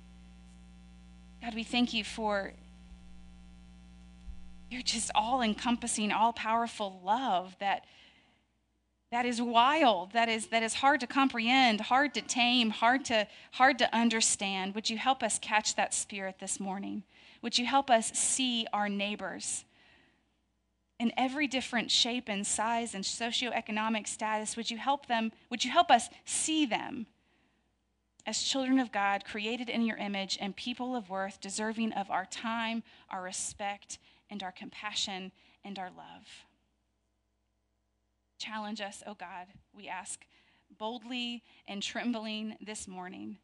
God, 1.44 1.54
we 1.54 1.62
thank 1.62 1.92
you 1.92 2.04
for 2.04 2.54
your 4.70 4.80
just 4.80 5.10
all 5.14 5.42
encompassing, 5.42 6.10
all 6.10 6.32
powerful 6.32 7.02
love 7.04 7.54
that 7.60 7.84
that 9.12 9.26
is 9.26 9.42
wild 9.42 10.12
that 10.12 10.30
is 10.30 10.46
that 10.46 10.62
is 10.62 10.74
hard 10.74 11.00
to 11.00 11.06
comprehend 11.06 11.82
hard 11.82 12.14
to 12.14 12.22
tame 12.22 12.70
hard 12.70 13.04
to 13.04 13.28
hard 13.52 13.78
to 13.78 13.94
understand. 13.94 14.74
Would 14.74 14.88
you 14.88 14.96
help 14.96 15.22
us 15.22 15.38
catch 15.38 15.76
that 15.76 15.92
spirit 15.92 16.36
this 16.40 16.58
morning? 16.58 17.02
Would 17.42 17.58
you 17.58 17.66
help 17.66 17.90
us 17.90 18.10
see 18.12 18.66
our 18.72 18.88
neighbors 18.88 19.66
in 20.98 21.12
every 21.14 21.46
different 21.46 21.90
shape 21.90 22.24
and 22.28 22.46
size 22.46 22.94
and 22.94 23.04
socioeconomic 23.04 24.08
status? 24.08 24.56
Would 24.56 24.70
you 24.70 24.78
help 24.78 25.08
them 25.08 25.30
would 25.50 25.62
you 25.62 25.70
help 25.70 25.90
us 25.90 26.08
see 26.24 26.64
them 26.64 27.06
as 28.26 28.42
children 28.42 28.78
of 28.78 28.92
God 28.92 29.24
created 29.24 29.68
in 29.68 29.82
your 29.82 29.98
image 29.98 30.38
and 30.40 30.56
people 30.56 30.96
of 30.96 31.10
worth 31.10 31.40
deserving 31.40 31.92
of 31.92 32.10
our 32.10 32.26
time 32.26 32.82
our 33.10 33.22
respect 33.22 33.98
and 34.30 34.42
our 34.42 34.52
compassion 34.52 35.32
and 35.64 35.78
our 35.78 35.90
love 35.90 36.44
Challenge 38.38 38.80
us, 38.82 39.02
O 39.06 39.12
oh 39.12 39.14
God, 39.14 39.46
we 39.74 39.88
ask 39.88 40.24
boldly 40.78 41.42
and 41.66 41.82
trembling 41.82 42.56
this 42.60 42.88
morning. 42.88 43.38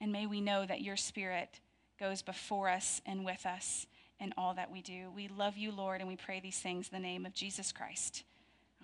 And 0.00 0.12
may 0.12 0.26
we 0.26 0.40
know 0.40 0.64
that 0.64 0.80
your 0.80 0.96
Spirit 0.96 1.60
goes 1.98 2.22
before 2.22 2.68
us 2.68 3.00
and 3.04 3.24
with 3.24 3.44
us 3.44 3.86
in 4.20 4.32
all 4.38 4.54
that 4.54 4.70
we 4.70 4.80
do. 4.80 5.10
We 5.14 5.28
love 5.28 5.56
you, 5.56 5.72
Lord, 5.72 6.00
and 6.00 6.08
we 6.08 6.16
pray 6.16 6.40
these 6.40 6.58
things 6.58 6.88
in 6.90 6.96
the 6.96 7.06
name 7.06 7.26
of 7.26 7.34
Jesus 7.34 7.72
Christ. 7.72 8.24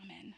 Amen. 0.05 0.35